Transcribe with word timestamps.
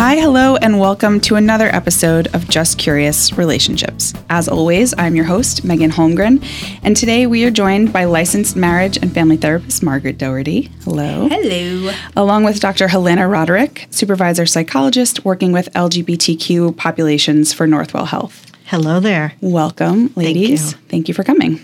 Hi, 0.00 0.16
hello, 0.16 0.56
and 0.56 0.80
welcome 0.80 1.20
to 1.20 1.34
another 1.34 1.66
episode 1.66 2.34
of 2.34 2.48
Just 2.48 2.78
Curious 2.78 3.34
Relationships. 3.36 4.14
As 4.30 4.48
always, 4.48 4.94
I'm 4.96 5.14
your 5.14 5.26
host, 5.26 5.62
Meghan 5.62 5.90
Holmgren, 5.90 6.42
and 6.82 6.96
today 6.96 7.26
we 7.26 7.44
are 7.44 7.50
joined 7.50 7.92
by 7.92 8.06
licensed 8.06 8.56
marriage 8.56 8.96
and 8.96 9.12
family 9.12 9.36
therapist 9.36 9.82
Margaret 9.82 10.16
Doherty. 10.16 10.70
Hello. 10.84 11.28
Hello. 11.28 11.92
Along 12.16 12.44
with 12.44 12.60
Dr. 12.60 12.88
Helena 12.88 13.28
Roderick, 13.28 13.88
supervisor 13.90 14.46
psychologist 14.46 15.26
working 15.26 15.52
with 15.52 15.70
LGBTQ 15.74 16.78
populations 16.78 17.52
for 17.52 17.66
Northwell 17.66 18.06
Health. 18.06 18.50
Hello 18.64 19.00
there. 19.00 19.34
Welcome, 19.42 20.14
ladies. 20.16 20.72
you. 20.72 20.78
Thank 20.88 21.08
you 21.08 21.14
for 21.14 21.24
coming. 21.24 21.60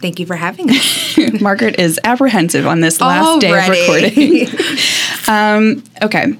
Thank 0.00 0.18
you 0.18 0.24
for 0.24 0.36
having 0.36 0.70
us. 0.70 1.18
Margaret 1.42 1.78
is 1.78 2.00
apprehensive 2.02 2.66
on 2.66 2.80
this 2.80 2.98
last 3.00 3.42
day 3.42 3.52
of 3.52 3.68
recording. 3.68 4.48
um, 5.28 5.84
okay. 6.02 6.36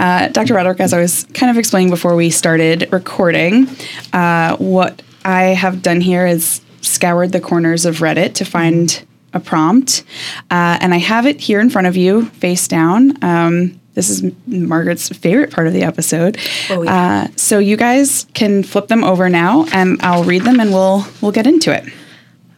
Uh, 0.00 0.28
Dr. 0.28 0.54
Roderick, 0.54 0.80
as 0.80 0.94
I 0.94 1.00
was 1.00 1.24
kind 1.34 1.50
of 1.50 1.58
explaining 1.58 1.90
before 1.90 2.16
we 2.16 2.30
started 2.30 2.90
recording, 2.90 3.68
uh, 4.14 4.56
what 4.56 5.02
I 5.26 5.42
have 5.42 5.82
done 5.82 6.00
here 6.00 6.26
is 6.26 6.62
scoured 6.80 7.32
the 7.32 7.40
corners 7.40 7.84
of 7.84 7.98
Reddit 7.98 8.32
to 8.36 8.46
find 8.46 9.04
a 9.34 9.40
prompt. 9.40 10.02
Uh, 10.50 10.78
and 10.80 10.94
I 10.94 10.96
have 10.96 11.26
it 11.26 11.38
here 11.38 11.60
in 11.60 11.68
front 11.68 11.86
of 11.86 11.96
you, 11.98 12.24
face 12.26 12.66
down. 12.66 13.22
Um, 13.22 13.78
this 13.92 14.08
is 14.08 14.22
Margaret's 14.46 15.10
favorite 15.10 15.50
part 15.50 15.66
of 15.66 15.74
the 15.74 15.82
episode. 15.82 16.38
Oh, 16.70 16.82
yeah. 16.82 17.26
uh, 17.28 17.28
so 17.36 17.58
you 17.58 17.76
guys 17.76 18.26
can 18.32 18.62
flip 18.62 18.88
them 18.88 19.04
over 19.04 19.28
now, 19.28 19.66
and 19.72 20.00
I'll 20.00 20.24
read 20.24 20.44
them, 20.44 20.60
and 20.60 20.72
we'll 20.72 21.04
we'll 21.20 21.32
get 21.32 21.46
into 21.46 21.76
it. 21.76 21.84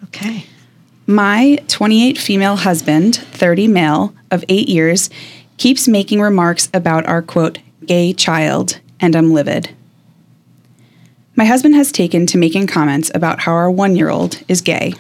Okay. 0.05 0.47
My 1.07 1.59
28 1.67 2.17
female 2.19 2.55
husband, 2.55 3.17
30 3.17 3.67
male, 3.67 4.15
of 4.31 4.45
eight 4.49 4.69
years, 4.69 5.11
keeps 5.57 5.89
making 5.89 6.21
remarks 6.21 6.69
about 6.75 7.07
our 7.07 7.23
quote, 7.23 7.59
gay 7.87 8.13
child, 8.13 8.81
and 9.01 9.15
I'm 9.15 9.33
livid. 9.33 9.71
My 11.35 11.45
husband 11.45 11.75
has 11.75 11.91
taken 11.91 12.27
to 12.27 12.39
making 12.39 12.67
comments 12.67 13.11
about 13.15 13.41
how 13.41 13.53
our 13.53 13.71
one 13.71 13.97
year 13.97 14.11
old 14.11 14.43
is 14.49 14.61
gay. 14.61 14.95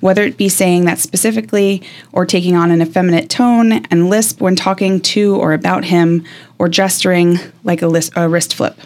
Whether 0.00 0.22
it 0.22 0.36
be 0.36 0.48
saying 0.48 0.84
that 0.84 0.98
specifically, 0.98 1.82
or 2.12 2.26
taking 2.26 2.56
on 2.56 2.70
an 2.70 2.82
effeminate 2.82 3.30
tone 3.30 3.72
and 3.72 4.10
lisp 4.10 4.40
when 4.40 4.56
talking 4.56 5.00
to 5.00 5.36
or 5.36 5.52
about 5.52 5.84
him, 5.84 6.24
or 6.58 6.68
gesturing 6.68 7.38
like 7.64 7.82
a, 7.82 8.02
a 8.16 8.28
wrist 8.28 8.54
flip. 8.54 8.78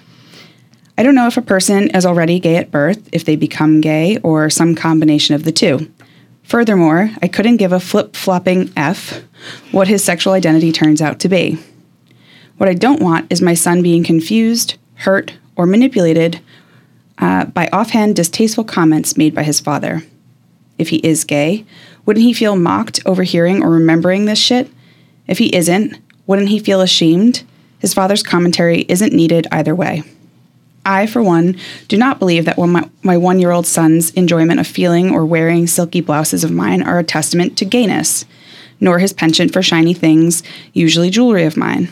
I 0.96 1.02
don't 1.02 1.14
know 1.14 1.26
if 1.26 1.36
a 1.36 1.42
person 1.42 1.88
is 1.91 2.04
already 2.04 2.38
gay 2.38 2.56
at 2.56 2.70
birth, 2.70 3.08
if 3.12 3.24
they 3.24 3.34
become 3.34 3.80
gay, 3.80 4.18
or 4.18 4.50
some 4.50 4.74
combination 4.74 5.34
of 5.34 5.44
the 5.44 5.52
two. 5.52 5.91
Furthermore, 6.42 7.10
I 7.22 7.28
couldn't 7.28 7.56
give 7.58 7.72
a 7.72 7.80
flip 7.80 8.14
flopping 8.14 8.72
F 8.76 9.22
what 9.72 9.88
his 9.88 10.05
sexual 10.05 10.33
identity 10.33 10.72
turns 10.72 11.00
out 11.00 11.20
to 11.20 11.28
be. 11.28 11.58
What 12.56 12.69
I 12.69 12.74
don't 12.74 13.02
want 13.02 13.33
is 13.33 13.41
my 13.41 13.55
son 13.55 13.82
being 13.82 14.05
confused, 14.05 14.77
hurt, 14.97 15.34
or 15.56 15.66
manipulated 15.66 16.41
uh, 17.19 17.47
by 17.47 17.69
offhand 17.72 18.16
distasteful 18.16 18.64
comments 18.64 19.16
made 19.16 19.34
by 19.34 19.42
his 19.42 19.60
father. 19.60 20.02
If 20.78 20.88
he 20.88 20.97
is 20.98 21.24
gay, 21.24 21.64
wouldn't 22.06 22.24
he 22.24 22.32
feel 22.32 22.56
mocked 22.56 23.00
overhearing 23.05 23.62
or 23.62 23.70
remembering 23.70 24.24
this 24.24 24.38
shit? 24.38 24.70
If 25.27 25.38
he 25.38 25.54
isn't, 25.54 25.97
wouldn't 26.27 26.48
he 26.48 26.58
feel 26.58 26.80
ashamed? 26.80 27.44
His 27.78 27.94
father's 27.94 28.22
commentary 28.22 28.84
isn't 28.88 29.12
needed 29.12 29.47
either 29.52 29.75
way. 29.75 30.02
I, 30.84 31.06
for 31.06 31.22
one, 31.22 31.58
do 31.88 31.97
not 31.98 32.19
believe 32.19 32.47
that 32.47 32.58
my, 32.58 32.88
my 33.02 33.16
one 33.16 33.38
year 33.38 33.50
old 33.50 33.66
son's 33.66 34.10
enjoyment 34.12 34.60
of 34.60 34.66
feeling 34.66 35.10
or 35.10 35.27
wearing 35.27 35.66
silky 35.66 36.00
blouses 36.00 36.42
of 36.42 36.50
mine 36.50 36.82
are 36.82 36.98
a 36.98 37.04
testament 37.04 37.58
to 37.58 37.64
gayness, 37.64 38.25
nor 38.80 38.98
his 38.98 39.12
penchant 39.12 39.52
for 39.52 39.62
shiny 39.62 39.94
things, 39.94 40.42
usually 40.72 41.10
jewelry 41.10 41.44
of 41.44 41.56
mine, 41.56 41.88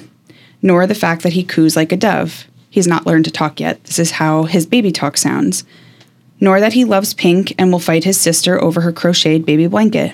nor 0.63 0.87
the 0.87 0.95
fact 0.95 1.23
that 1.23 1.35
he 1.35 1.45
coos 1.45 1.77
like 1.77 1.93
a 1.93 1.97
dove. 1.97 2.47
He's 2.71 2.87
not 2.87 3.07
learned 3.07 3.25
to 3.27 3.31
talk 3.31 3.61
yet. 3.61 3.83
This 3.85 3.99
is 3.99 4.13
how 4.13 4.45
his 4.45 4.67
baby 4.67 4.93
talk 4.93 5.17
sounds. 5.17 5.65
Nor 6.41 6.61
that 6.61 6.75
he 6.75 6.85
loves 6.85 7.15
pink 7.15 7.55
and 7.59 7.73
will 7.73 7.79
fight 7.79 8.05
his 8.05 8.21
sister 8.21 8.63
over 8.63 8.83
her 8.83 8.93
crocheted 8.93 9.45
baby 9.45 9.67
blanket. 9.67 10.13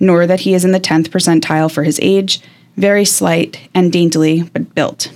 Nor 0.00 0.26
that 0.26 0.40
he 0.40 0.54
is 0.54 0.64
in 0.64 0.72
the 0.72 0.80
10th 0.80 1.08
percentile 1.08 1.70
for 1.70 1.84
his 1.84 1.98
age, 2.02 2.40
very 2.76 3.04
slight 3.04 3.68
and 3.74 3.92
daintily, 3.92 4.42
but 4.42 4.74
built. 4.74 5.12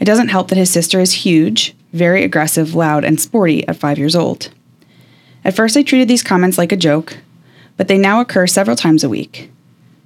It 0.00 0.04
doesn't 0.04 0.28
help 0.28 0.48
that 0.48 0.58
his 0.58 0.70
sister 0.70 1.00
is 1.00 1.12
huge, 1.12 1.74
very 1.92 2.24
aggressive, 2.24 2.74
loud, 2.74 3.04
and 3.04 3.20
sporty 3.20 3.66
at 3.68 3.76
five 3.76 3.98
years 3.98 4.16
old. 4.16 4.50
At 5.44 5.54
first, 5.54 5.76
I 5.76 5.82
treated 5.82 6.08
these 6.08 6.22
comments 6.22 6.58
like 6.58 6.72
a 6.72 6.76
joke, 6.76 7.18
but 7.76 7.88
they 7.88 7.98
now 7.98 8.20
occur 8.20 8.46
several 8.46 8.76
times 8.76 9.04
a 9.04 9.08
week. 9.08 9.50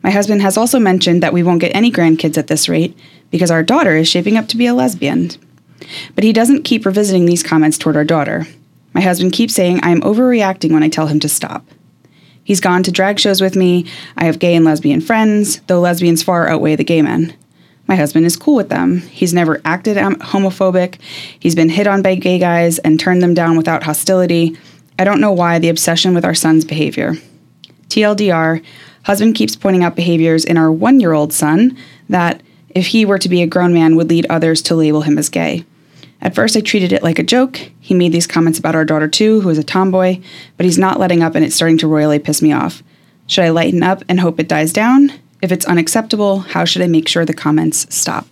My 0.03 0.10
husband 0.10 0.42
has 0.42 0.56
also 0.56 0.78
mentioned 0.78 1.22
that 1.22 1.32
we 1.32 1.42
won't 1.42 1.60
get 1.60 1.75
any 1.75 1.91
grandkids 1.91 2.38
at 2.38 2.47
this 2.47 2.69
rate 2.69 2.97
because 3.31 3.50
our 3.50 3.62
daughter 3.62 3.97
is 3.97 4.09
shaping 4.09 4.36
up 4.36 4.48
to 4.48 4.56
be 4.56 4.66
a 4.66 4.75
lesbian. 4.75 5.31
But 6.14 6.25
he 6.25 6.32
doesn't 6.32 6.64
keep 6.64 6.86
revisiting 6.86 7.26
these 7.26 7.42
comments 7.42 7.78
toward 7.78 7.97
our 7.97 8.04
daughter. 8.04 8.47
My 8.94 9.00
husband 9.00 9.32
keeps 9.32 9.54
saying 9.54 9.81
I 9.82 9.91
am 9.91 10.00
overreacting 10.00 10.72
when 10.72 10.82
I 10.82 10.88
tell 10.88 11.06
him 11.06 11.20
to 11.20 11.28
stop. 11.28 11.64
He's 12.42 12.60
gone 12.60 12.82
to 12.84 12.92
drag 12.92 13.19
shows 13.19 13.41
with 13.41 13.56
me. 13.56 13.84
I 14.16 14.25
have 14.25 14.38
gay 14.38 14.54
and 14.54 14.64
lesbian 14.64 15.00
friends, 15.00 15.60
though 15.66 15.81
lesbians 15.81 16.22
far 16.22 16.48
outweigh 16.48 16.76
the 16.76 16.84
gay 16.84 17.03
men. 17.03 17.34
My 17.87 17.97
husband 17.97 18.26
is 18.26 18.37
cool 18.37 18.54
with 18.54 18.70
them. 18.70 19.00
He's 19.00 19.34
never 19.34 19.60
acted 19.64 19.97
homophobic. 19.97 20.98
He's 21.41 21.54
been 21.54 21.69
hit 21.69 21.87
on 21.87 22.03
by 22.03 22.14
gay 22.14 22.38
guys 22.38 22.78
and 22.78 22.98
turned 22.98 23.22
them 23.22 23.34
down 23.34 23.56
without 23.56 23.82
hostility. 23.82 24.56
I 24.98 25.04
don't 25.04 25.20
know 25.20 25.32
why 25.32 25.58
the 25.58 25.69
obsession 25.69 26.14
with 26.14 26.25
our 26.25 26.34
son's 26.34 26.64
behavior. 26.64 27.14
TLDR, 27.88 28.62
husband 29.08 29.34
keeps 29.34 29.56
pointing 29.56 29.82
out 29.82 29.96
behaviors 29.96 30.44
in 30.44 30.58
our 30.58 30.70
one 30.70 31.00
year 31.00 31.14
old 31.14 31.32
son 31.32 31.76
that, 32.10 32.42
if 32.74 32.88
he 32.88 33.06
were 33.06 33.19
to 33.19 33.28
be 33.28 33.41
a 33.42 33.46
grown 33.46 33.72
man, 33.72 33.96
would 33.96 34.10
lead 34.10 34.26
others 34.28 34.60
to 34.62 34.74
label 34.74 35.00
him 35.00 35.16
as 35.16 35.30
gay. 35.30 35.64
At 36.20 36.34
first, 36.34 36.56
I 36.56 36.60
treated 36.60 36.92
it 36.92 37.02
like 37.02 37.19
a 37.19 37.22
joke. 37.22 37.58
He 37.80 37.94
made 37.94 38.12
these 38.12 38.26
comments 38.26 38.58
about 38.58 38.74
our 38.74 38.84
daughter, 38.84 39.08
too, 39.08 39.41
who 39.41 39.48
is 39.48 39.56
a 39.56 39.64
tomboy, 39.64 40.20
but 40.58 40.66
he's 40.66 40.76
not 40.76 41.00
letting 41.00 41.22
up 41.22 41.34
and 41.34 41.42
it's 41.42 41.56
starting 41.56 41.78
to 41.78 41.88
royally 41.88 42.19
piss 42.19 42.42
me 42.42 42.52
off. 42.52 42.82
Should 43.26 43.44
I 43.44 43.48
lighten 43.48 43.82
up 43.82 44.02
and 44.10 44.20
hope 44.20 44.38
it 44.38 44.46
dies 44.46 44.74
down? 44.74 45.10
If 45.40 45.52
it's 45.52 45.64
unacceptable, 45.64 46.40
how 46.40 46.66
should 46.66 46.82
I 46.82 46.86
make 46.86 47.08
sure 47.08 47.25
the 47.25 47.32
comments 47.32 47.86
stop? 47.94 48.26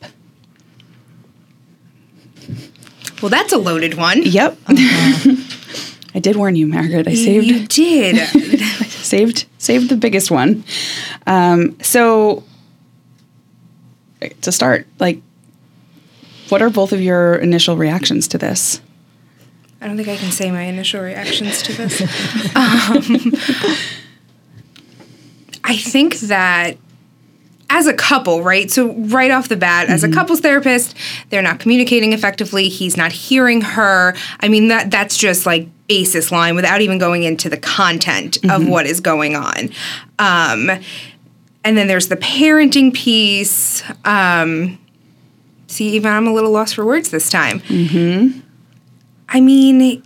well, 3.22 3.30
that's 3.30 3.52
a 3.52 3.58
loaded 3.58 3.94
one. 3.94 4.22
Yep. 4.24 4.58
Uh-huh. 4.66 5.36
I 6.14 6.18
did 6.18 6.36
warn 6.36 6.56
you, 6.56 6.66
Margaret. 6.66 7.08
I 7.08 7.14
saved 7.14 7.46
You 7.46 7.66
did. 7.66 8.16
saved 9.06 9.46
saved 9.58 9.88
the 9.88 9.96
biggest 9.96 10.30
one. 10.30 10.64
Um, 11.26 11.80
so 11.80 12.44
to 14.40 14.52
start, 14.52 14.86
like, 14.98 15.20
what 16.48 16.62
are 16.62 16.70
both 16.70 16.92
of 16.92 17.00
your 17.00 17.36
initial 17.36 17.76
reactions 17.76 18.28
to 18.28 18.38
this? 18.38 18.80
I 19.80 19.88
don't 19.88 19.96
think 19.96 20.08
I 20.08 20.16
can 20.16 20.32
say 20.32 20.50
my 20.50 20.62
initial 20.62 21.02
reactions 21.02 21.62
to 21.62 21.72
this. 21.72 22.00
um, 22.56 23.32
I 25.64 25.76
think 25.76 26.18
that 26.20 26.78
as 27.68 27.86
a 27.86 27.94
couple, 27.94 28.42
right? 28.42 28.70
So, 28.70 28.92
right 28.92 29.30
off 29.30 29.48
the 29.48 29.56
bat, 29.56 29.88
as 29.88 30.04
a 30.04 30.10
couples 30.10 30.40
therapist, 30.40 30.96
they're 31.30 31.42
not 31.42 31.58
communicating 31.58 32.12
effectively. 32.12 32.68
He's 32.68 32.96
not 32.96 33.12
hearing 33.12 33.60
her. 33.60 34.14
I 34.40 34.48
mean, 34.48 34.68
that 34.68 34.90
that's 34.90 35.16
just 35.16 35.46
like 35.46 35.68
basis 35.88 36.32
line 36.32 36.54
without 36.54 36.80
even 36.80 36.98
going 36.98 37.22
into 37.22 37.48
the 37.48 37.56
content 37.56 38.38
of 38.50 38.68
what 38.68 38.86
is 38.86 39.00
going 39.00 39.36
on. 39.36 39.70
Um, 40.18 40.70
and 41.64 41.76
then 41.76 41.88
there's 41.88 42.08
the 42.08 42.16
parenting 42.16 42.94
piece. 42.94 43.82
Um, 44.04 44.78
see, 45.66 45.90
even 45.90 46.12
I'm 46.12 46.26
a 46.26 46.32
little 46.32 46.52
lost 46.52 46.74
for 46.76 46.84
words 46.84 47.10
this 47.10 47.28
time. 47.28 47.60
I 49.28 49.40
mean, 49.40 50.02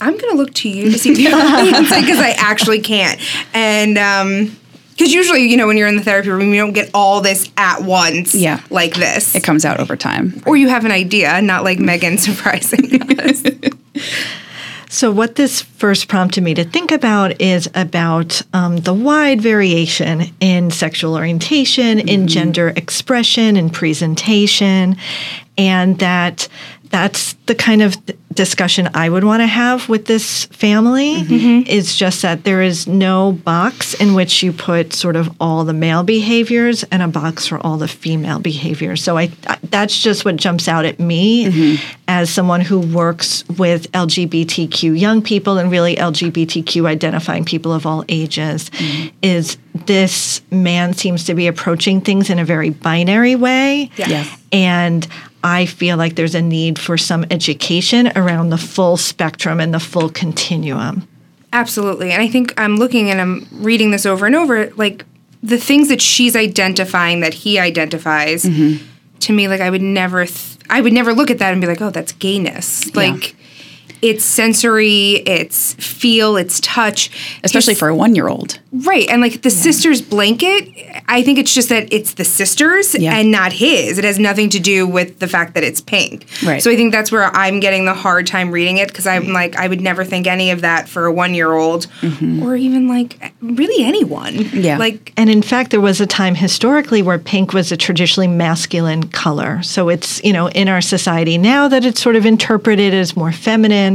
I'm 0.00 0.16
gonna 0.18 0.34
look 0.34 0.52
to 0.54 0.68
you 0.68 0.90
to 0.90 0.98
see 0.98 1.12
if 1.12 1.18
you 1.18 1.30
have 1.30 1.66
an 1.66 1.74
answer 1.74 1.94
because 2.00 2.18
I 2.18 2.30
actually 2.36 2.80
can't. 2.80 3.18
And 3.54 3.96
um, 3.96 4.56
because 4.96 5.12
usually, 5.12 5.48
you 5.50 5.56
know, 5.56 5.66
when 5.66 5.76
you're 5.76 5.88
in 5.88 5.96
the 5.96 6.02
therapy 6.02 6.28
room, 6.30 6.52
you 6.54 6.60
don't 6.60 6.72
get 6.72 6.90
all 6.94 7.20
this 7.20 7.50
at 7.56 7.82
once, 7.82 8.34
Yeah. 8.34 8.60
like 8.70 8.94
this, 8.94 9.34
It 9.34 9.42
comes 9.44 9.64
out 9.64 9.80
over 9.80 9.96
time. 9.96 10.42
or 10.46 10.56
you 10.56 10.68
have 10.68 10.84
an 10.84 10.92
idea, 10.92 11.40
not 11.42 11.64
like 11.64 11.78
Meghan 11.78 12.18
surprising 12.28 13.02
us. 13.20 13.42
So, 14.90 15.10
what 15.10 15.34
this 15.34 15.60
first 15.60 16.06
prompted 16.06 16.44
me 16.44 16.54
to 16.54 16.62
think 16.62 16.92
about 16.92 17.40
is 17.40 17.68
about 17.74 18.40
um, 18.52 18.76
the 18.76 18.94
wide 18.94 19.40
variation 19.40 20.32
in 20.38 20.70
sexual 20.70 21.16
orientation, 21.16 21.98
in 21.98 22.28
gender 22.28 22.68
expression, 22.76 23.56
and 23.56 23.72
presentation, 23.72 24.96
and 25.58 25.98
that 25.98 26.46
that's 26.94 27.32
the 27.46 27.56
kind 27.56 27.82
of 27.82 27.96
discussion 28.32 28.88
I 28.94 29.08
would 29.08 29.24
want 29.24 29.40
to 29.40 29.48
have 29.48 29.88
with 29.88 30.06
this 30.06 30.44
family. 30.46 31.16
Mm-hmm. 31.16 31.66
Is 31.66 31.96
just 31.96 32.22
that 32.22 32.44
there 32.44 32.62
is 32.62 32.86
no 32.86 33.32
box 33.32 33.94
in 33.94 34.14
which 34.14 34.44
you 34.44 34.52
put 34.52 34.92
sort 34.92 35.16
of 35.16 35.34
all 35.40 35.64
the 35.64 35.72
male 35.72 36.04
behaviors 36.04 36.84
and 36.84 37.02
a 37.02 37.08
box 37.08 37.48
for 37.48 37.58
all 37.58 37.78
the 37.78 37.88
female 37.88 38.38
behaviors. 38.38 39.02
So 39.02 39.18
I, 39.18 39.26
that's 39.64 40.00
just 40.00 40.24
what 40.24 40.36
jumps 40.36 40.68
out 40.68 40.84
at 40.84 41.00
me 41.00 41.24
Mm-hmm. 41.44 41.84
as 42.06 42.30
someone 42.30 42.60
who 42.60 42.78
works 42.78 43.46
with 43.48 43.90
LGBTQ 43.92 44.98
young 44.98 45.20
people 45.20 45.58
and 45.58 45.70
really 45.70 45.96
LGBTQ 45.96 46.86
identifying 46.86 47.44
people 47.44 47.72
of 47.72 47.86
all 47.86 48.04
ages. 48.08 48.70
Mm-hmm. 48.70 49.08
Is 49.22 49.56
this 49.74 50.40
man 50.50 50.92
seems 50.94 51.24
to 51.24 51.34
be 51.34 51.48
approaching 51.48 52.00
things 52.00 52.30
in 52.30 52.38
a 52.38 52.44
very 52.44 52.70
binary 52.70 53.34
way. 53.34 53.90
Yeah. 53.96 54.08
Yes. 54.08 54.42
And 54.52 55.06
I 55.44 55.66
feel 55.66 55.98
like 55.98 56.16
there's 56.16 56.34
a 56.34 56.40
need 56.40 56.78
for 56.78 56.96
some 56.96 57.26
education 57.30 58.10
around 58.16 58.48
the 58.48 58.58
full 58.58 58.96
spectrum 58.96 59.60
and 59.60 59.74
the 59.74 59.78
full 59.78 60.08
continuum. 60.08 61.06
Absolutely. 61.52 62.12
And 62.12 62.22
I 62.22 62.28
think 62.28 62.54
I'm 62.56 62.76
looking 62.76 63.10
and 63.10 63.20
I'm 63.20 63.46
reading 63.52 63.90
this 63.90 64.06
over 64.06 64.24
and 64.24 64.34
over, 64.34 64.70
like 64.70 65.04
the 65.42 65.58
things 65.58 65.88
that 65.88 66.00
she's 66.00 66.34
identifying 66.34 67.20
that 67.20 67.34
he 67.34 67.58
identifies 67.58 68.44
mm-hmm. 68.44 68.82
to 69.20 69.32
me, 69.34 69.46
like 69.46 69.60
I 69.60 69.68
would 69.68 69.82
never, 69.82 70.24
th- 70.24 70.56
I 70.70 70.80
would 70.80 70.94
never 70.94 71.12
look 71.12 71.30
at 71.30 71.38
that 71.38 71.52
and 71.52 71.60
be 71.60 71.66
like, 71.66 71.82
oh, 71.82 71.90
that's 71.90 72.12
gayness. 72.12 72.92
Like 72.96 73.36
it's 74.04 74.22
sensory, 74.22 75.22
it's 75.26 75.72
feel, 75.74 76.36
it's 76.36 76.60
touch. 76.60 77.10
Especially 77.42 77.72
Just- 77.72 77.80
for 77.80 77.88
a 77.88 77.96
one 77.96 78.14
year 78.14 78.28
old. 78.28 78.58
Right. 78.72 79.08
And 79.08 79.22
like 79.22 79.42
the 79.42 79.50
sister's 79.50 80.02
blanket, 80.02 80.68
I 81.06 81.22
think 81.22 81.38
it's 81.38 81.54
just 81.54 81.68
that 81.68 81.92
it's 81.92 82.14
the 82.14 82.24
sister's 82.24 82.94
Yeah. 82.96 83.16
and 83.16 83.30
not 83.30 83.52
his. 83.52 83.98
It 83.98 84.04
has 84.04 84.18
nothing 84.18 84.50
to 84.50 84.58
do 84.58 84.84
with 84.84 85.20
the 85.20 85.28
fact 85.28 85.54
that 85.54 85.62
it's 85.62 85.80
pink. 85.80 86.26
Right. 86.44 86.60
So 86.60 86.72
I 86.72 86.76
think 86.76 86.90
that's 86.90 87.12
where 87.12 87.24
I'm 87.36 87.60
getting 87.60 87.84
the 87.84 87.94
hard 87.94 88.26
time 88.26 88.50
reading 88.50 88.78
it 88.78 88.88
because 88.88 89.06
I'm 89.06 89.32
like, 89.32 89.54
I 89.56 89.68
would 89.68 89.80
never 89.80 90.04
think 90.04 90.26
any 90.26 90.50
of 90.50 90.62
that 90.62 90.88
for 90.88 91.06
a 91.06 91.12
one 91.12 91.34
year 91.34 91.52
old 91.52 91.86
mm-hmm. 92.00 92.42
or 92.42 92.56
even 92.56 92.88
like 92.88 93.32
really 93.40 93.84
anyone. 93.84 94.34
Yeah. 94.52 94.76
Like, 94.76 95.12
And 95.16 95.30
in 95.30 95.42
fact, 95.42 95.70
there 95.70 95.80
was 95.80 96.00
a 96.00 96.06
time 96.06 96.34
historically 96.34 97.00
where 97.00 97.18
pink 97.18 97.52
was 97.52 97.70
a 97.70 97.76
traditionally 97.76 98.26
masculine 98.26 99.04
color. 99.04 99.62
So 99.62 99.88
it's, 99.88 100.22
you 100.24 100.32
know, 100.32 100.48
in 100.48 100.68
our 100.68 100.80
society 100.80 101.38
now 101.38 101.68
that 101.68 101.84
it's 101.84 102.02
sort 102.02 102.16
of 102.16 102.26
interpreted 102.26 102.92
as 102.92 103.16
more 103.16 103.30
feminine, 103.30 103.93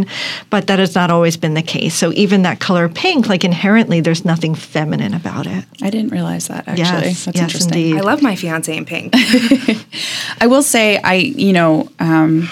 but 0.50 0.68
that 0.68 0.80
has 0.80 0.96
not 0.96 1.12
always 1.12 1.38
been 1.38 1.54
the 1.54 1.62
case. 1.62 1.96
So 1.96 2.12
even 2.13 2.42
that 2.44 2.60
color 2.60 2.90
pink, 2.90 3.28
like 3.28 3.44
inherently, 3.44 4.01
there's 4.01 4.25
nothing 4.25 4.56
feminine 4.56 5.13
about 5.13 5.48
it. 5.48 5.66
I 5.81 5.90
didn't 5.90 6.12
realize 6.12 6.48
that 6.48 6.68
actually. 6.68 6.84
Yes, 6.84 7.25
That's 7.25 7.38
yes, 7.38 7.44
interesting. 7.44 7.74
indeed. 7.74 7.98
I 7.98 8.01
love 8.01 8.22
my 8.22 8.36
fiance 8.36 8.75
in 8.75 8.86
pink. 8.86 9.13
I 10.42 10.48
will 10.48 10.63
say, 10.63 10.98
I, 10.98 11.16
you 11.16 11.54
know, 11.54 11.90
um, 12.00 12.50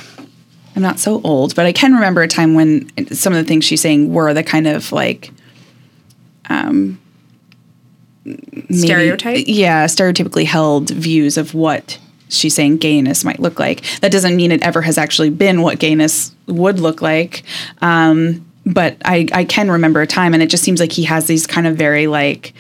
I'm 0.76 0.82
not 0.82 1.00
so 1.00 1.22
old, 1.24 1.56
but 1.56 1.66
I 1.66 1.72
can 1.72 1.94
remember 1.94 2.22
a 2.22 2.28
time 2.28 2.54
when 2.54 2.90
some 3.14 3.34
of 3.34 3.38
the 3.38 3.48
things 3.48 3.66
she's 3.66 3.82
saying 3.82 4.14
were 4.14 4.34
the 4.34 4.44
kind 4.44 4.68
of 4.68 4.92
like, 4.92 5.32
um, 6.50 7.00
maybe- 8.26 8.74
Stereotype? 8.78 9.46
Yeah, 9.48 9.86
stereotypically 9.86 10.46
held 10.46 10.90
views 10.92 11.38
of 11.38 11.54
what 11.54 11.98
she's 12.30 12.54
saying 12.54 12.78
gayness 12.78 13.24
might 13.24 13.40
look 13.40 13.60
like. 13.60 13.82
That 14.02 14.12
doesn't 14.12 14.36
mean 14.36 14.52
it 14.52 14.62
ever 14.62 14.82
has 14.82 14.98
actually 14.98 15.30
been 15.30 15.62
what 15.62 15.80
gayness 15.80 16.34
would 16.48 16.80
look 16.80 17.02
like. 17.02 17.44
Um, 17.82 18.46
but 18.66 18.98
I, 19.06 19.28
I 19.32 19.46
can 19.46 19.72
remember 19.72 20.02
a 20.02 20.08
time, 20.08 20.34
and 20.34 20.44
it 20.44 20.50
just 20.50 20.64
seems 20.64 20.80
like 20.80 20.92
he 20.92 21.04
has 21.04 21.28
these 21.28 21.48
kind 21.48 21.68
of 21.68 21.78
very 21.78 22.08
like 22.08 22.54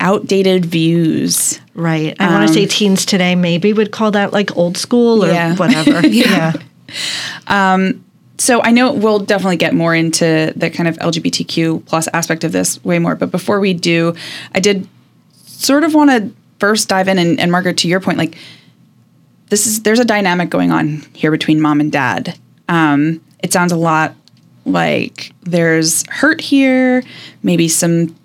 outdated 0.00 0.66
views. 0.66 1.60
Right. 1.74 2.14
I 2.20 2.30
want 2.34 2.48
to 2.48 2.52
say 2.54 2.66
teens 2.66 3.06
today 3.06 3.34
maybe 3.34 3.72
would 3.72 3.90
call 3.92 4.10
that 4.10 4.32
like 4.32 4.56
old 4.56 4.76
school 4.76 5.24
or 5.24 5.28
Yeah. 5.28 5.56
whatever. 5.56 6.06
yeah. 6.06 6.52
so 8.36 8.60
I 8.62 8.70
know 8.72 8.92
we'll 8.92 9.20
definitely 9.20 9.56
get 9.56 9.74
more 9.74 9.94
into 9.94 10.52
the 10.56 10.68
kind 10.70 10.88
of 10.88 10.96
LGBTQ 10.98 11.86
plus 11.86 12.08
aspect 12.12 12.44
of 12.44 12.52
this 12.52 12.82
way 12.84 12.98
more. 12.98 13.14
But 13.14 13.30
before 13.30 13.60
we 13.60 13.72
do, 13.72 14.14
I 14.54 14.60
did 14.60 14.86
sort 15.46 15.84
of 15.84 15.94
want 15.94 16.10
to 16.10 16.30
first 16.58 16.88
dive 16.88 17.08
in 17.08 17.18
and, 17.18 17.38
and 17.40 17.50
Margaret, 17.50 17.78
to 17.78 17.88
your 17.88 18.00
point, 18.00 18.18
like 18.18 18.36
this 19.50 19.66
is 19.66 19.82
there's 19.82 20.00
a 20.00 20.04
dynamic 20.04 20.50
going 20.50 20.70
on 20.72 21.04
here 21.14 21.30
between 21.30 21.60
mom 21.60 21.80
and 21.80 21.90
dad. 21.92 22.38
Um, 22.68 23.20
it 23.42 23.52
sounds 23.52 23.72
a 23.72 23.76
lot 23.76 24.14
like 24.64 25.32
there's 25.42 26.08
hurt 26.08 26.40
here, 26.40 27.02
maybe 27.42 27.68
some 27.68 28.16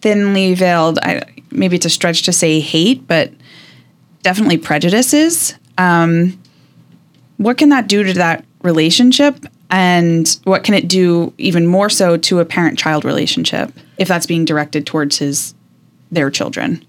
thinly 0.00 0.54
veiled. 0.54 0.98
I, 1.02 1.22
maybe 1.50 1.76
it's 1.76 1.86
a 1.86 1.90
stretch 1.90 2.22
to 2.22 2.32
say 2.32 2.60
hate, 2.60 3.06
but 3.06 3.32
definitely 4.22 4.58
prejudices. 4.58 5.54
Um, 5.76 6.40
what 7.36 7.58
can 7.58 7.68
that 7.70 7.88
do 7.88 8.04
to 8.04 8.12
that 8.14 8.44
relationship 8.62 9.44
and 9.70 10.38
what 10.44 10.64
can 10.64 10.74
it 10.74 10.88
do 10.88 11.32
even 11.38 11.66
more 11.66 11.88
so 11.88 12.16
to 12.16 12.40
a 12.40 12.44
parent 12.44 12.78
child 12.78 13.04
relationship 13.04 13.72
if 13.98 14.08
that's 14.08 14.26
being 14.26 14.44
directed 14.44 14.86
towards 14.86 15.18
his 15.18 15.54
their 16.10 16.30
children 16.30 16.84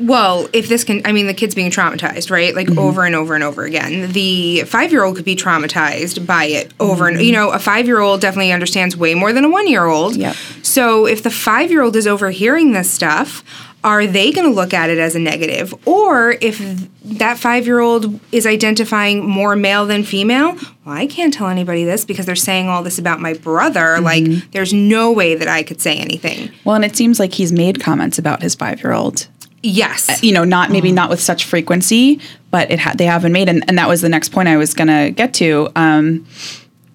Well, 0.00 0.48
if 0.52 0.68
this 0.68 0.84
can, 0.84 1.02
I 1.04 1.12
mean, 1.12 1.26
the 1.26 1.34
kid's 1.34 1.54
being 1.54 1.70
traumatized, 1.70 2.30
right? 2.30 2.54
Like 2.54 2.66
mm-hmm. 2.66 2.78
over 2.78 3.04
and 3.04 3.14
over 3.14 3.34
and 3.34 3.44
over 3.44 3.64
again. 3.64 4.12
The 4.12 4.62
five 4.62 4.90
year 4.92 5.04
old 5.04 5.16
could 5.16 5.24
be 5.24 5.36
traumatized 5.36 6.26
by 6.26 6.44
it 6.46 6.72
over 6.80 7.06
and, 7.08 7.22
you 7.22 7.32
know, 7.32 7.50
a 7.50 7.58
five 7.58 7.86
year 7.86 8.00
old 8.00 8.20
definitely 8.20 8.52
understands 8.52 8.96
way 8.96 9.14
more 9.14 9.32
than 9.32 9.44
a 9.44 9.50
one 9.50 9.68
year 9.68 9.84
old. 9.84 10.16
Yep. 10.16 10.34
So 10.62 11.06
if 11.06 11.22
the 11.22 11.30
five 11.30 11.70
year 11.70 11.82
old 11.82 11.96
is 11.96 12.06
overhearing 12.06 12.72
this 12.72 12.90
stuff, 12.90 13.44
are 13.84 14.06
they 14.06 14.32
going 14.32 14.48
to 14.48 14.54
look 14.54 14.72
at 14.72 14.88
it 14.88 14.98
as 14.98 15.14
a 15.14 15.18
negative? 15.18 15.74
Or 15.86 16.36
if 16.40 16.58
that 17.04 17.38
five 17.38 17.66
year 17.66 17.80
old 17.80 18.18
is 18.32 18.46
identifying 18.46 19.28
more 19.28 19.54
male 19.54 19.84
than 19.84 20.04
female, 20.04 20.54
well, 20.84 20.96
I 20.96 21.06
can't 21.06 21.32
tell 21.32 21.48
anybody 21.48 21.84
this 21.84 22.06
because 22.06 22.24
they're 22.24 22.34
saying 22.34 22.68
all 22.68 22.82
this 22.82 22.98
about 22.98 23.20
my 23.20 23.34
brother. 23.34 23.80
Mm-hmm. 23.80 24.04
Like, 24.04 24.50
there's 24.52 24.72
no 24.72 25.12
way 25.12 25.34
that 25.34 25.48
I 25.48 25.62
could 25.62 25.82
say 25.82 25.98
anything. 25.98 26.50
well 26.64 26.74
and 26.74 26.84
it 26.84 26.96
seems 26.96 27.20
like 27.20 27.34
he's 27.34 27.52
made 27.52 27.80
comments 27.80 28.18
about 28.18 28.42
his 28.42 28.54
five-year-old 28.54 29.28
Yes. 29.64 30.22
you 30.22 30.32
know 30.32 30.44
not 30.44 30.70
maybe 30.70 30.92
not 30.92 31.08
with 31.10 31.20
such 31.20 31.44
frequency 31.44 32.20
but 32.50 32.70
it 32.70 32.78
ha- 32.78 32.92
they 32.96 33.06
have 33.06 33.22
been 33.22 33.32
made 33.32 33.48
and, 33.48 33.64
and 33.66 33.78
that 33.78 33.88
was 33.88 34.00
the 34.02 34.08
next 34.08 34.28
point 34.30 34.46
i 34.48 34.56
was 34.56 34.74
going 34.74 34.88
to 34.88 35.10
get 35.10 35.32
to 35.34 35.68
um, 35.74 36.26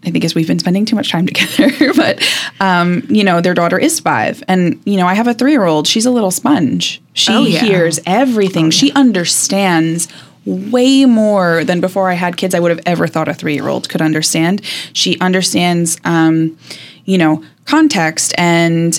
I 0.06 0.12
think 0.12 0.24
as 0.24 0.34
we've 0.34 0.48
been 0.48 0.60
spending 0.60 0.86
too 0.86 0.96
much 0.96 1.12
time 1.12 1.26
together, 1.32 1.94
but 1.94 2.24
um, 2.62 3.04
you 3.10 3.22
know, 3.22 3.42
their 3.42 3.54
daughter 3.54 3.78
is 3.78 4.00
five, 4.00 4.42
and 4.48 4.82
you 4.86 4.96
know, 4.96 5.06
I 5.06 5.14
have 5.14 5.28
a 5.28 5.34
three-year-old. 5.34 5.88
She's 5.88 6.06
a 6.06 6.10
little 6.12 6.32
sponge. 6.32 7.02
She 7.12 7.34
Oh, 7.34 7.44
yeah. 7.44 7.60
hears 7.60 8.00
everything. 8.06 8.72
She 8.72 8.94
understands 8.94 10.08
way 10.46 11.04
more 11.04 11.66
than 11.66 11.82
before 11.82 12.10
I 12.10 12.14
had 12.14 12.38
kids. 12.38 12.56
I 12.56 12.62
would 12.62 12.72
have 12.72 12.80
ever 12.86 13.08
thought 13.08 13.28
a 13.28 13.34
three-year-old 13.34 13.90
could 13.90 14.02
understand. 14.02 14.62
She 14.94 15.20
understands, 15.20 15.98
um, 16.06 16.58
you 17.04 17.18
know, 17.18 17.44
context 17.66 18.34
and 18.38 18.98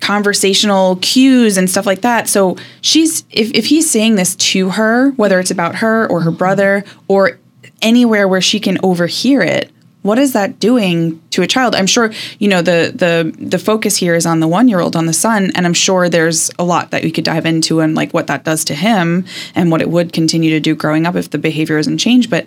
conversational 0.00 0.96
cues 0.96 1.56
and 1.56 1.68
stuff 1.68 1.86
like 1.86 2.00
that. 2.02 2.28
So 2.28 2.56
she's 2.80 3.24
if, 3.30 3.50
if 3.54 3.66
he's 3.66 3.90
saying 3.90 4.16
this 4.16 4.34
to 4.36 4.70
her, 4.70 5.10
whether 5.12 5.38
it's 5.40 5.50
about 5.50 5.76
her 5.76 6.06
or 6.06 6.20
her 6.22 6.30
brother 6.30 6.84
or 7.08 7.38
anywhere 7.82 8.26
where 8.28 8.40
she 8.40 8.60
can 8.60 8.78
overhear 8.82 9.42
it, 9.42 9.70
what 10.02 10.18
is 10.18 10.32
that 10.32 10.58
doing 10.60 11.20
to 11.30 11.42
a 11.42 11.46
child? 11.46 11.74
I'm 11.74 11.86
sure, 11.86 12.12
you 12.38 12.48
know, 12.48 12.62
the 12.62 12.92
the 12.94 13.34
the 13.38 13.58
focus 13.58 13.96
here 13.96 14.14
is 14.14 14.24
on 14.26 14.40
the 14.40 14.48
one 14.48 14.68
year 14.68 14.80
old, 14.80 14.94
on 14.96 15.06
the 15.06 15.12
son, 15.12 15.50
and 15.54 15.66
I'm 15.66 15.74
sure 15.74 16.08
there's 16.08 16.50
a 16.58 16.64
lot 16.64 16.92
that 16.92 17.02
we 17.02 17.10
could 17.10 17.24
dive 17.24 17.44
into 17.46 17.80
and 17.80 17.94
like 17.94 18.14
what 18.14 18.28
that 18.28 18.44
does 18.44 18.64
to 18.66 18.74
him 18.74 19.26
and 19.54 19.70
what 19.70 19.82
it 19.82 19.90
would 19.90 20.12
continue 20.12 20.50
to 20.50 20.60
do 20.60 20.74
growing 20.74 21.04
up 21.06 21.16
if 21.16 21.30
the 21.30 21.38
behavior 21.38 21.78
isn't 21.78 21.98
changed. 21.98 22.30
But 22.30 22.46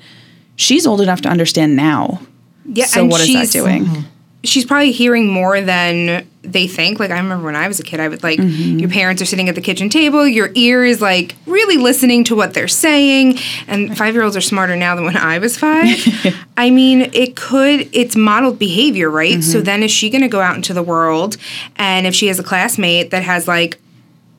she's 0.56 0.88
old 0.88 1.01
enough 1.01 1.22
to 1.22 1.30
understand 1.30 1.75
now. 1.75 2.22
Yeah, 2.65 2.86
So 2.86 3.01
and 3.01 3.12
what 3.12 3.22
is 3.22 3.27
that 3.34 3.39
she's- 3.42 3.51
doing? 3.54 3.86
Mm-hmm. 3.86 4.01
She's 4.43 4.65
probably 4.65 4.91
hearing 4.91 5.27
more 5.27 5.62
than 5.62 6.27
they 6.43 6.65
think. 6.67 7.00
Like 7.00 7.12
I 7.12 7.17
remember 7.19 7.45
when 7.45 7.55
I 7.55 7.67
was 7.67 7.79
a 7.79 7.83
kid, 7.83 8.00
I 8.00 8.07
would 8.07 8.24
like 8.24 8.39
Mm-hmm. 8.39 8.79
your 8.79 8.89
parents 8.89 9.21
are 9.21 9.25
sitting 9.25 9.48
at 9.50 9.53
the 9.55 9.62
kitchen 9.62 9.89
table, 9.89 10.27
your 10.27 10.50
ear 10.55 10.83
is 10.83 11.00
like 11.01 11.36
really 11.45 11.77
listening 11.77 12.24
to 12.25 12.36
what 12.36 12.53
they're 12.55 12.67
saying. 12.67 13.38
And 13.67 13.95
five 13.95 14.15
year 14.15 14.24
olds 14.24 14.36
are 14.36 14.41
smarter 14.41 14.75
now 14.75 14.95
than 14.95 15.05
when 15.05 15.17
I 15.17 15.38
was 15.38 15.57
five. 15.57 15.88
I 16.57 16.71
mean, 16.71 17.12
it 17.13 17.36
could 17.36 17.88
it's 17.93 18.15
modeled 18.15 18.57
behavior, 18.57 19.10
right? 19.12 19.33
Mm-hmm. 19.33 19.41
So 19.41 19.62
then 19.62 19.83
is 19.83 19.91
she 19.91 20.10
gonna 20.10 20.27
go 20.27 20.41
out 20.41 20.55
into 20.55 20.74
the 20.74 20.83
world 20.83 21.38
and 21.75 22.07
if 22.07 22.15
she 22.15 22.27
has 22.27 22.39
a 22.39 22.43
classmate 22.43 23.12
that 23.12 23.21
has 23.24 23.48
like 23.48 23.79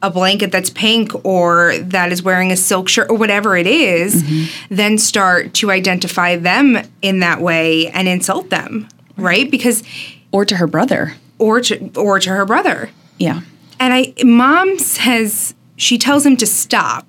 a 0.05 0.11
blanket 0.11 0.51
that's 0.51 0.69
pink 0.71 1.13
or 1.25 1.75
that 1.79 2.11
is 2.11 2.25
wearing 2.25 2.51
a 2.51 2.57
silk 2.57 2.89
shirt 2.89 3.09
or 3.09 3.17
whatever 3.17 3.57
it 3.57 3.69
is, 3.69 4.25
Mm-hmm. 4.25 4.75
then 4.75 4.99
start 4.99 5.55
to 5.55 5.71
identify 5.71 6.35
them 6.35 6.77
in 7.03 7.21
that 7.21 7.41
way 7.41 7.87
and 7.87 8.09
insult 8.09 8.51
them, 8.51 8.89
right? 9.17 9.51
Because 9.51 9.83
Or 10.31 10.45
to 10.45 10.57
her 10.57 10.67
brother. 10.67 11.15
or 11.39 11.61
to 11.61 11.91
or 11.97 12.19
to 12.21 12.31
her 12.31 12.45
brother. 12.45 12.91
Yeah. 13.19 13.41
And 13.81 13.93
I 13.93 14.15
mom 14.25 14.79
says 14.79 15.55
she 15.77 15.99
tells 15.99 16.25
him 16.25 16.37
to 16.39 16.47
stop. 16.47 17.07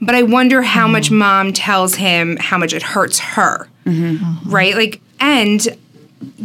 But 0.00 0.14
I 0.14 0.22
wonder 0.22 0.62
how 0.62 0.86
much 0.86 1.06
mm-hmm. 1.06 1.18
mom 1.18 1.52
tells 1.52 1.94
him 1.96 2.36
how 2.36 2.58
much 2.58 2.72
it 2.72 2.82
hurts 2.82 3.18
her. 3.18 3.68
Mm-hmm. 3.84 4.50
Right? 4.50 4.74
Like 4.74 5.00
and 5.20 5.76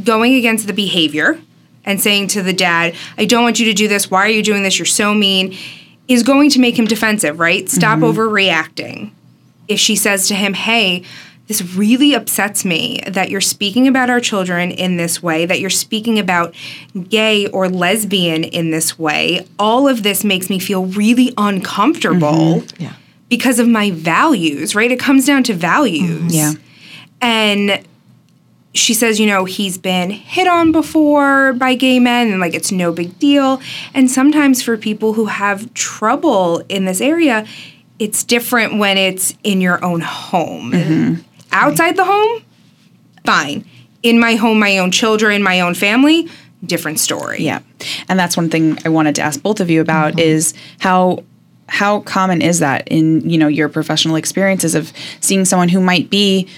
going 0.03 0.35
against 0.35 0.67
the 0.67 0.73
behavior 0.73 1.39
and 1.83 1.99
saying 1.99 2.27
to 2.27 2.43
the 2.43 2.53
dad, 2.53 2.95
I 3.17 3.25
don't 3.25 3.43
want 3.43 3.59
you 3.59 3.65
to 3.65 3.73
do 3.73 3.87
this. 3.87 4.09
Why 4.09 4.25
are 4.25 4.29
you 4.29 4.43
doing 4.43 4.63
this? 4.63 4.79
You're 4.79 4.85
so 4.85 5.13
mean. 5.13 5.57
Is 6.07 6.23
going 6.23 6.49
to 6.49 6.59
make 6.59 6.77
him 6.77 6.85
defensive, 6.85 7.39
right? 7.39 7.69
Stop 7.69 7.99
mm-hmm. 7.99 8.19
overreacting. 8.19 9.11
If 9.69 9.79
she 9.79 9.95
says 9.95 10.27
to 10.27 10.35
him, 10.35 10.53
Hey, 10.53 11.03
this 11.51 11.75
really 11.75 12.13
upsets 12.13 12.63
me 12.63 13.01
that 13.05 13.29
you're 13.29 13.41
speaking 13.41 13.85
about 13.85 14.09
our 14.09 14.21
children 14.21 14.71
in 14.71 14.95
this 14.95 15.21
way, 15.21 15.45
that 15.45 15.59
you're 15.59 15.69
speaking 15.69 16.17
about 16.17 16.55
gay 17.09 17.45
or 17.47 17.67
lesbian 17.67 18.45
in 18.45 18.71
this 18.71 18.97
way. 18.97 19.45
All 19.59 19.85
of 19.85 20.01
this 20.01 20.23
makes 20.23 20.49
me 20.49 20.59
feel 20.59 20.85
really 20.85 21.33
uncomfortable 21.37 22.61
mm-hmm. 22.61 22.83
Yeah. 22.83 22.93
because 23.27 23.59
of 23.59 23.67
my 23.67 23.91
values, 23.91 24.75
right? 24.75 24.89
It 24.89 24.97
comes 24.97 25.25
down 25.25 25.43
to 25.43 25.53
values. 25.53 26.33
Yeah. 26.33 26.53
And 27.19 27.85
she 28.73 28.93
says, 28.93 29.19
you 29.19 29.27
know, 29.27 29.43
he's 29.43 29.77
been 29.77 30.09
hit 30.09 30.47
on 30.47 30.71
before 30.71 31.51
by 31.51 31.75
gay 31.75 31.99
men 31.99 32.31
and 32.31 32.39
like 32.39 32.53
it's 32.53 32.71
no 32.71 32.93
big 32.93 33.19
deal. 33.19 33.61
And 33.93 34.09
sometimes 34.09 34.63
for 34.63 34.77
people 34.77 35.11
who 35.11 35.25
have 35.25 35.73
trouble 35.73 36.63
in 36.69 36.85
this 36.85 37.01
area, 37.01 37.45
it's 37.99 38.23
different 38.23 38.79
when 38.79 38.97
it's 38.97 39.35
in 39.43 39.59
your 39.59 39.83
own 39.83 39.99
home. 39.99 40.71
Mm-hmm. 40.71 41.21
Outside 41.51 41.97
the 41.97 42.05
home, 42.05 42.43
fine. 43.25 43.65
In 44.03 44.19
my 44.19 44.35
home, 44.35 44.59
my 44.59 44.77
own 44.77 44.91
children, 44.91 45.43
my 45.43 45.61
own 45.61 45.75
family, 45.75 46.27
different 46.65 46.99
story. 46.99 47.41
Yeah. 47.41 47.61
And 48.09 48.19
that's 48.19 48.37
one 48.37 48.49
thing 48.49 48.77
I 48.85 48.89
wanted 48.89 49.15
to 49.15 49.21
ask 49.21 49.41
both 49.41 49.59
of 49.59 49.69
you 49.69 49.81
about 49.81 50.13
Mm-hmm. 50.13 50.19
is 50.19 50.53
how 50.79 51.23
how 51.67 52.01
common 52.01 52.41
is 52.41 52.59
that 52.59 52.85
in, 52.89 53.29
you 53.29 53.37
know, 53.37 53.47
your 53.47 53.69
professional 53.69 54.17
experiences 54.17 54.75
of 54.75 54.91
seeing 55.21 55.45
someone 55.45 55.69
who 55.69 55.79
might 55.79 56.09
be 56.09 56.49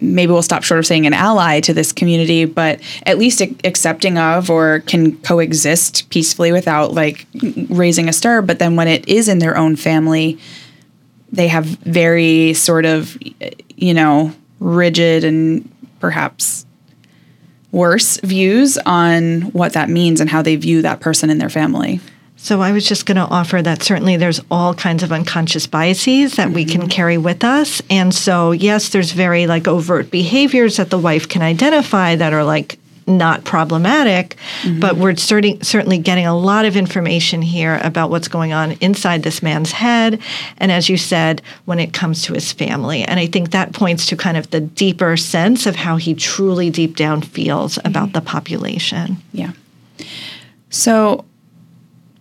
maybe 0.00 0.32
we'll 0.32 0.42
stop 0.42 0.62
short 0.62 0.78
of 0.78 0.86
saying 0.86 1.06
an 1.06 1.14
ally 1.14 1.60
to 1.60 1.72
this 1.72 1.92
community, 1.92 2.44
but 2.44 2.80
at 3.06 3.18
least 3.18 3.40
accepting 3.40 4.18
of 4.18 4.50
or 4.50 4.80
can 4.80 5.16
coexist 5.18 6.08
peacefully 6.10 6.52
without 6.52 6.92
like 6.92 7.26
raising 7.68 8.08
a 8.08 8.12
stir. 8.12 8.42
But 8.42 8.58
then 8.58 8.76
when 8.76 8.88
it 8.88 9.08
is 9.08 9.28
in 9.28 9.38
their 9.38 9.56
own 9.56 9.76
family, 9.76 10.38
they 11.34 11.48
have 11.48 11.64
very 11.64 12.54
sort 12.54 12.86
of, 12.86 13.18
you 13.76 13.94
know, 13.94 14.34
rigid 14.60 15.24
and 15.24 15.70
perhaps 16.00 16.64
worse 17.72 18.18
views 18.20 18.78
on 18.86 19.42
what 19.52 19.72
that 19.72 19.88
means 19.88 20.20
and 20.20 20.30
how 20.30 20.42
they 20.42 20.56
view 20.56 20.82
that 20.82 21.00
person 21.00 21.28
in 21.28 21.38
their 21.38 21.50
family. 21.50 22.00
So 22.36 22.60
I 22.60 22.72
was 22.72 22.86
just 22.86 23.06
going 23.06 23.16
to 23.16 23.22
offer 23.22 23.62
that 23.62 23.82
certainly 23.82 24.16
there's 24.16 24.40
all 24.50 24.74
kinds 24.74 25.02
of 25.02 25.12
unconscious 25.12 25.66
biases 25.66 26.34
that 26.36 26.50
we 26.50 26.64
can 26.64 26.82
mm-hmm. 26.82 26.90
carry 26.90 27.18
with 27.18 27.42
us. 27.42 27.80
And 27.88 28.14
so 28.14 28.52
yes, 28.52 28.90
there's 28.90 29.12
very 29.12 29.46
like 29.46 29.66
overt 29.66 30.10
behaviors 30.10 30.76
that 30.76 30.90
the 30.90 30.98
wife 30.98 31.28
can 31.28 31.42
identify 31.42 32.16
that 32.16 32.32
are 32.32 32.44
like 32.44 32.78
not 33.06 33.44
problematic, 33.44 34.36
mm-hmm. 34.62 34.80
but 34.80 34.96
we're 34.96 35.16
certain, 35.16 35.62
certainly 35.62 35.98
getting 35.98 36.26
a 36.26 36.36
lot 36.36 36.64
of 36.64 36.76
information 36.76 37.42
here 37.42 37.80
about 37.82 38.10
what's 38.10 38.28
going 38.28 38.52
on 38.52 38.72
inside 38.80 39.22
this 39.22 39.42
man's 39.42 39.72
head. 39.72 40.20
And 40.58 40.72
as 40.72 40.88
you 40.88 40.96
said, 40.96 41.42
when 41.64 41.78
it 41.78 41.92
comes 41.92 42.22
to 42.24 42.34
his 42.34 42.52
family. 42.52 43.02
And 43.02 43.20
I 43.20 43.26
think 43.26 43.50
that 43.50 43.72
points 43.72 44.06
to 44.06 44.16
kind 44.16 44.36
of 44.36 44.50
the 44.50 44.60
deeper 44.60 45.16
sense 45.16 45.66
of 45.66 45.76
how 45.76 45.96
he 45.96 46.14
truly 46.14 46.70
deep 46.70 46.96
down 46.96 47.22
feels 47.22 47.76
mm-hmm. 47.76 47.88
about 47.88 48.12
the 48.12 48.20
population. 48.20 49.18
Yeah. 49.32 49.52
So, 50.70 51.24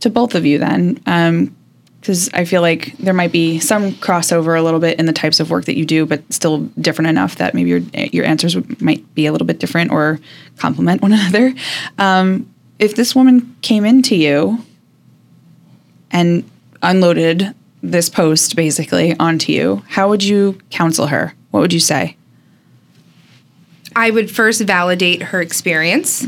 to 0.01 0.09
both 0.09 0.35
of 0.35 0.45
you, 0.45 0.59
then, 0.59 1.01
um, 1.05 1.55
because 2.03 2.29
I 2.33 2.43
feel 2.43 2.62
like 2.62 2.98
there 2.98 3.13
might 3.13 3.31
be 3.31 3.60
some 3.60 3.93
crossover 3.93 4.60
a 4.60 4.62
little 4.62 4.81
bit 4.81 5.00
in 5.00 5.05
the 5.05 5.13
types 5.13 5.39
of 5.39 5.50
work 5.50 5.63
that 5.65 5.77
you 5.77 5.86
do, 5.86 6.05
but 6.05 6.22
still 6.33 6.65
different 6.81 7.07
enough 7.07 7.38
that 7.38 7.53
maybe 7.53 7.69
your 7.69 7.79
your 8.12 8.25
answers 8.25 8.57
would, 8.57 8.81
might 8.81 9.15
be 9.15 9.25
a 9.25 9.31
little 9.31 9.48
bit 9.48 9.60
different 9.60 9.89
or 9.89 10.19
complement 10.57 11.01
one 11.01 11.13
another. 11.13 11.53
Um, 11.98 12.53
if 12.77 12.95
this 12.95 13.15
woman 13.15 13.55
came 13.62 13.86
into 13.86 14.17
you 14.17 14.60
and 16.12 16.43
unloaded 16.81 17.55
this 17.81 18.10
post 18.10 18.57
basically 18.57 19.15
onto 19.17 19.53
you, 19.53 19.83
how 19.88 20.10
would 20.10 20.24
you 20.24 20.60
counsel 20.72 21.07
her? 21.07 21.33
What 21.51 21.62
would 21.62 21.72
you 21.72 21.79
say? 21.79 22.17
I 23.95 24.12
would 24.12 24.29
first 24.29 24.62
validate 24.62 25.22
her 25.22 25.41
experience 25.41 26.27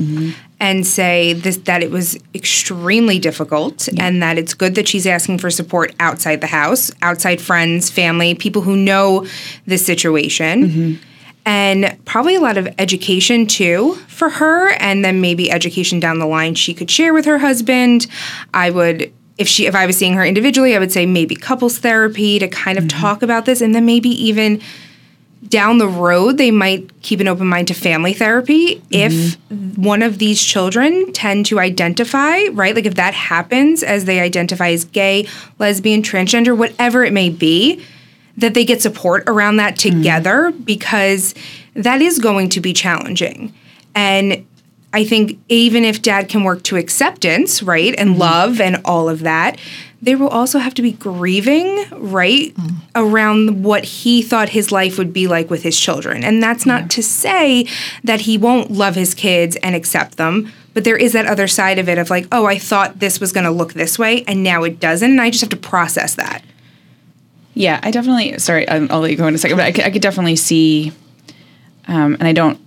and 0.59 0.85
say 0.85 1.33
this, 1.33 1.57
that 1.57 1.83
it 1.83 1.91
was 1.91 2.17
extremely 2.33 3.19
difficult 3.19 3.89
and 3.99 4.23
that 4.23 4.37
it's 4.37 4.53
good 4.53 4.75
that 4.75 4.87
she's 4.87 5.05
asking 5.05 5.37
for 5.37 5.49
support 5.49 5.93
outside 5.99 6.41
the 6.41 6.47
house, 6.47 6.91
outside 7.01 7.41
friends, 7.41 7.89
family, 7.89 8.33
people 8.35 8.61
who 8.61 8.75
know 8.75 9.27
the 9.67 9.77
situation. 9.77 10.69
Mm-hmm. 10.69 11.03
And 11.47 11.97
probably 12.05 12.35
a 12.35 12.39
lot 12.39 12.57
of 12.57 12.67
education 12.79 13.45
too 13.45 13.93
for 14.07 14.29
her, 14.29 14.71
and 14.79 15.05
then 15.05 15.21
maybe 15.21 15.51
education 15.51 15.99
down 15.99 16.17
the 16.17 16.25
line 16.25 16.55
she 16.55 16.73
could 16.73 16.89
share 16.89 17.13
with 17.13 17.25
her 17.25 17.37
husband. 17.37 18.07
I 18.51 18.71
would 18.71 19.13
if 19.37 19.47
she 19.47 19.67
if 19.67 19.75
I 19.75 19.85
was 19.85 19.97
seeing 19.97 20.13
her 20.13 20.25
individually, 20.25 20.75
I 20.75 20.79
would 20.79 20.91
say 20.91 21.05
maybe 21.05 21.35
couples 21.35 21.77
therapy 21.77 22.39
to 22.39 22.47
kind 22.47 22.79
of 22.79 22.85
mm-hmm. 22.85 22.99
talk 22.99 23.21
about 23.21 23.45
this 23.45 23.61
and 23.61 23.75
then 23.75 23.85
maybe 23.85 24.09
even 24.09 24.59
down 25.49 25.77
the 25.77 25.87
road 25.87 26.37
they 26.37 26.51
might 26.51 26.89
keep 27.01 27.19
an 27.19 27.27
open 27.27 27.47
mind 27.47 27.67
to 27.67 27.73
family 27.73 28.13
therapy 28.13 28.81
if 28.89 29.11
mm-hmm. 29.13 29.81
one 29.81 30.01
of 30.01 30.17
these 30.17 30.41
children 30.41 31.11
tend 31.13 31.45
to 31.45 31.59
identify 31.59 32.45
right? 32.53 32.75
Like 32.75 32.85
if 32.85 32.95
that 32.95 33.13
happens 33.13 33.83
as 33.83 34.05
they 34.05 34.19
identify 34.19 34.69
as 34.69 34.85
gay 34.85 35.27
lesbian 35.59 36.01
transgender 36.01 36.57
whatever 36.57 37.03
it 37.03 37.13
may 37.13 37.29
be 37.29 37.83
that 38.37 38.53
they 38.53 38.65
get 38.65 38.81
support 38.81 39.23
around 39.27 39.57
that 39.57 39.75
mm-hmm. 39.75 39.97
together 39.97 40.51
because 40.51 41.33
that 41.73 42.01
is 42.01 42.19
going 42.19 42.49
to 42.49 42.61
be 42.61 42.73
challenging. 42.73 43.53
And 43.93 44.45
I 44.95 45.03
think 45.03 45.37
even 45.49 45.83
if 45.83 46.01
dad 46.01 46.29
can 46.29 46.45
work 46.45 46.63
to 46.63 46.77
acceptance, 46.77 47.61
right, 47.61 47.93
and 47.97 48.17
love 48.17 48.61
and 48.61 48.81
all 48.85 49.09
of 49.09 49.19
that, 49.19 49.59
there 50.01 50.17
will 50.17 50.29
also 50.29 50.59
have 50.59 50.73
to 50.75 50.81
be 50.81 50.93
grieving, 50.93 51.83
right, 51.91 52.55
around 52.95 53.63
what 53.63 53.83
he 53.83 54.21
thought 54.21 54.49
his 54.49 54.71
life 54.71 54.97
would 54.97 55.11
be 55.11 55.27
like 55.27 55.49
with 55.49 55.63
his 55.63 55.77
children. 55.77 56.23
And 56.23 56.41
that's 56.41 56.65
not 56.65 56.89
to 56.91 57.03
say 57.03 57.67
that 58.05 58.21
he 58.21 58.37
won't 58.37 58.71
love 58.71 58.95
his 58.95 59.13
kids 59.13 59.57
and 59.57 59.75
accept 59.75 60.15
them, 60.15 60.53
but 60.73 60.85
there 60.85 60.95
is 60.95 61.11
that 61.11 61.25
other 61.25 61.47
side 61.47 61.77
of 61.77 61.89
it 61.89 61.97
of 61.97 62.09
like, 62.09 62.27
oh, 62.31 62.45
I 62.45 62.57
thought 62.57 62.99
this 62.99 63.19
was 63.19 63.33
going 63.33 63.43
to 63.43 63.51
look 63.51 63.73
this 63.73 63.99
way 63.99 64.23
and 64.29 64.43
now 64.43 64.63
it 64.63 64.79
doesn't. 64.79 65.11
And 65.11 65.19
I 65.19 65.29
just 65.29 65.41
have 65.41 65.49
to 65.49 65.57
process 65.57 66.15
that. 66.15 66.41
Yeah, 67.53 67.81
I 67.83 67.91
definitely. 67.91 68.39
Sorry, 68.39 68.65
I'll 68.69 68.89
I'll 68.91 68.99
let 69.01 69.11
you 69.11 69.17
go 69.17 69.27
in 69.27 69.35
a 69.35 69.37
second, 69.37 69.57
but 69.57 69.65
I 69.65 69.73
could, 69.73 69.83
I 69.83 69.89
could 69.89 70.01
definitely 70.01 70.37
see, 70.37 70.93
um, 71.87 72.13
and 72.13 72.23
I 72.23 72.31
don't, 72.31 72.59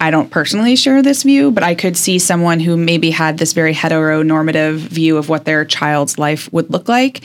I 0.00 0.10
don't 0.10 0.30
personally 0.30 0.76
share 0.76 1.02
this 1.02 1.22
view, 1.22 1.50
but 1.50 1.62
I 1.62 1.74
could 1.74 1.96
see 1.96 2.18
someone 2.18 2.60
who 2.60 2.76
maybe 2.76 3.10
had 3.10 3.38
this 3.38 3.52
very 3.52 3.74
heteronormative 3.74 4.76
view 4.76 5.16
of 5.16 5.28
what 5.28 5.44
their 5.44 5.64
child's 5.64 6.18
life 6.18 6.52
would 6.52 6.70
look 6.70 6.88
like, 6.88 7.22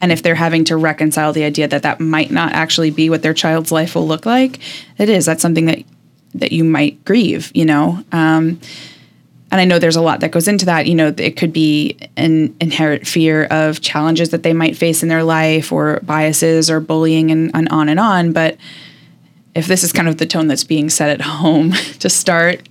and 0.00 0.12
if 0.12 0.22
they're 0.22 0.34
having 0.34 0.64
to 0.64 0.76
reconcile 0.76 1.32
the 1.32 1.44
idea 1.44 1.68
that 1.68 1.82
that 1.82 2.00
might 2.00 2.30
not 2.30 2.52
actually 2.52 2.90
be 2.90 3.10
what 3.10 3.22
their 3.22 3.34
child's 3.34 3.72
life 3.72 3.94
will 3.94 4.06
look 4.06 4.26
like, 4.26 4.58
it 4.98 5.08
is. 5.08 5.26
That's 5.26 5.42
something 5.42 5.66
that 5.66 5.82
that 6.34 6.52
you 6.52 6.64
might 6.64 7.04
grieve. 7.04 7.50
You 7.54 7.64
know. 7.64 8.04
Um, 8.12 8.60
and 9.52 9.60
I 9.60 9.66
know 9.66 9.78
there's 9.78 9.96
a 9.96 10.02
lot 10.02 10.20
that 10.20 10.30
goes 10.30 10.48
into 10.48 10.64
that. 10.64 10.86
You 10.86 10.94
know, 10.94 11.14
it 11.14 11.36
could 11.36 11.52
be 11.52 11.98
an 12.16 12.56
inherent 12.58 13.06
fear 13.06 13.44
of 13.44 13.82
challenges 13.82 14.30
that 14.30 14.42
they 14.42 14.54
might 14.54 14.78
face 14.78 15.02
in 15.02 15.10
their 15.10 15.22
life 15.22 15.70
or 15.70 16.00
biases 16.04 16.70
or 16.70 16.80
bullying 16.80 17.30
and, 17.30 17.50
and 17.52 17.68
on 17.68 17.90
and 17.90 18.00
on. 18.00 18.32
But 18.32 18.56
if 19.54 19.66
this 19.66 19.82
is 19.82 19.92
kind 19.92 20.08
of 20.08 20.18
the 20.18 20.26
tone 20.26 20.46
that's 20.46 20.64
being 20.64 20.88
set 20.90 21.10
at 21.10 21.20
home 21.20 21.72
to 22.00 22.08
start, 22.08 22.68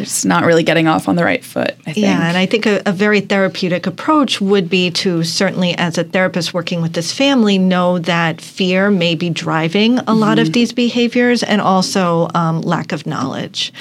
it's 0.00 0.24
not 0.24 0.44
really 0.44 0.62
getting 0.62 0.88
off 0.88 1.08
on 1.08 1.16
the 1.16 1.24
right 1.24 1.44
foot, 1.44 1.76
I 1.86 1.92
think. 1.92 1.98
Yeah, 1.98 2.28
and 2.28 2.36
I 2.36 2.46
think 2.46 2.66
a, 2.66 2.82
a 2.86 2.92
very 2.92 3.20
therapeutic 3.20 3.86
approach 3.86 4.40
would 4.40 4.68
be 4.68 4.90
to 4.92 5.22
certainly, 5.22 5.76
as 5.76 5.98
a 5.98 6.04
therapist 6.04 6.54
working 6.54 6.80
with 6.80 6.94
this 6.94 7.12
family, 7.12 7.58
know 7.58 7.98
that 7.98 8.40
fear 8.40 8.90
may 8.90 9.14
be 9.14 9.30
driving 9.30 9.98
a 10.00 10.14
lot 10.14 10.38
of 10.38 10.52
these 10.52 10.72
behaviors 10.72 11.42
and 11.42 11.60
also 11.60 12.28
um, 12.34 12.62
lack 12.62 12.92
of 12.92 13.06
knowledge. 13.06 13.72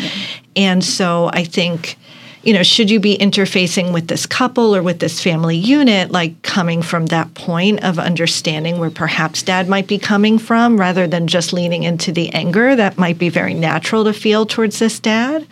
And 0.55 0.83
so 0.83 1.29
I 1.33 1.43
think. 1.43 1.97
You 2.41 2.53
know, 2.53 2.63
should 2.63 2.89
you 2.89 2.99
be 2.99 3.17
interfacing 3.17 3.93
with 3.93 4.07
this 4.07 4.25
couple 4.25 4.73
or 4.75 4.81
with 4.81 4.99
this 4.99 5.21
family 5.21 5.57
unit, 5.57 6.11
like 6.11 6.41
coming 6.41 6.81
from 6.81 7.07
that 7.07 7.33
point 7.33 7.83
of 7.83 7.99
understanding 7.99 8.79
where 8.79 8.89
perhaps 8.89 9.43
dad 9.43 9.67
might 9.67 9.87
be 9.87 9.97
coming 9.97 10.39
from, 10.39 10.79
rather 10.79 11.05
than 11.05 11.27
just 11.27 11.51
leaning 11.51 11.83
into 11.83 12.11
the 12.13 12.29
anger 12.29 12.75
that 12.75 12.97
might 12.97 13.17
be 13.17 13.27
very 13.27 13.53
natural 13.53 14.05
to 14.05 14.13
feel 14.13 14.45
towards 14.45 14.79
this 14.79 14.99
dad? 14.99 15.45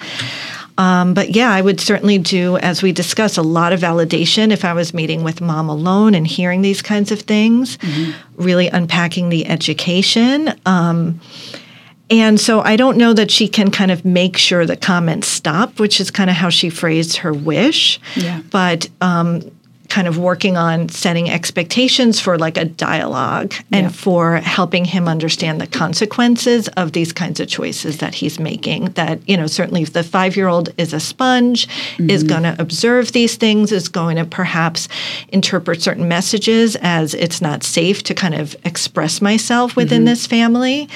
Um, 0.77 1.13
but 1.13 1.32
yeah, 1.32 1.51
I 1.51 1.60
would 1.60 1.82
certainly 1.82 2.20
do, 2.20 2.58
as 2.58 2.84
we 2.84 2.91
discussed, 2.91 3.38
a 3.38 3.41
lot 3.41 3.74
of 3.74 3.79
validation 3.79 4.51
if 4.51 4.63
I 4.63 4.74
was 4.74 4.94
meeting 4.94 5.24
with 5.24 5.41
mom 5.41 5.70
alone 5.70 6.13
and 6.13 6.25
hearing 6.27 6.62
these 6.62 6.82
kinds 6.84 7.12
of 7.12 7.22
things, 7.22 7.77
really 8.36 8.67
unpacking 8.67 9.29
the 9.29 9.48
education. 9.48 10.53
Um, 10.65 11.20
and 12.10 12.40
so 12.40 12.62
I 12.62 12.76
don't 12.78 12.98
know 12.98 13.14
that 13.14 13.30
she 13.30 13.48
can 13.48 13.70
kind 13.70 13.92
of 13.92 14.06
make 14.06 14.38
sure 14.38 14.66
the 14.66 14.78
comments 14.78 15.28
stop, 15.28 15.80
which 15.80 16.00
is 16.00 16.10
kind 16.10 16.30
of 16.30 16.36
how 16.36 16.50
she 16.50 16.70
phrased 16.70 17.18
her 17.18 17.34
wish. 17.34 18.00
Yeah. 18.16 18.42
But 18.50 18.90
um, 19.02 19.52
kind 19.98 20.08
of 20.08 20.20
working 20.20 20.58
on 20.58 20.88
setting 20.89 21.27
expectations 21.27 22.20
for 22.20 22.38
like 22.38 22.56
a 22.56 22.66
dialogue 22.66 23.51
and 23.72 23.88
Yeah. 23.88 23.89
for 24.06 24.36
helping 24.36 24.86
him 24.86 25.08
understand 25.08 25.60
the 25.60 25.66
consequences 25.66 26.68
of 26.82 26.92
these 26.92 27.12
kinds 27.12 27.39
of 27.39 27.48
choices 27.48 27.98
that 27.98 28.13
he's 28.13 28.38
making 28.39 28.82
that 29.00 29.18
you 29.27 29.36
know 29.36 29.48
certainly 29.48 29.82
if 29.82 29.94
the 29.94 30.04
5-year-old 30.04 30.70
is 30.77 30.94
a 30.94 31.00
sponge 31.00 31.68
is 31.98 32.24
mm-hmm. 32.24 32.30
going 32.30 32.44
to 32.44 32.56
observe 32.62 33.12
these 33.12 33.38
things 33.38 33.72
is 33.72 33.89
going 33.89 34.18
to 34.18 34.25
perhaps 34.25 34.88
interpret 35.30 35.82
certain 35.82 36.08
messages 36.08 36.77
as 36.82 37.16
it's 37.16 37.42
not 37.42 37.63
safe 37.63 38.04
to 38.04 38.13
kind 38.13 38.36
of 38.36 38.56
express 38.66 39.20
myself 39.20 39.75
within 39.75 40.01
mm-hmm. 40.01 40.06
this 40.06 40.27
family. 40.27 40.88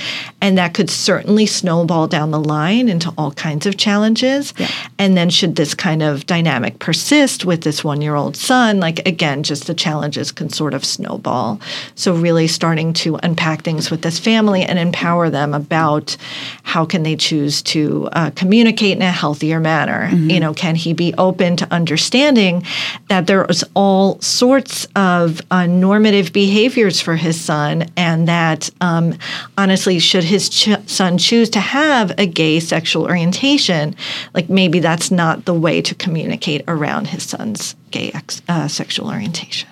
And 0.41 0.57
that 0.59 0.73
could 0.75 0.89
certainly 0.89 1.47
snowball 1.47 2.07
down 2.07 2.29
the 2.29 2.39
line 2.39 2.87
into 2.87 3.11
all 3.17 3.31
kinds 3.31 3.65
of 3.65 3.77
challenges. 3.77 4.53
And 4.99 5.17
then 5.17 5.29
should 5.31 5.55
this 5.55 5.73
kind 5.73 6.03
of 6.03 6.25
dynamic 6.25 6.77
persist 6.79 7.45
with 7.45 7.61
this 7.61 7.81
1-year-old 7.81 8.35
son 8.35 8.79
like 8.79 8.90
again 8.99 9.43
just 9.43 9.67
the 9.67 9.73
challenges 9.73 10.31
can 10.31 10.49
sort 10.49 10.73
of 10.73 10.85
snowball. 10.85 11.59
So 11.95 12.13
really 12.13 12.47
starting 12.47 12.93
to 12.93 13.17
unpack 13.23 13.63
things 13.63 13.91
with 13.91 14.01
this 14.01 14.19
family 14.19 14.63
and 14.63 14.77
empower 14.77 15.29
them 15.29 15.53
about 15.53 16.17
how 16.63 16.85
can 16.85 17.03
they 17.03 17.15
choose 17.15 17.61
to 17.63 18.09
uh, 18.13 18.31
communicate 18.35 18.97
in 18.97 19.01
a 19.01 19.11
healthier 19.11 19.59
manner. 19.59 20.09
You 20.11 20.39
know 20.39 20.53
can 20.53 20.75
he 20.75 20.93
be 20.93 21.13
open 21.17 21.57
to 21.57 21.67
understanding 21.71 22.63
that 23.07 23.27
there's 23.27 23.63
all 23.73 24.19
sorts 24.21 24.87
of 24.95 25.41
uh, 25.51 25.65
normative 25.65 26.33
behaviors 26.33 27.01
for 27.01 27.15
his 27.15 27.39
son 27.39 27.85
and 27.97 28.27
that 28.27 28.69
um, 28.81 29.17
honestly 29.57 29.99
should 29.99 30.23
his 30.23 30.49
ch- 30.49 30.69
son 30.85 31.17
choose 31.17 31.49
to 31.49 31.59
have 31.59 32.11
a 32.17 32.25
gay 32.25 32.59
sexual 32.59 33.03
orientation 33.03 33.95
like 34.33 34.49
maybe 34.49 34.79
that's 34.79 35.11
not 35.11 35.45
the 35.45 35.53
way 35.53 35.81
to 35.81 35.95
communicate 35.95 36.63
around 36.67 37.07
his 37.07 37.23
son's 37.23 37.75
gay 37.91 38.11
ex- 38.13 38.41
uh, 38.47 38.67
sexual 38.67 39.09
orientation 39.09 39.69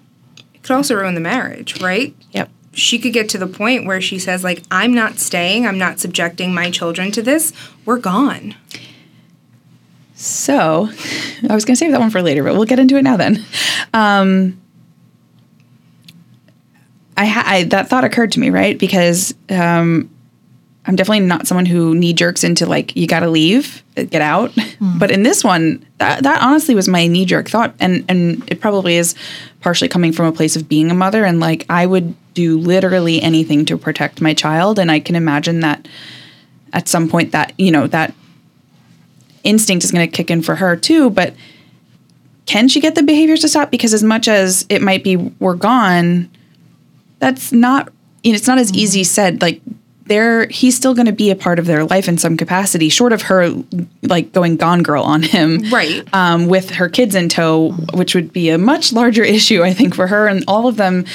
It 0.53 0.63
could 0.63 0.75
also 0.75 0.95
ruin 0.95 1.15
the 1.15 1.21
marriage, 1.21 1.81
right? 1.81 2.15
Yep. 2.31 2.49
She 2.73 2.99
could 2.99 3.13
get 3.13 3.29
to 3.29 3.37
the 3.37 3.47
point 3.47 3.85
where 3.85 3.99
she 3.99 4.19
says, 4.19 4.43
like, 4.43 4.63
I'm 4.69 4.93
not 4.93 5.17
staying, 5.17 5.65
I'm 5.65 5.77
not 5.77 5.99
subjecting 5.99 6.53
my 6.53 6.69
children 6.69 7.11
to 7.11 7.21
this. 7.21 7.51
We're 7.85 7.97
gone. 7.97 8.55
So, 10.13 10.89
I 11.49 11.55
was 11.55 11.65
going 11.65 11.75
to 11.75 11.77
save 11.77 11.91
that 11.91 11.99
one 11.99 12.09
for 12.09 12.21
later, 12.21 12.43
but 12.43 12.53
we'll 12.53 12.65
get 12.65 12.77
into 12.77 12.97
it 12.97 13.03
now 13.03 13.17
then. 13.17 13.43
Um, 13.93 14.59
I, 17.15 17.25
ha- 17.25 17.43
I 17.45 17.63
that 17.65 17.89
thought 17.89 18.03
occurred 18.03 18.33
to 18.33 18.39
me, 18.39 18.49
right? 18.49 18.77
Because 18.77 19.33
um, 19.49 20.09
I'm 20.89 20.95
definitely 20.95 21.19
not 21.19 21.45
someone 21.45 21.67
who 21.67 21.93
knee 21.93 22.13
jerks 22.13 22.43
into 22.43 22.65
like 22.65 22.95
you 22.95 23.05
got 23.05 23.19
to 23.19 23.29
leave, 23.29 23.83
uh, 23.95 24.03
get 24.03 24.23
out. 24.23 24.51
But 24.97 25.11
in 25.11 25.23
this 25.23 25.43
one, 25.43 25.85
that 25.99 26.23
that 26.23 26.41
honestly 26.41 26.73
was 26.73 26.87
my 26.87 27.05
knee 27.05 27.25
jerk 27.25 27.47
thought, 27.47 27.75
and 27.79 28.03
and 28.09 28.43
it 28.49 28.59
probably 28.59 28.95
is 28.95 29.13
partially 29.59 29.87
coming 29.87 30.11
from 30.11 30.25
a 30.25 30.31
place 30.31 30.55
of 30.55 30.67
being 30.67 30.89
a 30.89 30.95
mother, 30.95 31.25
and 31.25 31.39
like 31.39 31.65
I 31.69 31.85
would 31.85 32.15
do 32.33 32.57
literally 32.57 33.21
anything 33.21 33.65
to 33.65 33.77
protect 33.77 34.19
my 34.19 34.33
child, 34.33 34.79
and 34.79 34.89
I 34.89 34.99
can 34.99 35.15
imagine 35.15 35.59
that 35.59 35.87
at 36.73 36.87
some 36.87 37.07
point 37.07 37.33
that 37.33 37.53
you 37.59 37.71
know 37.71 37.85
that 37.87 38.15
instinct 39.43 39.83
is 39.83 39.91
going 39.91 40.09
to 40.09 40.17
kick 40.17 40.31
in 40.31 40.41
for 40.41 40.55
her 40.55 40.75
too. 40.75 41.11
But 41.11 41.35
can 42.47 42.67
she 42.67 42.79
get 42.79 42.95
the 42.95 43.03
behaviors 43.03 43.41
to 43.41 43.47
stop? 43.47 43.69
Because 43.69 43.93
as 43.93 44.01
much 44.01 44.27
as 44.27 44.65
it 44.69 44.81
might 44.81 45.03
be 45.03 45.17
we're 45.17 45.53
gone 45.53 46.31
that's 47.19 47.51
not 47.51 47.91
you 48.23 48.31
know, 48.31 48.35
it's 48.35 48.47
not 48.47 48.57
as 48.57 48.73
easy 48.73 49.03
said 49.03 49.41
like 49.41 49.61
there 50.09 50.47
he's 50.47 50.75
still 50.75 50.93
going 50.93 51.05
to 51.05 51.11
be 51.13 51.29
a 51.31 51.35
part 51.35 51.57
of 51.59 51.65
their 51.65 51.85
life 51.85 52.07
in 52.09 52.17
some 52.17 52.35
capacity 52.35 52.89
short 52.89 53.13
of 53.13 53.21
her 53.23 53.53
like 54.03 54.31
going 54.33 54.57
gone 54.57 54.83
girl 54.83 55.03
on 55.03 55.23
him 55.23 55.61
Right. 55.71 56.03
um, 56.13 56.47
with 56.47 56.71
her 56.71 56.89
kids 56.89 57.15
in 57.15 57.29
tow 57.29 57.71
which 57.93 58.13
would 58.15 58.33
be 58.33 58.49
a 58.49 58.57
much 58.57 58.91
larger 58.91 59.23
issue 59.37 59.63
i 59.63 59.73
think 59.73 59.95
for 59.95 60.07
her 60.07 60.27
and 60.27 60.43
all 60.47 60.67
of 60.67 60.75
them 60.75 61.05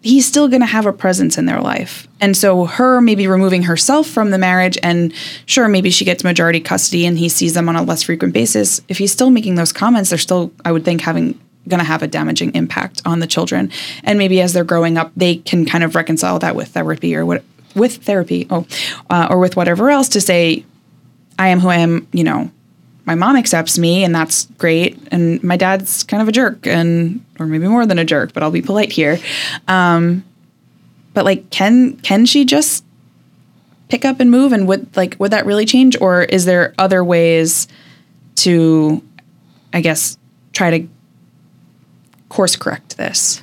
he's 0.00 0.26
still 0.26 0.48
going 0.48 0.60
to 0.60 0.66
have 0.66 0.86
a 0.86 0.92
presence 0.92 1.36
in 1.36 1.46
their 1.46 1.60
life. 1.60 2.06
And 2.20 2.36
so 2.36 2.66
her 2.66 3.00
maybe 3.00 3.26
removing 3.26 3.64
herself 3.64 4.06
from 4.06 4.30
the 4.30 4.38
marriage 4.38 4.78
and 4.82 5.12
sure 5.44 5.68
maybe 5.68 5.90
she 5.90 6.04
gets 6.04 6.22
majority 6.22 6.60
custody 6.60 7.04
and 7.04 7.18
he 7.18 7.28
sees 7.28 7.54
them 7.54 7.68
on 7.68 7.74
a 7.76 7.82
less 7.82 8.04
frequent 8.04 8.32
basis. 8.32 8.80
If 8.88 8.98
he's 8.98 9.10
still 9.12 9.28
making 9.30 9.56
those 9.56 9.72
comments, 9.72 10.10
they're 10.10 10.18
still 10.18 10.52
I 10.64 10.70
would 10.72 10.84
think 10.84 11.00
having 11.00 11.38
going 11.68 11.78
to 11.78 11.84
have 11.84 12.02
a 12.02 12.06
damaging 12.06 12.54
impact 12.54 13.02
on 13.04 13.20
the 13.20 13.26
children. 13.26 13.70
And 14.04 14.18
maybe 14.18 14.40
as 14.40 14.52
they're 14.52 14.64
growing 14.64 14.96
up, 14.98 15.12
they 15.16 15.36
can 15.36 15.64
kind 15.64 15.84
of 15.84 15.94
reconcile 15.94 16.38
that 16.40 16.56
with 16.56 16.68
therapy 16.68 17.14
or 17.14 17.24
what 17.24 17.44
with 17.74 17.96
therapy, 17.98 18.46
oh, 18.50 18.66
uh, 19.10 19.28
or 19.30 19.38
with 19.38 19.54
whatever 19.54 19.90
else 19.90 20.08
to 20.10 20.20
say 20.20 20.64
I 21.38 21.48
am 21.48 21.60
who 21.60 21.68
I 21.68 21.76
am, 21.76 22.08
you 22.12 22.24
know, 22.24 22.50
my 23.08 23.14
mom 23.14 23.36
accepts 23.36 23.78
me 23.78 24.04
and 24.04 24.14
that's 24.14 24.44
great 24.58 24.98
and 25.10 25.42
my 25.42 25.56
dad's 25.56 26.02
kind 26.04 26.20
of 26.20 26.28
a 26.28 26.32
jerk 26.32 26.66
and 26.66 27.24
or 27.40 27.46
maybe 27.46 27.66
more 27.66 27.86
than 27.86 27.98
a 27.98 28.04
jerk 28.04 28.34
but 28.34 28.42
i'll 28.42 28.50
be 28.50 28.60
polite 28.60 28.92
here 28.92 29.18
um, 29.66 30.22
but 31.14 31.24
like 31.24 31.48
can 31.48 31.96
can 31.96 32.26
she 32.26 32.44
just 32.44 32.84
pick 33.88 34.04
up 34.04 34.20
and 34.20 34.30
move 34.30 34.52
and 34.52 34.68
would 34.68 34.94
like 34.94 35.16
would 35.18 35.30
that 35.30 35.46
really 35.46 35.64
change 35.64 35.98
or 36.02 36.22
is 36.24 36.44
there 36.44 36.74
other 36.76 37.02
ways 37.02 37.66
to 38.34 39.02
i 39.72 39.80
guess 39.80 40.18
try 40.52 40.78
to 40.78 40.86
course 42.28 42.56
correct 42.56 42.96
this 42.96 43.42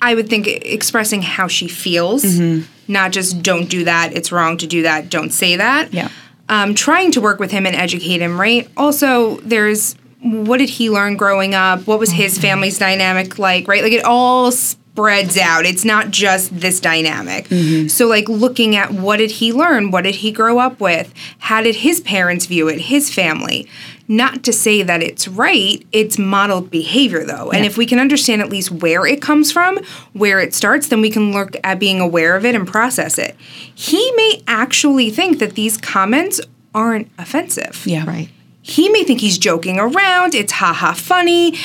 I 0.00 0.14
would 0.14 0.28
think 0.28 0.46
expressing 0.46 1.22
how 1.22 1.48
she 1.48 1.68
feels, 1.68 2.24
mm-hmm. 2.24 2.70
not 2.90 3.12
just 3.12 3.42
don't 3.42 3.68
do 3.68 3.84
that, 3.84 4.12
it's 4.12 4.30
wrong 4.30 4.56
to 4.58 4.66
do 4.66 4.82
that, 4.82 5.10
don't 5.10 5.30
say 5.30 5.56
that. 5.56 5.92
Yeah. 5.92 6.10
Um, 6.48 6.74
trying 6.74 7.10
to 7.12 7.20
work 7.20 7.40
with 7.40 7.50
him 7.50 7.66
and 7.66 7.76
educate 7.76 8.20
him, 8.22 8.40
right? 8.40 8.68
Also, 8.76 9.36
there's 9.40 9.94
what 10.20 10.58
did 10.58 10.68
he 10.68 10.90
learn 10.90 11.16
growing 11.16 11.54
up? 11.54 11.86
What 11.86 11.98
was 11.98 12.10
his 12.10 12.34
mm-hmm. 12.34 12.42
family's 12.42 12.78
dynamic 12.78 13.38
like, 13.38 13.68
right? 13.68 13.82
Like 13.82 13.92
it 13.92 14.04
all 14.04 14.50
spreads 14.50 15.36
out. 15.36 15.66
It's 15.66 15.84
not 15.84 16.10
just 16.10 16.58
this 16.58 16.80
dynamic. 16.80 17.48
Mm-hmm. 17.48 17.88
So, 17.88 18.06
like 18.06 18.28
looking 18.28 18.76
at 18.76 18.92
what 18.92 19.18
did 19.18 19.30
he 19.32 19.52
learn? 19.52 19.90
What 19.90 20.02
did 20.02 20.16
he 20.16 20.32
grow 20.32 20.58
up 20.58 20.80
with? 20.80 21.12
How 21.38 21.60
did 21.60 21.76
his 21.76 22.00
parents 22.00 22.46
view 22.46 22.68
it? 22.68 22.80
His 22.80 23.12
family. 23.12 23.68
Not 24.10 24.42
to 24.44 24.54
say 24.54 24.82
that 24.82 25.02
it's 25.02 25.28
right, 25.28 25.86
it's 25.92 26.18
modeled 26.18 26.70
behavior 26.70 27.24
though. 27.24 27.50
And 27.50 27.66
if 27.66 27.76
we 27.76 27.84
can 27.84 27.98
understand 27.98 28.40
at 28.40 28.48
least 28.48 28.70
where 28.70 29.06
it 29.06 29.20
comes 29.20 29.52
from, 29.52 29.78
where 30.14 30.40
it 30.40 30.54
starts, 30.54 30.88
then 30.88 31.02
we 31.02 31.10
can 31.10 31.30
look 31.30 31.56
at 31.62 31.78
being 31.78 32.00
aware 32.00 32.34
of 32.34 32.46
it 32.46 32.54
and 32.54 32.66
process 32.66 33.18
it. 33.18 33.36
He 33.74 34.10
may 34.16 34.42
actually 34.48 35.10
think 35.10 35.40
that 35.40 35.54
these 35.54 35.76
comments 35.76 36.40
aren't 36.74 37.10
offensive. 37.18 37.82
yeah 37.86 38.04
right 38.06 38.30
He 38.62 38.88
may 38.88 39.04
think 39.04 39.20
he's 39.20 39.36
joking 39.38 39.78
around, 39.78 40.34
it's 40.34 40.52
haha 40.52 40.94
funny, 40.94 41.58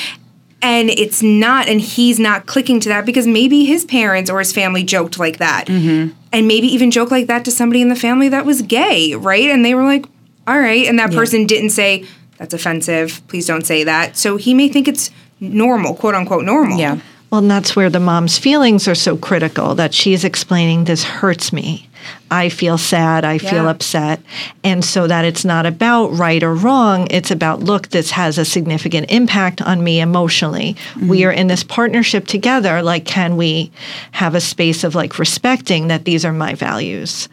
and 0.64 0.88
it's 0.88 1.22
not, 1.22 1.68
and 1.68 1.78
he's 1.80 2.18
not 2.18 2.46
clicking 2.46 2.80
to 2.80 2.88
that 2.88 3.04
because 3.04 3.26
maybe 3.26 3.66
his 3.66 3.84
parents 3.84 4.30
or 4.30 4.38
his 4.38 4.50
family 4.50 4.82
joked 4.82 5.18
like 5.18 5.36
that. 5.36 5.66
Mm-hmm. 5.66 6.16
And 6.32 6.48
maybe 6.48 6.66
even 6.68 6.90
joked 6.90 7.10
like 7.10 7.26
that 7.26 7.44
to 7.44 7.50
somebody 7.50 7.82
in 7.82 7.90
the 7.90 7.96
family 7.96 8.30
that 8.30 8.46
was 8.46 8.62
gay, 8.62 9.14
right? 9.14 9.50
And 9.50 9.62
they 9.62 9.74
were 9.74 9.84
like, 9.84 10.06
all 10.46 10.58
right. 10.58 10.86
And 10.86 10.98
that 10.98 11.12
person 11.12 11.46
didn't 11.46 11.70
say, 11.70 12.06
that's 12.38 12.54
offensive, 12.54 13.22
please 13.28 13.46
don't 13.46 13.64
say 13.66 13.84
that. 13.84 14.16
So 14.16 14.36
he 14.36 14.54
may 14.54 14.68
think 14.68 14.88
it's 14.88 15.10
normal, 15.40 15.94
quote 15.94 16.14
unquote 16.14 16.44
normal. 16.44 16.78
yeah 16.78 16.98
Well, 17.34 17.42
and 17.42 17.50
that's 17.50 17.74
where 17.74 17.90
the 17.90 17.98
mom's 17.98 18.38
feelings 18.38 18.86
are 18.86 18.94
so 18.94 19.16
critical 19.16 19.74
that 19.74 19.92
she's 19.92 20.22
explaining 20.22 20.84
this 20.84 21.02
hurts 21.02 21.52
me. 21.52 21.88
I 22.30 22.48
feel 22.48 22.78
sad, 22.78 23.24
I 23.24 23.38
feel 23.38 23.66
upset. 23.66 24.20
And 24.62 24.84
so 24.84 25.08
that 25.08 25.24
it's 25.24 25.44
not 25.44 25.66
about 25.66 26.12
right 26.12 26.44
or 26.44 26.54
wrong, 26.54 27.08
it's 27.10 27.32
about 27.32 27.58
look, 27.58 27.88
this 27.88 28.12
has 28.12 28.38
a 28.38 28.44
significant 28.44 29.10
impact 29.10 29.60
on 29.60 29.82
me 29.82 30.00
emotionally. 30.00 30.76
We 31.08 31.24
are 31.24 31.32
in 31.32 31.48
this 31.48 31.64
partnership 31.64 32.28
together. 32.28 32.82
Like, 32.82 33.04
can 33.04 33.36
we 33.36 33.72
have 34.12 34.36
a 34.36 34.40
space 34.40 34.84
of 34.84 34.94
like 34.94 35.18
respecting 35.18 35.88
that 35.88 36.04
these 36.04 36.24
are 36.24 36.32
my 36.32 36.54
values? 36.54 37.28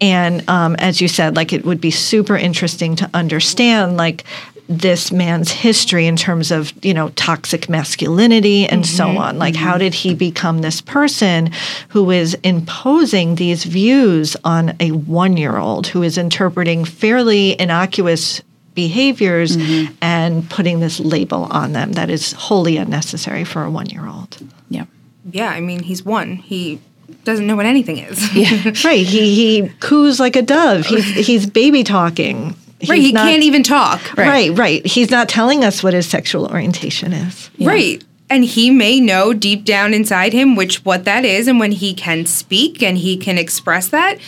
And 0.00 0.48
um, 0.50 0.74
as 0.76 1.00
you 1.00 1.06
said, 1.06 1.36
like, 1.36 1.52
it 1.52 1.64
would 1.64 1.80
be 1.80 1.92
super 1.92 2.36
interesting 2.36 2.96
to 2.96 3.08
understand, 3.14 3.96
like, 3.96 4.24
this 4.68 5.12
man's 5.12 5.50
history 5.50 6.06
in 6.06 6.16
terms 6.16 6.50
of 6.50 6.72
you 6.84 6.94
know 6.94 7.10
toxic 7.10 7.68
masculinity 7.68 8.66
and 8.66 8.86
so 8.86 9.06
mm-hmm. 9.06 9.18
on? 9.18 9.38
Like 9.38 9.54
how 9.54 9.72
mm-hmm. 9.72 9.80
did 9.80 9.94
he 9.94 10.14
become 10.14 10.60
this 10.60 10.80
person 10.80 11.50
who 11.88 12.10
is 12.10 12.34
imposing 12.42 13.34
these 13.34 13.64
views 13.64 14.36
on 14.44 14.70
a 14.80 14.90
1-year-old 14.90 15.86
who 15.88 16.02
is 16.02 16.18
interpreting 16.18 16.84
fairly 16.84 17.60
innocuous 17.60 18.42
behaviors 18.74 19.56
mm-hmm. 19.56 19.94
and 20.00 20.50
putting 20.50 20.80
this 20.80 20.98
label 20.98 21.44
on 21.44 21.72
them 21.72 21.92
that 21.92 22.10
is 22.10 22.32
wholly 22.32 22.76
unnecessary 22.76 23.44
for 23.44 23.64
a 23.64 23.68
1-year-old 23.68 24.38
yeah 24.68 24.84
Yeah, 25.30 25.48
I 25.48 25.60
mean, 25.60 25.82
he's 25.82 26.04
one. 26.04 26.36
He 26.36 26.80
doesn't 27.24 27.46
know 27.46 27.56
what 27.56 27.66
anything 27.66 27.98
is. 27.98 28.34
yeah. 28.34 28.72
right. 28.84 29.06
He 29.06 29.34
he 29.34 29.68
coos 29.80 30.20
like 30.20 30.36
a 30.36 30.42
dove. 30.42 30.86
He's 30.86 31.26
he's 31.26 31.46
baby 31.46 31.82
talking 31.82 32.54
right, 32.88 33.00
he 33.00 33.12
not- 33.12 33.28
can't 33.28 33.42
even 33.42 33.62
talk. 33.62 34.00
right 34.16 34.56
right 34.56 34.84
he's 34.86 35.10
not 35.10 35.28
telling 35.28 35.64
us 35.64 35.82
what 35.82 35.94
his 35.94 36.06
sexual 36.06 36.46
orientation 36.46 37.12
is 37.12 37.50
Right. 37.60 38.02
And 38.30 38.42
he 38.42 38.70
may 38.70 39.00
know 39.00 39.32
deep 39.34 39.64
down 39.64 39.92
inside 39.92 40.32
him 40.32 40.56
which 40.56 40.84
what 40.84 41.04
that 41.04 41.24
is 41.24 41.46
and 41.46 41.60
when 41.60 41.72
he 41.72 41.92
can 41.94 42.24
speak 42.26 42.82
and 42.82 42.96
he 42.96 43.16
can 43.18 43.36
express 43.38 43.88
that, 43.88 44.18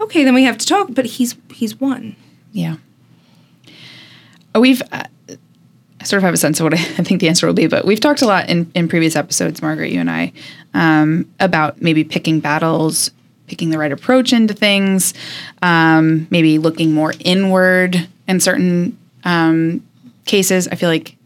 okay, 0.00 0.24
then 0.24 0.34
we 0.34 0.42
have 0.44 0.58
to 0.58 0.66
talk, 0.66 0.88
but 0.90 1.04
he's 1.06 1.36
he's 1.52 1.80
one. 1.80 2.16
Yeah. 2.52 2.76
We've 4.54 4.82
uh, 4.92 5.04
sort 6.04 6.18
of 6.18 6.22
have 6.24 6.34
a 6.34 6.36
sense 6.36 6.60
of 6.60 6.64
what 6.64 6.74
I, 6.74 6.78
I 6.98 7.02
think 7.04 7.20
the 7.20 7.28
answer 7.28 7.46
will 7.46 7.54
be, 7.54 7.66
but 7.66 7.84
we've 7.84 8.00
talked 8.00 8.22
a 8.22 8.26
lot 8.26 8.48
in, 8.48 8.70
in 8.74 8.88
previous 8.88 9.16
episodes, 9.16 9.62
Margaret, 9.62 9.90
you 9.90 10.00
and 10.00 10.10
I, 10.10 10.32
um, 10.74 11.28
about 11.40 11.80
maybe 11.80 12.04
picking 12.04 12.40
battles, 12.40 13.10
picking 13.46 13.70
the 13.70 13.78
right 13.78 13.92
approach 13.92 14.32
into 14.32 14.54
things, 14.54 15.14
um, 15.62 16.26
maybe 16.30 16.58
looking 16.58 16.92
more 16.92 17.12
inward 17.20 18.08
in 18.26 18.40
certain 18.40 18.96
um, 19.24 19.86
cases. 20.24 20.66
I 20.68 20.76
feel 20.76 20.88
like 20.88 21.16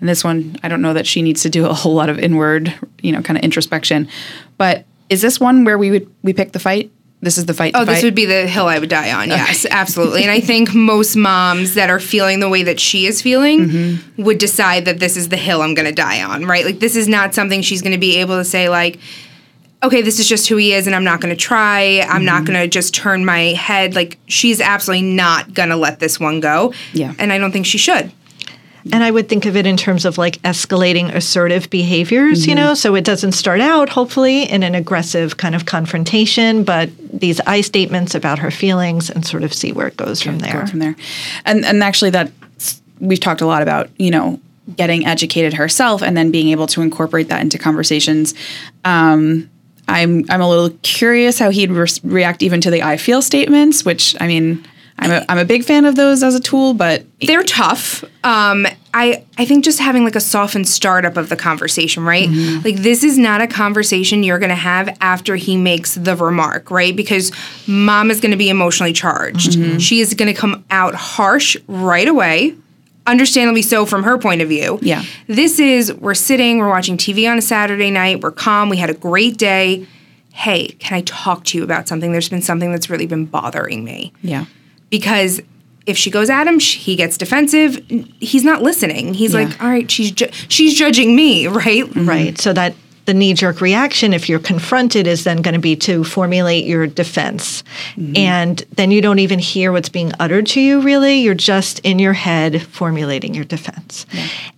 in 0.00 0.06
this 0.06 0.22
one, 0.22 0.56
I 0.62 0.68
don't 0.68 0.82
know 0.82 0.94
that 0.94 1.06
she 1.06 1.22
needs 1.22 1.42
to 1.42 1.50
do 1.50 1.66
a 1.66 1.74
whole 1.74 1.94
lot 1.94 2.08
of 2.08 2.18
inward, 2.18 2.72
you 3.02 3.10
know, 3.12 3.22
kind 3.22 3.36
of 3.36 3.42
introspection. 3.42 4.08
But 4.56 4.84
is 5.10 5.20
this 5.22 5.40
one 5.40 5.64
where 5.64 5.76
we 5.78 5.90
would 5.90 6.08
we 6.22 6.32
pick 6.32 6.52
the 6.52 6.60
fight? 6.60 6.90
This 7.20 7.36
is 7.36 7.46
the 7.46 7.54
fight. 7.54 7.72
Oh, 7.74 7.80
to 7.80 7.90
this 7.90 8.04
would 8.04 8.14
be 8.14 8.26
the 8.26 8.46
hill 8.46 8.66
I 8.66 8.78
would 8.78 8.88
die 8.88 9.10
on. 9.12 9.26
Yes, 9.28 9.66
absolutely. 9.68 10.22
And 10.22 10.30
I 10.30 10.38
think 10.50 10.72
most 10.72 11.16
moms 11.16 11.74
that 11.74 11.90
are 11.90 11.98
feeling 11.98 12.38
the 12.38 12.48
way 12.48 12.62
that 12.62 12.78
she 12.78 13.06
is 13.06 13.20
feeling 13.20 13.58
Mm-hmm. 13.68 14.22
would 14.22 14.38
decide 14.38 14.84
that 14.84 15.00
this 15.00 15.16
is 15.16 15.28
the 15.28 15.36
hill 15.36 15.62
I'm 15.62 15.74
going 15.74 15.88
to 15.88 15.92
die 15.94 16.22
on, 16.22 16.44
right? 16.44 16.64
Like 16.64 16.78
this 16.78 16.94
is 16.94 17.08
not 17.08 17.34
something 17.34 17.60
she's 17.62 17.82
going 17.82 17.92
to 17.92 17.98
be 17.98 18.18
able 18.18 18.36
to 18.36 18.44
say 18.44 18.68
like 18.68 19.00
okay, 19.82 20.02
this 20.02 20.18
is 20.18 20.28
just 20.28 20.48
who 20.48 20.56
he 20.56 20.72
is 20.72 20.86
and 20.86 20.96
I'm 20.96 21.04
not 21.04 21.20
going 21.20 21.34
to 21.34 21.40
try. 21.40 22.00
I'm 22.08 22.24
not 22.24 22.42
Mm-hmm. 22.42 22.52
going 22.52 22.60
to 22.64 22.68
just 22.68 22.94
turn 22.94 23.24
my 23.24 23.52
head 23.54 23.94
like 23.94 24.18
she's 24.26 24.60
absolutely 24.60 25.06
not 25.06 25.54
going 25.54 25.68
to 25.68 25.76
let 25.76 26.00
this 26.00 26.18
one 26.18 26.40
go. 26.40 26.72
Yeah. 26.92 27.14
And 27.18 27.32
I 27.32 27.38
don't 27.38 27.52
think 27.52 27.66
she 27.66 27.78
should. 27.78 28.10
And 28.90 29.04
I 29.04 29.10
would 29.10 29.28
think 29.28 29.44
of 29.44 29.54
it 29.56 29.66
in 29.66 29.76
terms 29.76 30.04
of 30.06 30.16
like 30.16 30.40
escalating 30.42 31.14
assertive 31.14 31.68
behaviors, 31.68 32.46
you 32.46 32.54
know, 32.54 32.72
so 32.74 32.94
it 32.94 33.04
doesn't 33.04 33.32
start 33.32 33.60
out, 33.60 33.90
hopefully, 33.90 34.44
in 34.44 34.62
an 34.62 34.74
aggressive 34.74 35.36
kind 35.36 35.54
of 35.54 35.66
confrontation, 35.66 36.64
but 36.64 36.88
these 37.12 37.38
I 37.40 37.60
statements 37.60 38.14
about 38.14 38.38
her 38.38 38.50
feelings 38.50 39.10
and 39.10 39.26
sort 39.26 39.42
of 39.42 39.52
see 39.52 39.72
where 39.72 39.88
it 39.88 39.96
goes 39.98 40.22
from 40.22 40.38
go 40.38 40.46
there. 40.46 40.66
from 40.66 40.78
there. 40.78 40.96
And 41.44 41.66
and 41.66 41.82
actually 41.82 42.10
that 42.10 42.32
we've 42.98 43.20
talked 43.20 43.42
a 43.42 43.46
lot 43.46 43.60
about, 43.62 43.90
you 43.98 44.10
know, 44.10 44.40
getting 44.76 45.04
educated 45.04 45.52
herself 45.54 46.00
and 46.02 46.16
then 46.16 46.30
being 46.30 46.48
able 46.48 46.66
to 46.68 46.80
incorporate 46.80 47.28
that 47.28 47.42
into 47.42 47.58
conversations. 47.58 48.32
Um, 48.86 49.50
I'm 49.88 50.24
I'm 50.28 50.40
a 50.40 50.48
little 50.48 50.70
curious 50.82 51.38
how 51.38 51.50
he'd 51.50 51.70
re- 51.70 51.86
react 52.04 52.42
even 52.42 52.60
to 52.60 52.70
the 52.70 52.82
I 52.82 52.96
feel 52.96 53.22
statements, 53.22 53.84
which 53.84 54.14
I 54.20 54.26
mean, 54.26 54.64
I'm 55.00 55.10
a, 55.10 55.24
I'm 55.28 55.38
a 55.38 55.44
big 55.44 55.64
fan 55.64 55.84
of 55.84 55.94
those 55.96 56.22
as 56.22 56.34
a 56.34 56.40
tool, 56.40 56.74
but 56.74 57.04
they're 57.20 57.44
tough. 57.44 58.04
Um, 58.24 58.66
I 58.92 59.24
I 59.38 59.44
think 59.44 59.64
just 59.64 59.78
having 59.78 60.04
like 60.04 60.16
a 60.16 60.20
softened 60.20 60.66
startup 60.68 61.16
of 61.16 61.28
the 61.28 61.36
conversation, 61.36 62.04
right? 62.04 62.28
Like 62.64 62.76
this 62.76 63.02
is 63.04 63.16
not 63.16 63.40
a 63.40 63.46
conversation 63.46 64.22
you're 64.24 64.38
going 64.40 64.48
to 64.50 64.54
have 64.56 64.96
after 65.00 65.36
he 65.36 65.56
makes 65.56 65.94
the 65.94 66.16
remark, 66.16 66.70
right? 66.70 66.94
Because 66.94 67.32
mom 67.66 68.10
is 68.10 68.20
going 68.20 68.32
to 68.32 68.36
be 68.36 68.50
emotionally 68.50 68.92
charged. 68.92 69.80
She 69.80 70.00
is 70.00 70.14
going 70.14 70.32
to 70.34 70.38
come 70.38 70.64
out 70.70 70.94
harsh 70.94 71.56
right 71.68 72.08
away. 72.08 72.54
Understandably 73.08 73.62
so 73.62 73.86
from 73.86 74.04
her 74.04 74.18
point 74.18 74.42
of 74.42 74.48
view. 74.48 74.78
Yeah. 74.82 75.02
This 75.26 75.58
is 75.58 75.92
we're 75.94 76.14
sitting, 76.14 76.58
we're 76.58 76.68
watching 76.68 76.96
TV 76.96 77.28
on 77.30 77.38
a 77.38 77.42
Saturday 77.42 77.90
night, 77.90 78.20
we're 78.20 78.30
calm, 78.30 78.68
we 78.68 78.76
had 78.76 78.90
a 78.90 78.94
great 78.94 79.36
day. 79.38 79.86
Hey, 80.32 80.68
can 80.78 80.96
I 80.96 81.00
talk 81.00 81.44
to 81.46 81.58
you 81.58 81.64
about 81.64 81.88
something? 81.88 82.12
There's 82.12 82.28
been 82.28 82.42
something 82.42 82.70
that's 82.70 82.88
really 82.90 83.06
been 83.06 83.24
bothering 83.24 83.82
me 83.82 84.12
yeah. 84.22 84.44
because 84.90 85.40
if 85.86 85.96
she 85.96 86.10
goes 86.10 86.28
at 86.30 86.46
him, 86.46 86.58
sh- 86.58 86.76
he 86.76 86.94
gets 86.96 87.16
defensive. 87.16 87.82
He's 88.20 88.44
not 88.44 88.62
listening. 88.62 89.14
He's 89.14 89.32
Yeah. 89.32 89.40
like, 89.44 89.62
"All 89.62 89.68
right, 89.70 89.90
she's 89.90 90.10
ju- 90.12 90.28
she's 90.48 90.74
judging 90.74 91.16
me, 91.16 91.46
right?" 91.48 91.84
Right. 91.96 92.38
So 92.38 92.52
that 92.52 92.74
the 93.08 93.14
knee 93.14 93.32
jerk 93.32 93.62
reaction, 93.62 94.12
if 94.12 94.28
you're 94.28 94.38
confronted, 94.38 95.06
is 95.06 95.24
then 95.24 95.40
going 95.40 95.54
to 95.54 95.58
be 95.58 95.74
to 95.74 96.04
formulate 96.04 96.66
your 96.66 96.86
defense. 96.86 97.64
Mm-hmm. 97.96 98.16
And 98.18 98.58
then 98.72 98.90
you 98.90 99.00
don't 99.00 99.18
even 99.18 99.38
hear 99.38 99.72
what's 99.72 99.88
being 99.88 100.12
uttered 100.20 100.46
to 100.48 100.60
you, 100.60 100.82
really. 100.82 101.20
You're 101.20 101.34
just 101.34 101.78
in 101.78 101.98
your 101.98 102.12
head 102.12 102.60
formulating 102.60 103.32
your 103.32 103.46
defense. 103.46 104.04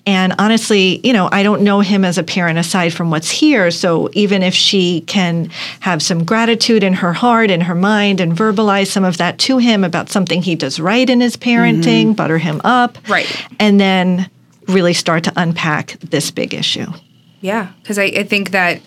And 0.04 0.34
honestly, 0.40 1.00
you 1.04 1.12
know, 1.12 1.28
I 1.30 1.44
don't 1.44 1.62
know 1.62 1.78
him 1.78 2.04
as 2.04 2.18
a 2.18 2.24
parent 2.24 2.58
aside 2.58 2.92
from 2.92 3.12
what's 3.12 3.30
here. 3.30 3.70
So 3.70 4.10
even 4.14 4.42
if 4.42 4.52
she 4.52 5.02
can 5.02 5.50
have 5.78 6.02
some 6.02 6.24
gratitude 6.24 6.82
in 6.82 6.94
her 6.94 7.12
heart 7.12 7.52
and 7.52 7.62
her 7.62 7.76
mind 7.76 8.20
and 8.20 8.32
verbalize 8.32 8.88
some 8.88 9.04
of 9.04 9.18
that 9.18 9.38
to 9.38 9.58
him 9.58 9.84
about 9.84 10.10
something 10.10 10.42
he 10.42 10.56
does 10.56 10.80
right 10.80 11.08
in 11.08 11.20
his 11.20 11.36
parenting, 11.36 12.06
mm-hmm. 12.06 12.12
butter 12.14 12.38
him 12.38 12.60
up. 12.64 12.98
Right. 13.08 13.46
And 13.60 13.78
then 13.78 14.28
really 14.66 14.92
start 14.92 15.22
to 15.22 15.32
unpack 15.36 16.00
this 16.00 16.32
big 16.32 16.52
issue. 16.52 16.90
Yeah, 17.40 17.72
because 17.82 17.98
I, 17.98 18.04
I 18.04 18.22
think 18.24 18.50
that 18.50 18.80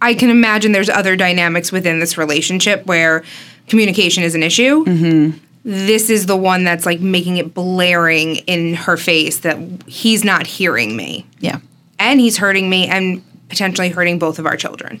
I 0.00 0.14
can 0.14 0.30
imagine 0.30 0.72
there's 0.72 0.88
other 0.88 1.16
dynamics 1.16 1.70
within 1.70 2.00
this 2.00 2.16
relationship 2.18 2.86
where 2.86 3.22
communication 3.68 4.22
is 4.24 4.34
an 4.34 4.42
issue. 4.42 4.84
Mm-hmm. 4.84 5.38
This 5.64 6.10
is 6.10 6.26
the 6.26 6.36
one 6.36 6.64
that's 6.64 6.84
like 6.86 7.00
making 7.00 7.36
it 7.36 7.54
blaring 7.54 8.36
in 8.36 8.74
her 8.74 8.96
face 8.96 9.38
that 9.40 9.58
he's 9.86 10.24
not 10.24 10.46
hearing 10.46 10.96
me, 10.96 11.24
Yeah. 11.38 11.58
and 12.00 12.18
he's 12.18 12.38
hurting 12.38 12.68
me, 12.68 12.88
and 12.88 13.22
potentially 13.48 13.90
hurting 13.90 14.18
both 14.18 14.38
of 14.40 14.46
our 14.46 14.56
children. 14.56 15.00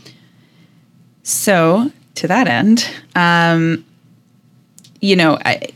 So 1.22 1.90
to 2.16 2.28
that 2.28 2.46
end, 2.48 2.88
um, 3.16 3.84
you 5.02 5.16
know, 5.16 5.36
I 5.44 5.68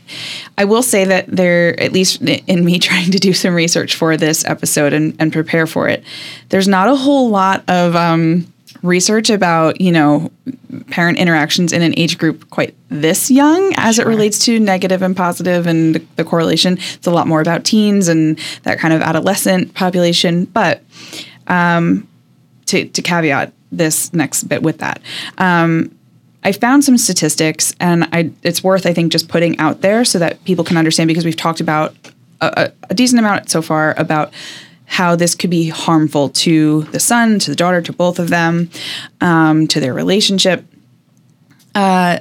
I 0.57 0.65
will 0.65 0.81
say 0.81 1.05
that 1.05 1.27
there, 1.27 1.79
at 1.79 1.91
least 1.91 2.21
in 2.21 2.65
me 2.65 2.79
trying 2.89 3.11
to 3.11 3.19
do 3.19 3.33
some 3.33 3.53
research 3.53 3.95
for 3.95 4.17
this 4.17 4.43
episode 4.45 4.93
and, 4.93 5.15
and 5.19 5.31
prepare 5.31 5.67
for 5.67 5.87
it, 5.87 6.03
there's 6.49 6.67
not 6.67 6.87
a 6.87 6.95
whole 6.95 7.29
lot 7.29 7.63
of 7.69 7.95
um, 7.95 8.51
research 8.81 9.29
about 9.29 9.79
you 9.81 9.91
know 9.91 10.31
parent 10.89 11.19
interactions 11.19 11.73
in 11.73 11.81
an 11.81 11.93
age 11.97 12.17
group 12.17 12.49
quite 12.49 12.73
this 12.89 13.29
young 13.29 13.73
as 13.75 13.99
it 13.99 14.07
relates 14.07 14.39
to 14.45 14.59
negative 14.59 15.01
and 15.01 15.15
positive 15.15 15.67
and 15.67 15.95
the, 15.95 16.05
the 16.15 16.23
correlation. 16.23 16.73
It's 16.73 17.07
a 17.07 17.11
lot 17.11 17.27
more 17.27 17.41
about 17.41 17.65
teens 17.65 18.07
and 18.07 18.39
that 18.63 18.79
kind 18.79 18.93
of 18.93 19.01
adolescent 19.01 19.73
population, 19.73 20.45
but 20.45 20.81
to, 22.67 22.85
to 22.85 23.01
caveat 23.01 23.53
this 23.71 24.13
next 24.13 24.45
bit 24.45 24.63
with 24.63 24.77
that. 24.79 25.01
Um, 25.37 25.96
I 26.47 26.53
found 26.53 26.85
some 26.85 26.97
statistics, 26.97 27.75
and 27.77 28.05
I, 28.13 28.31
it's 28.41 28.63
worth, 28.63 28.85
I 28.85 28.93
think, 28.93 29.11
just 29.11 29.27
putting 29.27 29.59
out 29.59 29.81
there 29.81 30.05
so 30.05 30.17
that 30.19 30.41
people 30.45 30.63
can 30.63 30.77
understand 30.77 31.09
because 31.09 31.25
we've 31.25 31.35
talked 31.35 31.59
about 31.59 31.93
a, 32.39 32.71
a, 32.89 32.93
decent 32.93 33.19
amount 33.19 33.49
so 33.49 33.61
far 33.61 33.93
about 33.97 34.31
how 34.85 35.17
this 35.17 35.35
could 35.35 35.49
be 35.49 35.67
harmful 35.67 36.29
to 36.29 36.83
the 36.83 37.01
son, 37.01 37.37
to 37.39 37.49
the 37.49 37.55
daughter, 37.57 37.81
to 37.81 37.91
both 37.91 38.17
of 38.17 38.29
them, 38.29 38.69
um, 39.19 39.67
to 39.67 39.81
their 39.81 39.93
relationship. 39.93 40.63
Uh, 41.75 42.19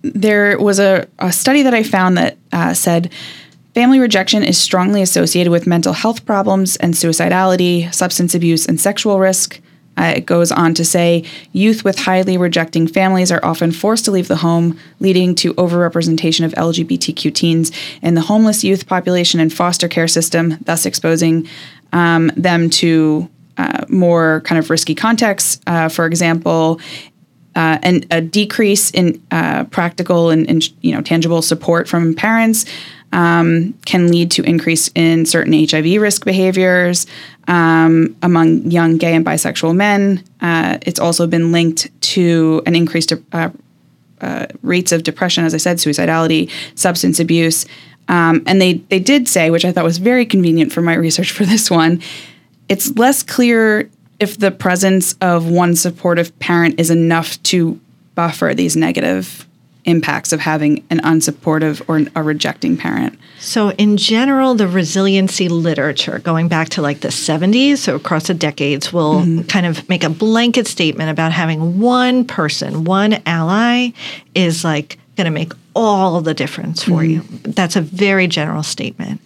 there 0.00 0.58
was 0.58 0.78
a, 0.78 1.06
a 1.18 1.30
study 1.30 1.60
that 1.60 1.74
I 1.74 1.82
found 1.82 2.16
that 2.16 2.38
uh, 2.52 2.72
said 2.72 3.12
family 3.74 3.98
rejection 3.98 4.42
is 4.42 4.56
strongly 4.56 5.02
associated 5.02 5.50
with 5.50 5.66
mental 5.66 5.92
health 5.92 6.24
problems 6.24 6.76
and 6.76 6.94
suicidality, 6.94 7.92
substance 7.92 8.34
abuse, 8.34 8.64
and 8.64 8.80
sexual 8.80 9.18
risk. 9.18 9.60
Uh, 9.96 10.14
it 10.16 10.26
goes 10.26 10.50
on 10.50 10.74
to 10.74 10.84
say 10.84 11.24
youth 11.52 11.84
with 11.84 11.98
highly 11.98 12.36
rejecting 12.36 12.86
families 12.86 13.30
are 13.30 13.44
often 13.44 13.70
forced 13.70 14.04
to 14.04 14.10
leave 14.10 14.28
the 14.28 14.36
home, 14.36 14.78
leading 15.00 15.34
to 15.34 15.54
overrepresentation 15.54 16.44
of 16.44 16.52
LGBTQ 16.52 17.34
teens 17.34 17.72
in 18.00 18.14
the 18.14 18.22
homeless 18.22 18.64
youth 18.64 18.86
population 18.86 19.38
and 19.40 19.52
foster 19.52 19.88
care 19.88 20.08
system, 20.08 20.56
thus 20.62 20.86
exposing 20.86 21.46
um, 21.92 22.30
them 22.36 22.70
to 22.70 23.28
uh, 23.58 23.84
more 23.88 24.40
kind 24.44 24.58
of 24.58 24.70
risky 24.70 24.94
contexts. 24.94 25.60
Uh, 25.66 25.88
for 25.88 26.06
example, 26.06 26.80
uh, 27.54 27.78
and 27.82 28.06
a 28.10 28.20
decrease 28.20 28.90
in 28.92 29.22
uh, 29.30 29.64
practical 29.64 30.30
and, 30.30 30.48
and 30.48 30.70
you 30.82 30.94
know 30.94 31.02
tangible 31.02 31.42
support 31.42 31.86
from 31.86 32.14
parents 32.14 32.64
um, 33.12 33.74
can 33.84 34.08
lead 34.08 34.30
to 34.32 34.42
increase 34.42 34.90
in 34.94 35.26
certain 35.26 35.52
HIV 35.52 36.00
risk 36.00 36.24
behaviors 36.24 37.06
um, 37.48 38.16
among 38.22 38.70
young 38.70 38.96
gay 38.96 39.14
and 39.14 39.24
bisexual 39.24 39.76
men. 39.76 40.24
Uh, 40.40 40.78
it's 40.82 40.98
also 40.98 41.26
been 41.26 41.52
linked 41.52 41.88
to 42.02 42.62
an 42.66 42.74
increased 42.74 43.12
uh, 43.32 43.50
uh, 44.20 44.46
rates 44.62 44.92
of 44.92 45.02
depression, 45.02 45.44
as 45.44 45.54
I 45.54 45.58
said, 45.58 45.78
suicidality, 45.78 46.50
substance 46.74 47.20
abuse. 47.20 47.66
Um, 48.08 48.42
and 48.46 48.60
they 48.60 48.74
they 48.74 48.98
did 48.98 49.28
say, 49.28 49.50
which 49.50 49.64
I 49.64 49.72
thought 49.72 49.84
was 49.84 49.98
very 49.98 50.26
convenient 50.26 50.72
for 50.72 50.82
my 50.82 50.94
research 50.94 51.30
for 51.32 51.44
this 51.44 51.70
one, 51.70 52.00
it's 52.68 52.96
less 52.96 53.22
clear 53.22 53.90
if 54.20 54.38
the 54.38 54.50
presence 54.50 55.14
of 55.20 55.48
one 55.48 55.74
supportive 55.74 56.36
parent 56.38 56.78
is 56.78 56.90
enough 56.90 57.42
to 57.44 57.80
buffer 58.14 58.54
these 58.54 58.76
negative 58.76 59.46
impacts 59.84 60.32
of 60.32 60.40
having 60.40 60.84
an 60.90 61.00
unsupportive 61.00 61.82
or 61.88 62.08
a 62.14 62.22
rejecting 62.22 62.76
parent. 62.76 63.18
So, 63.38 63.70
in 63.72 63.96
general, 63.96 64.54
the 64.54 64.68
resiliency 64.68 65.48
literature, 65.48 66.20
going 66.20 66.48
back 66.48 66.68
to 66.70 66.82
like 66.82 67.00
the 67.00 67.08
70s, 67.08 67.78
so 67.78 67.96
across 67.96 68.28
the 68.28 68.34
decades, 68.34 68.92
will 68.92 69.20
mm-hmm. 69.20 69.42
kind 69.42 69.66
of 69.66 69.88
make 69.88 70.04
a 70.04 70.10
blanket 70.10 70.66
statement 70.66 71.10
about 71.10 71.32
having 71.32 71.80
one 71.80 72.24
person, 72.24 72.84
one 72.84 73.20
ally 73.26 73.90
is 74.34 74.64
like 74.64 74.98
going 75.16 75.24
to 75.24 75.30
make 75.30 75.52
all 75.74 76.20
the 76.20 76.34
difference 76.34 76.82
for 76.82 77.02
mm-hmm. 77.02 77.34
you. 77.46 77.52
That's 77.52 77.76
a 77.76 77.80
very 77.80 78.26
general 78.28 78.62
statement. 78.62 79.20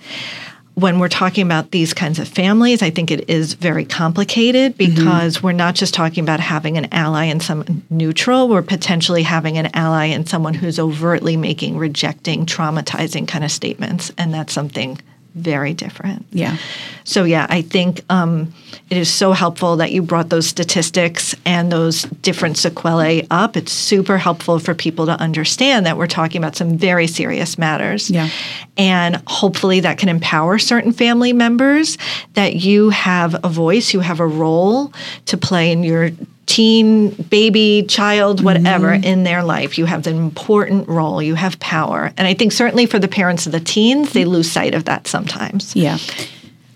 When 0.76 0.98
we're 0.98 1.08
talking 1.08 1.46
about 1.46 1.70
these 1.70 1.94
kinds 1.94 2.18
of 2.18 2.28
families, 2.28 2.82
I 2.82 2.90
think 2.90 3.10
it 3.10 3.30
is 3.30 3.54
very 3.54 3.86
complicated 3.86 4.76
mm-hmm. 4.76 4.94
because 4.94 5.42
we're 5.42 5.52
not 5.52 5.74
just 5.74 5.94
talking 5.94 6.22
about 6.22 6.38
having 6.38 6.76
an 6.76 6.92
ally 6.92 7.24
and 7.24 7.42
someone 7.42 7.82
neutral, 7.88 8.46
we're 8.46 8.60
potentially 8.60 9.22
having 9.22 9.56
an 9.56 9.70
ally 9.72 10.04
and 10.04 10.28
someone 10.28 10.52
who's 10.52 10.78
overtly 10.78 11.34
making 11.34 11.78
rejecting, 11.78 12.44
traumatizing 12.44 13.26
kind 13.26 13.42
of 13.42 13.50
statements. 13.50 14.12
And 14.18 14.34
that's 14.34 14.52
something 14.52 15.00
very 15.36 15.74
different. 15.74 16.26
Yeah. 16.32 16.56
So, 17.04 17.24
yeah, 17.24 17.46
I 17.48 17.62
think 17.62 18.02
um, 18.10 18.52
it 18.90 18.96
is 18.96 19.12
so 19.12 19.32
helpful 19.32 19.76
that 19.76 19.92
you 19.92 20.02
brought 20.02 20.30
those 20.30 20.46
statistics 20.46 21.34
and 21.44 21.70
those 21.70 22.02
different 22.02 22.56
sequelae 22.56 23.26
up. 23.30 23.56
It's 23.56 23.72
super 23.72 24.18
helpful 24.18 24.58
for 24.58 24.74
people 24.74 25.06
to 25.06 25.12
understand 25.12 25.86
that 25.86 25.98
we're 25.98 26.06
talking 26.06 26.42
about 26.42 26.56
some 26.56 26.78
very 26.78 27.06
serious 27.06 27.58
matters. 27.58 28.10
Yeah. 28.10 28.28
And 28.76 29.22
hopefully 29.26 29.80
that 29.80 29.98
can 29.98 30.08
empower 30.08 30.58
certain 30.58 30.92
family 30.92 31.32
members 31.32 31.98
that 32.34 32.56
you 32.56 32.90
have 32.90 33.36
a 33.44 33.48
voice, 33.48 33.92
you 33.92 34.00
have 34.00 34.20
a 34.20 34.26
role 34.26 34.92
to 35.26 35.36
play 35.36 35.70
in 35.70 35.84
your 35.84 36.10
teen, 36.56 37.10
baby, 37.10 37.84
child, 37.86 38.42
whatever 38.42 38.90
in 38.94 39.24
their 39.24 39.42
life. 39.44 39.76
You 39.76 39.84
have 39.84 40.06
an 40.06 40.16
important 40.16 40.88
role, 40.88 41.20
you 41.20 41.34
have 41.34 41.60
power. 41.60 42.14
And 42.16 42.26
I 42.26 42.32
think 42.32 42.50
certainly 42.50 42.86
for 42.86 42.98
the 42.98 43.08
parents 43.08 43.44
of 43.44 43.52
the 43.52 43.60
teens, 43.60 44.14
they 44.14 44.24
lose 44.24 44.50
sight 44.50 44.74
of 44.74 44.84
that 44.84 45.06
sometimes. 45.06 45.76
Yeah. 45.76 45.98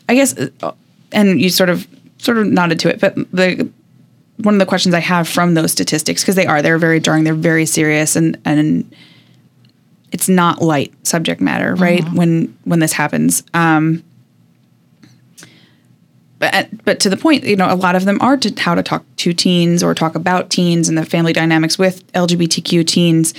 I 0.07 0.15
guess, 0.15 0.37
uh, 0.37 0.73
and 1.13 1.41
you 1.41 1.49
sort 1.49 1.71
of 1.71 1.89
sort 2.19 2.37
of 2.37 2.49
nodded 2.49 2.79
to 2.81 2.91
it, 2.91 3.01
but 3.01 3.15
the 3.33 3.71
one 4.37 4.55
of 4.55 4.59
the 4.59 4.67
questions 4.67 4.95
I 4.95 5.01
have 5.01 5.27
from 5.27 5.55
those 5.55 5.73
statistics 5.73 6.23
because 6.23 6.35
they 6.35 6.47
are 6.47 6.61
they're 6.61 6.77
very 6.77 7.01
jarring, 7.01 7.25
they're 7.25 7.33
very 7.35 7.65
serious, 7.65 8.17
and 8.17 8.39
and 8.45 8.95
it's 10.13 10.29
not 10.29 10.61
light 10.61 10.93
subject 11.07 11.41
matter, 11.41 11.75
right? 11.77 12.05
When 12.13 12.55
when 12.65 12.81
this 12.81 12.93
happens, 12.93 13.43
um, 13.55 14.05
but 16.41 16.85
but 16.85 16.99
to 17.01 17.11
the 17.11 17.17
point, 17.17 17.45
you 17.45 17.55
know, 17.55 17.73
a 17.73 17.77
lot 17.77 17.95
of 17.95 18.07
them 18.07 18.19
are 18.21 18.37
to 18.39 18.53
how 18.61 18.75
to 18.75 18.83
talk 18.83 19.05
to 19.17 19.33
teens 19.33 19.83
or 19.83 19.95
talk 19.95 20.17
about 20.17 20.51
teens 20.51 20.89
and 20.89 20.99
the 20.99 21.05
family 21.05 21.33
dynamics 21.33 21.79
with 21.79 22.11
LGBTQ 22.15 22.85
teens. 22.87 23.35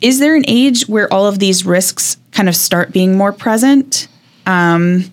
Is 0.00 0.20
there 0.20 0.34
an 0.34 0.44
age 0.46 0.88
where 0.88 1.12
all 1.12 1.26
of 1.26 1.40
these 1.40 1.66
risks 1.66 2.16
kind 2.30 2.48
of 2.48 2.56
start 2.56 2.92
being 2.92 3.16
more 3.16 3.32
present? 3.32 4.08
Um, 4.46 5.04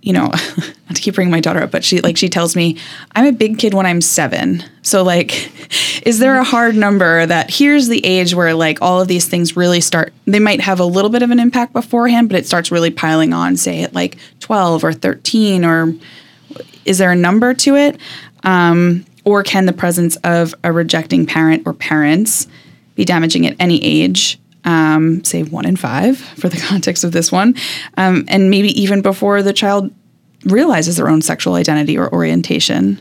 you 0.00 0.12
know, 0.12 0.26
not 0.26 0.94
to 0.94 1.00
keep 1.00 1.14
bringing 1.14 1.32
my 1.32 1.40
daughter 1.40 1.62
up, 1.62 1.70
but 1.70 1.84
she 1.84 2.00
like 2.00 2.16
she 2.16 2.28
tells 2.28 2.54
me 2.54 2.78
I'm 3.12 3.26
a 3.26 3.32
big 3.32 3.58
kid 3.58 3.74
when 3.74 3.86
I'm 3.86 4.00
seven. 4.00 4.64
So 4.82 5.02
like, 5.02 5.50
is 6.06 6.18
there 6.18 6.36
a 6.36 6.44
hard 6.44 6.76
number 6.76 7.26
that 7.26 7.50
here's 7.50 7.88
the 7.88 8.04
age 8.04 8.34
where 8.34 8.54
like 8.54 8.80
all 8.80 9.00
of 9.00 9.08
these 9.08 9.26
things 9.26 9.56
really 9.56 9.80
start? 9.80 10.12
They 10.26 10.40
might 10.40 10.60
have 10.60 10.80
a 10.80 10.84
little 10.84 11.10
bit 11.10 11.22
of 11.22 11.30
an 11.30 11.40
impact 11.40 11.72
beforehand, 11.72 12.28
but 12.28 12.38
it 12.38 12.46
starts 12.46 12.70
really 12.70 12.90
piling 12.90 13.32
on. 13.32 13.56
Say 13.56 13.82
at 13.82 13.94
like 13.94 14.18
12 14.40 14.84
or 14.84 14.92
13, 14.92 15.64
or 15.64 15.94
is 16.84 16.98
there 16.98 17.10
a 17.10 17.16
number 17.16 17.54
to 17.54 17.76
it? 17.76 17.98
Um, 18.44 19.04
or 19.24 19.42
can 19.42 19.66
the 19.66 19.72
presence 19.72 20.16
of 20.24 20.54
a 20.64 20.72
rejecting 20.72 21.26
parent 21.26 21.64
or 21.66 21.74
parents 21.74 22.46
be 22.94 23.04
damaging 23.04 23.46
at 23.46 23.56
any 23.60 23.82
age? 23.84 24.38
Um, 24.64 25.24
say 25.24 25.42
one 25.42 25.66
in 25.66 25.76
five 25.76 26.18
for 26.18 26.48
the 26.48 26.56
context 26.68 27.04
of 27.04 27.12
this 27.12 27.32
one, 27.32 27.54
um, 27.96 28.24
and 28.28 28.50
maybe 28.50 28.68
even 28.80 29.02
before 29.02 29.42
the 29.42 29.52
child 29.52 29.92
realizes 30.44 30.96
their 30.96 31.08
own 31.08 31.22
sexual 31.22 31.54
identity 31.54 31.98
or 31.98 32.12
orientation. 32.12 33.00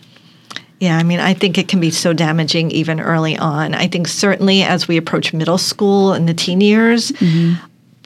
Yeah, 0.79 0.97
I 0.97 1.03
mean, 1.03 1.19
I 1.19 1.33
think 1.33 1.57
it 1.57 1.67
can 1.67 1.79
be 1.79 1.89
so 1.89 2.13
damaging 2.13 2.69
even 2.69 2.99
early 2.99 3.35
on. 3.35 3.73
I 3.73 3.87
think 3.87 4.07
certainly 4.07 4.61
as 4.61 4.87
we 4.87 4.97
approach 4.97 5.33
middle 5.33 5.57
school 5.57 6.13
and 6.13 6.29
the 6.29 6.35
teen 6.35 6.61
years, 6.61 7.11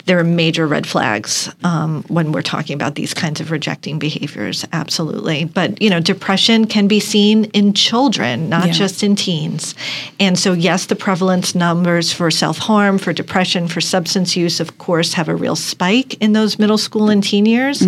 there 0.05 0.19
are 0.19 0.23
major 0.23 0.67
red 0.67 0.85
flags 0.87 1.49
um, 1.63 2.03
when 2.07 2.31
we're 2.31 2.41
talking 2.41 2.73
about 2.75 2.95
these 2.95 3.13
kinds 3.13 3.39
of 3.41 3.51
rejecting 3.51 3.99
behaviors. 3.99 4.65
Absolutely, 4.73 5.45
but 5.45 5.81
you 5.81 5.89
know, 5.89 5.99
depression 5.99 6.65
can 6.67 6.87
be 6.87 6.99
seen 6.99 7.45
in 7.45 7.73
children, 7.73 8.49
not 8.49 8.67
Yeah. 8.67 8.73
just 8.73 9.03
in 9.03 9.15
teens. 9.15 9.75
And 10.19 10.37
so, 10.37 10.53
yes, 10.53 10.85
the 10.87 10.95
prevalence 10.95 11.55
numbers 11.55 12.11
for 12.11 12.29
self 12.31 12.57
harm, 12.57 12.97
for 12.97 13.13
depression, 13.13 13.67
for 13.67 13.81
substance 13.81 14.35
use, 14.35 14.59
of 14.59 14.77
course, 14.77 15.13
have 15.13 15.27
a 15.29 15.35
real 15.35 15.55
spike 15.55 16.15
in 16.21 16.33
those 16.33 16.57
middle 16.59 16.77
school 16.77 17.09
and 17.09 17.23
teen 17.23 17.45
years. 17.45 17.83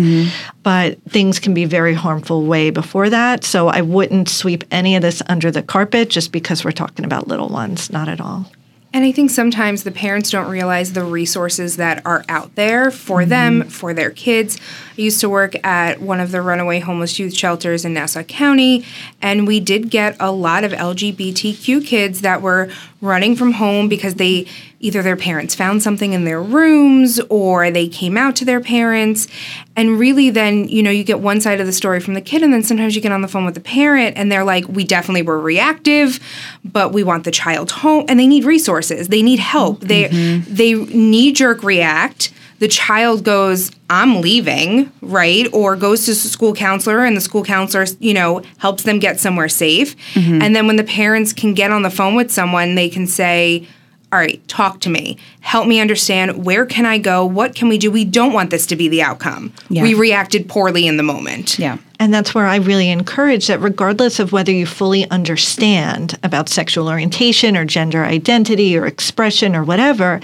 But 0.62 1.02
things 1.08 1.38
can 1.38 1.52
be 1.54 1.64
very 1.66 1.94
harmful 1.94 2.44
way 2.46 2.70
before 2.70 3.10
that. 3.10 3.44
So 3.44 3.68
I 3.68 3.82
wouldn't 3.82 4.28
sweep 4.28 4.64
any 4.70 4.96
of 4.96 5.02
this 5.02 5.22
under 5.28 5.50
the 5.50 5.62
carpet 5.62 6.08
just 6.10 6.32
because 6.32 6.64
we're 6.64 6.72
talking 6.72 7.04
about 7.04 7.28
little 7.28 7.48
ones. 7.48 7.90
Not 7.90 8.08
at 8.08 8.20
all. 8.20 8.46
And 8.94 9.04
I 9.04 9.10
think 9.10 9.30
sometimes 9.30 9.82
the 9.82 9.90
parents 9.90 10.30
don't 10.30 10.48
realize 10.48 10.92
the 10.92 11.02
resources 11.02 11.78
that 11.78 12.06
are 12.06 12.24
out 12.28 12.54
there 12.54 12.92
for 12.92 13.22
mm-hmm. 13.22 13.28
them, 13.28 13.62
for 13.64 13.92
their 13.92 14.12
kids. 14.12 14.56
I 14.96 15.00
used 15.00 15.20
to 15.20 15.28
work 15.28 15.56
at 15.66 16.00
one 16.00 16.20
of 16.20 16.30
the 16.30 16.40
runaway 16.40 16.78
homeless 16.78 17.18
youth 17.18 17.34
shelters 17.34 17.84
in 17.84 17.92
Nassau 17.92 18.22
County, 18.22 18.86
and 19.20 19.48
we 19.48 19.58
did 19.58 19.90
get 19.90 20.16
a 20.20 20.30
lot 20.30 20.62
of 20.62 20.70
LGBTQ 20.70 21.84
kids 21.84 22.20
that 22.20 22.40
were 22.40 22.70
running 23.04 23.36
from 23.36 23.52
home 23.52 23.88
because 23.88 24.14
they 24.14 24.46
either 24.80 25.02
their 25.02 25.16
parents 25.16 25.54
found 25.54 25.82
something 25.82 26.12
in 26.12 26.24
their 26.24 26.42
rooms 26.42 27.20
or 27.28 27.70
they 27.70 27.86
came 27.86 28.16
out 28.16 28.34
to 28.36 28.44
their 28.44 28.60
parents. 28.60 29.28
And 29.76 29.98
really, 29.98 30.30
then, 30.30 30.68
you 30.68 30.82
know, 30.82 30.90
you 30.90 31.04
get 31.04 31.20
one 31.20 31.40
side 31.40 31.60
of 31.60 31.66
the 31.66 31.72
story 31.72 32.00
from 32.00 32.14
the 32.14 32.20
kid, 32.20 32.42
and 32.42 32.52
then 32.52 32.62
sometimes 32.62 32.94
you 32.94 33.02
get 33.02 33.12
on 33.12 33.22
the 33.22 33.28
phone 33.28 33.44
with 33.44 33.54
the 33.54 33.60
parent 33.60 34.16
and 34.16 34.30
they're 34.30 34.44
like, 34.44 34.66
we 34.68 34.84
definitely 34.84 35.22
were 35.22 35.38
reactive, 35.38 36.18
but 36.64 36.92
we 36.92 37.02
want 37.02 37.24
the 37.24 37.30
child 37.30 37.70
home. 37.70 38.04
And 38.08 38.18
they 38.18 38.26
need 38.26 38.44
resources, 38.44 39.08
they 39.08 39.22
need 39.22 39.38
help. 39.38 39.80
They, 39.80 40.04
mm-hmm. 40.04 40.54
they 40.54 40.74
knee 40.74 41.32
jerk 41.32 41.62
react. 41.62 42.32
The 42.60 42.68
child 42.68 43.24
goes, 43.24 43.70
I'm 43.90 44.20
leaving, 44.20 44.92
right? 45.02 45.46
Or 45.52 45.76
goes 45.76 46.06
to 46.06 46.12
s- 46.12 46.20
school 46.20 46.54
counselor 46.54 47.04
and 47.04 47.16
the 47.16 47.20
school 47.20 47.44
counselor, 47.44 47.86
you 47.98 48.14
know, 48.14 48.42
helps 48.58 48.84
them 48.84 48.98
get 48.98 49.20
somewhere 49.20 49.48
safe. 49.48 49.96
Mm-hmm. 50.14 50.40
And 50.40 50.56
then 50.56 50.66
when 50.66 50.76
the 50.76 50.84
parents 50.84 51.32
can 51.32 51.54
get 51.54 51.70
on 51.70 51.82
the 51.82 51.90
phone 51.90 52.14
with 52.14 52.30
someone, 52.30 52.74
they 52.74 52.88
can 52.88 53.06
say, 53.06 53.66
all 54.12 54.20
right, 54.20 54.46
talk 54.46 54.80
to 54.82 54.90
me. 54.90 55.18
Help 55.40 55.66
me 55.66 55.80
understand 55.80 56.44
where 56.44 56.64
can 56.64 56.86
I 56.86 56.98
go? 56.98 57.26
What 57.26 57.56
can 57.56 57.68
we 57.68 57.78
do? 57.78 57.90
We 57.90 58.04
don't 58.04 58.32
want 58.32 58.50
this 58.50 58.64
to 58.66 58.76
be 58.76 58.86
the 58.86 59.02
outcome. 59.02 59.52
Yeah. 59.68 59.82
We 59.82 59.94
reacted 59.94 60.48
poorly 60.48 60.86
in 60.86 60.96
the 60.96 61.02
moment. 61.02 61.58
Yeah. 61.58 61.78
And 61.98 62.14
that's 62.14 62.32
where 62.32 62.46
I 62.46 62.56
really 62.56 62.90
encourage 62.90 63.48
that 63.48 63.58
regardless 63.60 64.20
of 64.20 64.30
whether 64.30 64.52
you 64.52 64.66
fully 64.66 65.10
understand 65.10 66.16
about 66.22 66.48
sexual 66.48 66.88
orientation 66.88 67.56
or 67.56 67.64
gender 67.64 68.04
identity 68.04 68.76
or 68.78 68.86
expression 68.86 69.56
or 69.56 69.64
whatever, 69.64 70.20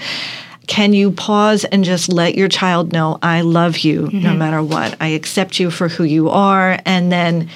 can 0.71 0.93
you 0.93 1.11
pause 1.11 1.65
and 1.65 1.83
just 1.83 2.07
let 2.07 2.35
your 2.35 2.47
child 2.47 2.93
know, 2.93 3.19
I 3.21 3.41
love 3.41 3.79
you 3.79 4.03
no 4.03 4.07
mm-hmm. 4.07 4.37
matter 4.37 4.63
what? 4.63 4.95
I 5.01 5.07
accept 5.07 5.59
you 5.59 5.69
for 5.69 5.89
who 5.89 6.05
you 6.05 6.29
are. 6.29 6.79
And 6.85 7.11
then, 7.11 7.49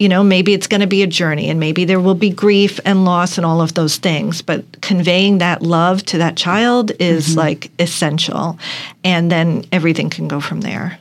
you 0.00 0.08
know, 0.08 0.24
maybe 0.24 0.54
it's 0.54 0.66
going 0.66 0.80
to 0.80 0.88
be 0.88 1.04
a 1.04 1.06
journey 1.06 1.50
and 1.50 1.60
maybe 1.60 1.84
there 1.84 2.00
will 2.00 2.16
be 2.16 2.30
grief 2.30 2.80
and 2.84 3.04
loss 3.04 3.38
and 3.38 3.46
all 3.46 3.60
of 3.60 3.74
those 3.74 3.98
things. 3.98 4.42
But 4.42 4.80
conveying 4.80 5.38
that 5.38 5.62
love 5.62 6.02
to 6.06 6.18
that 6.18 6.36
child 6.36 6.90
is 6.98 7.28
mm-hmm. 7.28 7.38
like 7.38 7.70
essential. 7.78 8.58
And 9.04 9.30
then 9.30 9.64
everything 9.70 10.10
can 10.10 10.26
go 10.26 10.40
from 10.40 10.60
there. 10.60 10.98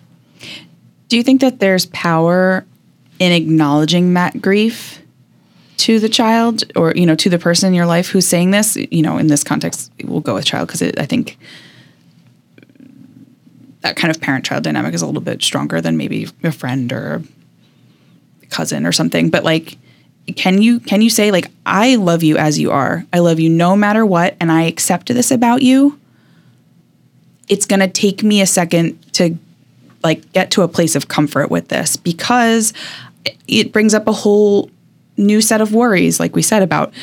Do 1.08 1.18
you 1.18 1.24
think 1.24 1.42
that 1.42 1.60
there's 1.60 1.88
power 1.88 2.66
in 3.18 3.32
acknowledging 3.32 4.14
that 4.14 4.40
grief 4.40 5.02
to 5.78 6.00
the 6.00 6.10
child 6.10 6.64
or, 6.76 6.94
you 6.96 7.06
know, 7.06 7.16
to 7.16 7.30
the 7.30 7.40
person 7.40 7.68
in 7.68 7.74
your 7.74 7.86
life 7.86 8.10
who's 8.10 8.28
saying 8.28 8.52
this? 8.52 8.76
You 8.76 9.02
know, 9.02 9.18
in 9.18 9.28
this 9.28 9.44
context, 9.44 9.92
we'll 10.04 10.22
go 10.22 10.36
with 10.36 10.46
child 10.46 10.68
because 10.68 10.82
I 10.82 11.06
think 11.06 11.38
that 13.82 13.96
kind 13.96 14.14
of 14.14 14.22
parent 14.22 14.46
child 14.46 14.64
dynamic 14.64 14.94
is 14.94 15.02
a 15.02 15.06
little 15.06 15.22
bit 15.22 15.42
stronger 15.42 15.80
than 15.82 15.98
maybe 15.98 16.28
a 16.44 16.52
friend 16.52 16.92
or 16.92 17.22
a 18.44 18.46
cousin 18.48 18.86
or 18.86 18.92
something. 18.92 19.30
But 19.30 19.44
like, 19.44 19.78
can 20.36 20.62
you 20.62 20.80
can 20.82 21.02
you 21.02 21.10
say 21.10 21.32
like 21.32 21.50
I 21.66 21.96
love 21.96 22.22
you 22.22 22.38
as 22.38 22.60
you 22.60 22.72
are. 22.72 23.06
I 23.14 23.20
love 23.20 23.40
you 23.40 23.50
no 23.50 23.78
matter 23.78 24.06
what 24.06 24.36
and 24.42 24.52
I 24.52 24.64
accept 24.64 25.08
this 25.08 25.32
about 25.32 25.62
you. 25.62 26.00
It's 27.48 27.66
going 27.66 27.80
to 27.80 27.88
take 27.88 28.24
me 28.24 28.42
a 28.42 28.46
second 28.46 29.02
to 29.14 29.38
like 30.04 30.32
get 30.34 30.52
to 30.52 30.64
a 30.64 30.68
place 30.68 30.96
of 30.96 31.08
comfort 31.08 31.50
with 31.50 31.70
this 31.70 31.96
because 31.96 32.74
it 33.48 33.72
brings 33.72 33.94
up 33.94 34.08
a 34.08 34.12
whole 34.12 34.70
new 35.18 35.42
set 35.42 35.62
of 35.62 35.74
worries 35.74 36.20
like 36.20 36.36
we 36.36 36.42
said 36.42 36.62
about 36.62 36.94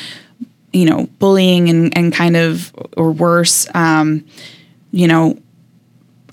you 0.73 0.85
know 0.85 1.07
bullying 1.19 1.69
and, 1.69 1.97
and 1.97 2.13
kind 2.13 2.35
of 2.35 2.73
or 2.97 3.11
worse 3.11 3.67
um, 3.73 4.25
you 4.91 5.07
know 5.07 5.37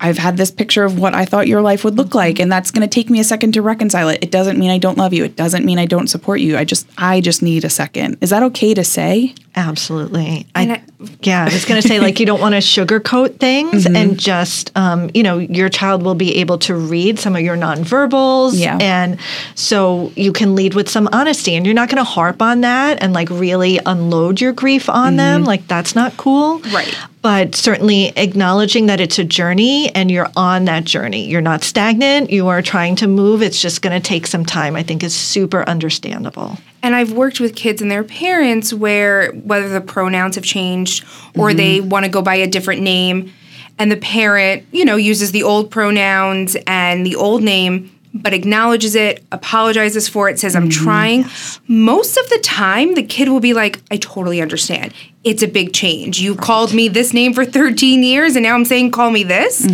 i've 0.03 0.19
had 0.19 0.37
this 0.37 0.51
picture 0.51 0.85
of 0.85 0.99
what 0.99 1.15
i 1.15 1.25
thought 1.25 1.47
your 1.49 1.63
life 1.63 1.85
would 1.85 1.97
look 1.97 2.15
like 2.15 2.39
and 2.39 2.53
that's 2.53 2.71
going 2.71 2.87
to 2.87 2.93
take 2.93 3.09
me 3.09 3.19
a 3.21 3.25
second 3.25 3.53
to 3.53 3.63
reconcile 3.63 4.09
it 4.09 4.19
it 4.23 4.31
doesn't 4.31 4.59
mean 4.59 4.71
i 4.71 4.77
don't 4.79 4.99
love 4.99 5.13
you 5.15 5.25
it 5.25 5.37
doesn't 5.37 5.65
mean 5.65 5.79
i 5.79 5.87
don't 5.87 6.09
support 6.09 6.41
you 6.41 6.57
i 6.59 6.65
just 6.65 6.87
i 6.99 7.21
just 7.21 7.43
need 7.43 7.65
a 7.65 7.71
second 7.71 8.19
is 8.21 8.29
that 8.31 8.43
okay 8.43 8.75
to 8.75 8.85
say 8.85 9.35
Absolutely. 9.55 10.47
I, 10.55 10.63
I- 10.67 10.83
yeah, 11.21 11.43
I 11.43 11.53
was 11.53 11.67
going 11.67 11.81
to 11.83 11.87
say, 11.87 12.01
like, 12.01 12.19
you 12.19 12.25
don't 12.25 12.41
want 12.41 12.55
to 12.55 12.61
sugarcoat 12.63 13.39
things 13.39 13.85
Mm-hmm. 13.85 13.97
and 13.97 14.19
just, 14.19 14.73
um, 14.79 15.11
you 15.13 15.23
know, 15.23 15.37
your 15.39 15.69
child 15.69 16.03
will 16.03 16.15
be 16.15 16.37
able 16.37 16.57
to 16.61 16.75
read 16.75 17.19
some 17.19 17.37
of 17.37 17.43
your 17.43 17.55
nonverbals. 17.57 18.53
Yeah. 18.59 18.79
And 18.81 19.19
so 19.55 20.11
you 20.17 20.33
can 20.33 20.55
lead 20.55 20.73
with 20.73 20.89
some 20.89 21.07
honesty 21.13 21.55
and 21.55 21.67
you're 21.67 21.75
not 21.75 21.91
going 21.91 21.99
to 21.99 22.05
harp 22.05 22.41
on 22.41 22.63
that 22.63 23.03
and, 23.03 23.13
like, 23.13 23.29
really 23.29 23.79
unload 23.85 24.41
your 24.41 24.53
grief 24.55 24.89
on 24.89 25.09
Mm-hmm. 25.09 25.17
them. 25.19 25.45
Like, 25.45 25.67
that's 25.69 25.95
not 25.95 26.17
cool. 26.17 26.61
Right. 26.73 26.97
But 27.23 27.55
certainly 27.55 28.09
acknowledging 28.17 28.87
that 28.87 29.01
it's 29.01 29.17
a 29.19 29.25
journey 29.25 29.95
and 29.95 30.11
you're 30.11 30.29
on 30.35 30.65
that 30.65 30.85
journey. 30.85 31.29
You're 31.29 31.41
not 31.41 31.63
stagnant. 31.63 32.31
You 32.31 32.49
are 32.49 32.61
trying 32.63 32.97
to 32.97 33.07
move. 33.07 33.43
It's 33.43 33.63
just 33.63 33.81
going 33.81 33.99
to 33.99 34.05
take 34.05 34.27
some 34.27 34.45
time, 34.45 34.75
I 34.75 34.83
think 34.83 35.05
is 35.05 35.15
super 35.15 35.63
understandable. 35.69 36.59
And 36.83 36.97
I've 36.97 37.13
worked 37.13 37.39
with 37.39 37.55
kids 37.55 37.81
and 37.81 37.89
their 37.89 38.03
parents 38.03 38.75
where 38.75 39.31
whether 39.33 39.69
the 39.69 39.81
pronouns 39.81 40.35
have 40.35 40.43
changed 40.43 41.05
or 41.37 41.51
mm-hmm. 41.51 41.57
they 41.57 41.81
want 41.81 42.05
to 42.05 42.11
go 42.11 42.23
by 42.23 42.35
a 42.35 42.49
different 42.49 42.83
name. 42.83 43.33
and 43.79 43.91
the 43.91 43.97
parent, 43.97 44.65
you 44.73 44.85
know, 44.85 44.97
uses 44.97 45.33
the 45.33 45.43
old 45.43 45.71
pronouns 45.71 46.57
and 46.67 47.05
the 47.07 47.17
old 47.17 47.43
name, 47.43 47.91
but 48.15 48.35
acknowledges 48.35 48.95
it, 48.95 49.25
apologizes 49.33 50.09
for 50.09 50.29
it, 50.29 50.39
says, 50.39 50.55
I'm 50.55 50.69
mm-hmm. 50.69 50.85
trying, 50.85 51.25
most 51.67 52.17
of 52.17 52.29
the 52.29 52.39
time 52.39 52.95
the 52.95 53.03
kid 53.03 53.29
will 53.29 53.41
be 53.41 53.55
like, 53.55 53.81
I 53.91 53.97
totally 53.97 54.41
understand. 54.41 54.93
It's 55.25 55.43
a 55.43 55.47
big 55.47 55.73
change. 55.73 56.21
You 56.21 56.35
called 56.35 56.75
me 56.75 56.89
this 56.89 57.13
name 57.13 57.33
for 57.33 57.45
13 57.61 58.03
years 58.03 58.35
and 58.35 58.43
now 58.43 58.55
I'm 58.55 58.65
saying 58.65 58.91
call 58.91 59.11
me 59.11 59.23
this. 59.23 59.65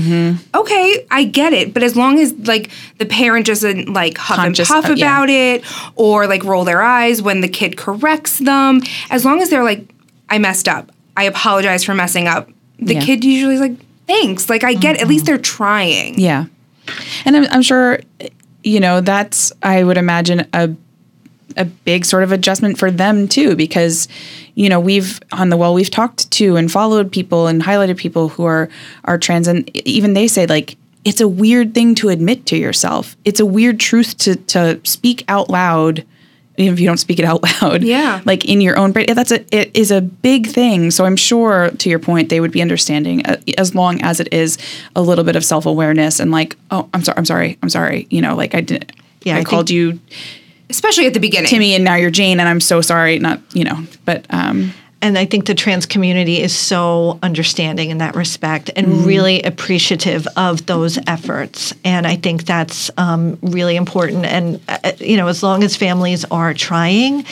Okay, 0.55 1.07
I 1.11 1.25
get 1.25 1.53
it. 1.55 1.73
But 1.73 1.83
as 1.83 1.97
long 1.97 2.19
as 2.19 2.33
like 2.47 2.71
the 2.99 3.07
parent 3.07 3.47
doesn't 3.47 3.93
like 3.93 4.19
huff 4.19 4.37
Conscious- 4.37 4.71
and 4.71 4.83
puff 4.83 4.91
uh, 4.91 4.95
yeah. 4.95 5.07
about 5.07 5.31
it 5.31 5.65
or 5.97 6.27
like 6.27 6.45
roll 6.45 6.65
their 6.65 6.83
eyes 6.83 7.23
when 7.23 7.41
the 7.41 7.49
kid 7.49 7.77
corrects 7.79 8.39
them, 8.39 8.83
as 9.11 9.25
long 9.25 9.41
as 9.41 9.49
they're 9.49 9.65
like, 9.65 9.89
I 10.29 10.39
messed 10.39 10.69
up. 10.69 10.93
I 11.17 11.25
apologize 11.25 11.83
for 11.83 11.95
messing 11.95 12.29
up. 12.29 12.51
The 12.79 12.95
Yeah. 12.95 13.01
kid 13.05 13.25
usually 13.25 13.55
is 13.55 13.61
like, 13.61 13.77
thanks. 14.07 14.51
Like 14.51 14.65
I 14.65 14.75
get 14.75 15.01
at 15.01 15.09
least 15.09 15.25
they're 15.27 15.39
trying. 15.39 16.19
Yeah. 16.19 16.45
And 17.25 17.37
I'm, 17.37 17.47
I'm 17.51 17.63
sure, 17.63 18.01
you 18.63 18.81
know, 18.81 19.01
that's, 19.01 19.51
I 19.63 19.83
would 19.83 19.97
imagine, 19.97 20.47
a, 20.53 20.71
a 21.59 21.65
big 21.67 22.05
sort 22.05 22.23
of 22.23 22.33
adjustment 22.33 22.79
for 22.79 22.91
them 22.91 23.29
too, 23.29 23.55
because, 23.57 24.09
you 24.55 24.69
know, 24.69 24.81
we've 24.81 25.21
on 25.33 25.51
the 25.51 25.57
well, 25.57 25.75
we've 25.75 25.91
talked 25.91 26.31
to 26.33 26.57
and 26.57 26.71
followed 26.73 27.13
people 27.13 27.47
and 27.49 27.63
highlighted 27.63 27.97
people 27.99 28.29
who 28.31 28.45
are, 28.45 28.69
are 29.05 29.19
trans. 29.19 29.47
And 29.49 29.69
even 29.87 30.15
they 30.15 30.29
say, 30.29 30.47
like, 30.47 30.77
it's 31.05 31.21
a 31.21 31.29
weird 31.29 31.75
thing 31.75 31.95
to 31.97 32.09
admit 32.09 32.47
to 32.47 32.57
yourself. 32.57 33.17
It's 33.25 33.41
a 33.41 33.47
weird 33.47 33.79
truth 33.81 34.17
to, 34.19 34.37
to 34.37 34.81
speak 34.85 35.25
out 35.29 35.51
loud. 35.51 36.05
Even 36.61 36.75
if 36.75 36.81
you 36.81 36.89
don't 36.89 36.97
speak 36.99 37.21
it 37.21 37.25
out 37.25 37.41
loud, 37.63 37.85
Yeah. 37.85 38.21
like 38.25 38.45
in 38.45 38.61
your 38.61 38.77
own 38.77 38.91
brain, 38.91 39.07
that's 39.15 39.31
a 39.31 39.45
it 39.57 39.71
is 39.77 39.93
a 39.93 40.01
big 40.01 40.49
thing. 40.49 40.91
So 40.91 41.05
I'm 41.05 41.15
sure, 41.15 41.71
to 41.71 41.89
your 41.89 42.01
point, 42.01 42.31
they 42.31 42.41
would 42.41 42.51
be 42.51 42.61
understanding 42.61 43.25
uh, 43.27 43.37
as 43.57 43.77
long 43.77 44.03
as 44.03 44.19
it 44.19 44.33
is 44.33 44.59
a 44.97 45.01
little 45.01 45.23
bit 45.23 45.37
of 45.37 45.45
self 45.45 45.67
awareness 45.67 46.19
and 46.19 46.33
like, 46.33 46.57
oh, 46.73 46.89
I'm 46.93 47.05
sorry, 47.05 47.17
I'm 47.17 47.25
sorry, 47.25 47.59
I'm 47.63 47.69
sorry. 47.71 48.09
You 48.11 48.23
know, 48.23 48.35
like 48.35 48.57
I 48.57 48.61
did, 48.61 48.93
Yeah, 49.23 49.37
I, 49.37 49.41
I 49.41 49.45
called 49.45 49.71
you 49.71 50.01
Especially 50.71 51.07
at 51.07 51.15
the 51.15 51.21
beginning. 51.21 51.49
Timmy, 51.49 51.75
and 51.75 51.85
now 51.85 51.95
you're 51.95 52.11
Jane, 52.11 52.41
and 52.41 52.49
I'm 52.49 52.61
so 52.61 52.81
sorry. 52.81 53.19
Not 53.19 53.41
you 53.55 53.65
know, 53.65 53.85
but 54.05 54.27
um, 54.31 54.73
And 55.01 55.17
I 55.17 55.27
think 55.27 55.47
the 55.47 55.55
trans 55.55 55.87
community 55.87 56.41
is 56.41 56.55
so 56.55 57.21
understanding 57.23 57.91
in 57.91 57.99
that 57.99 58.17
respect 58.17 58.69
and 58.75 59.07
really 59.07 59.41
appreciative 59.43 60.27
of 60.37 60.67
those 60.67 60.99
efforts. 61.07 61.73
And 61.85 62.05
I 62.05 62.17
think 62.17 62.47
that's 62.47 62.91
um, 62.99 63.39
really 63.41 63.77
important. 63.77 64.25
And, 64.25 64.61
uh, 64.69 64.93
you 64.99 65.17
know, 65.17 65.29
as 65.29 65.41
long 65.41 65.63
as 65.63 65.77
families 65.77 66.25
are 66.33 66.53
trying 66.53 67.25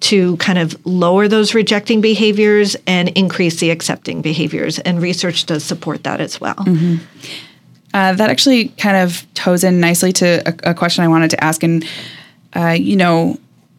to 0.00 0.38
kind 0.38 0.58
of 0.58 0.74
lower 0.86 1.28
those 1.28 1.52
rejecting 1.52 2.00
behaviors 2.00 2.74
and 2.86 3.10
increase 3.10 3.60
the 3.60 3.70
accepting 3.70 4.22
behaviors, 4.22 4.78
and 4.78 5.02
research 5.02 5.44
does 5.44 5.62
support 5.62 6.04
that 6.04 6.22
as 6.22 6.40
well. 6.40 6.56
Uh, 7.92 8.14
that 8.14 8.30
actually 8.30 8.68
kind 8.68 8.96
of 8.96 9.26
toes 9.34 9.62
in 9.62 9.78
nicely 9.78 10.12
to 10.12 10.42
a, 10.46 10.70
a 10.70 10.74
question 10.74 11.04
I 11.04 11.08
wanted 11.08 11.30
to 11.32 11.44
ask. 11.44 11.62
And, 11.62 11.84
uh, 12.54 12.76
you 12.78 12.96
know, 12.96 13.38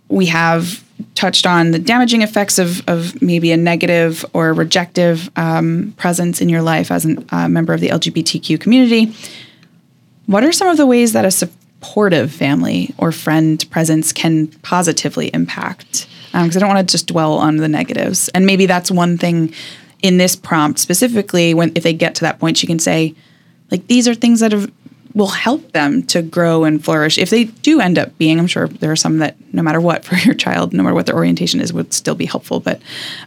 we 0.09 0.27
have 0.27 0.83
touched 1.15 1.45
on 1.45 1.71
the 1.71 1.79
damaging 1.79 2.21
effects 2.21 2.59
of, 2.59 2.87
of 2.87 3.21
maybe 3.21 3.51
a 3.51 3.57
negative 3.57 4.25
or 4.33 4.53
rejective 4.53 5.29
um, 5.37 5.93
presence 5.97 6.41
in 6.41 6.49
your 6.49 6.61
life 6.61 6.91
as 6.91 7.05
a 7.05 7.23
uh, 7.31 7.47
member 7.47 7.73
of 7.73 7.81
the 7.81 7.89
LGBTQ 7.89 8.59
community. 8.59 9.13
What 10.27 10.43
are 10.43 10.51
some 10.51 10.67
of 10.67 10.77
the 10.77 10.85
ways 10.85 11.13
that 11.13 11.25
a 11.25 11.31
supportive 11.31 12.31
family 12.31 12.93
or 12.97 13.11
friend 13.11 13.63
presence 13.71 14.13
can 14.13 14.47
positively 14.47 15.27
impact? 15.33 16.07
Because 16.31 16.55
I 16.55 16.59
don't 16.59 16.69
want 16.69 16.87
to 16.87 16.91
just 16.91 17.07
dwell 17.07 17.33
on 17.33 17.57
the 17.57 17.67
negatives. 17.67 18.29
And 18.29 18.45
maybe 18.45 18.65
that's 18.65 18.89
one 18.89 19.17
thing 19.17 19.53
in 20.01 20.17
this 20.17 20.35
prompt 20.35 20.79
specifically. 20.79 21.53
When 21.53 21.71
if 21.75 21.83
they 21.83 21.93
get 21.93 22.15
to 22.15 22.21
that 22.21 22.39
point, 22.39 22.57
she 22.57 22.67
can 22.67 22.79
say, 22.79 23.15
like 23.69 23.87
these 23.87 24.07
are 24.07 24.15
things 24.15 24.39
that 24.39 24.51
have, 24.51 24.71
will 25.13 25.27
help 25.27 25.71
them 25.71 26.03
to 26.03 26.21
grow 26.21 26.63
and 26.63 26.83
flourish. 26.83 27.17
If 27.17 27.29
they 27.29 27.45
do 27.45 27.79
end 27.79 27.97
up 27.97 28.17
being 28.17 28.39
i'm 28.39 28.47
sure 28.47 28.67
there 28.67 28.91
are 28.91 28.95
some 28.95 29.19
that 29.19 29.35
no 29.53 29.61
matter 29.61 29.81
what 29.81 30.05
for 30.05 30.15
your 30.15 30.35
child 30.35 30.73
no 30.73 30.83
matter 30.83 30.95
what 30.95 31.05
their 31.05 31.15
orientation 31.15 31.59
is 31.59 31.73
would 31.73 31.93
still 31.93 32.15
be 32.15 32.25
helpful. 32.25 32.59
But 32.59 32.81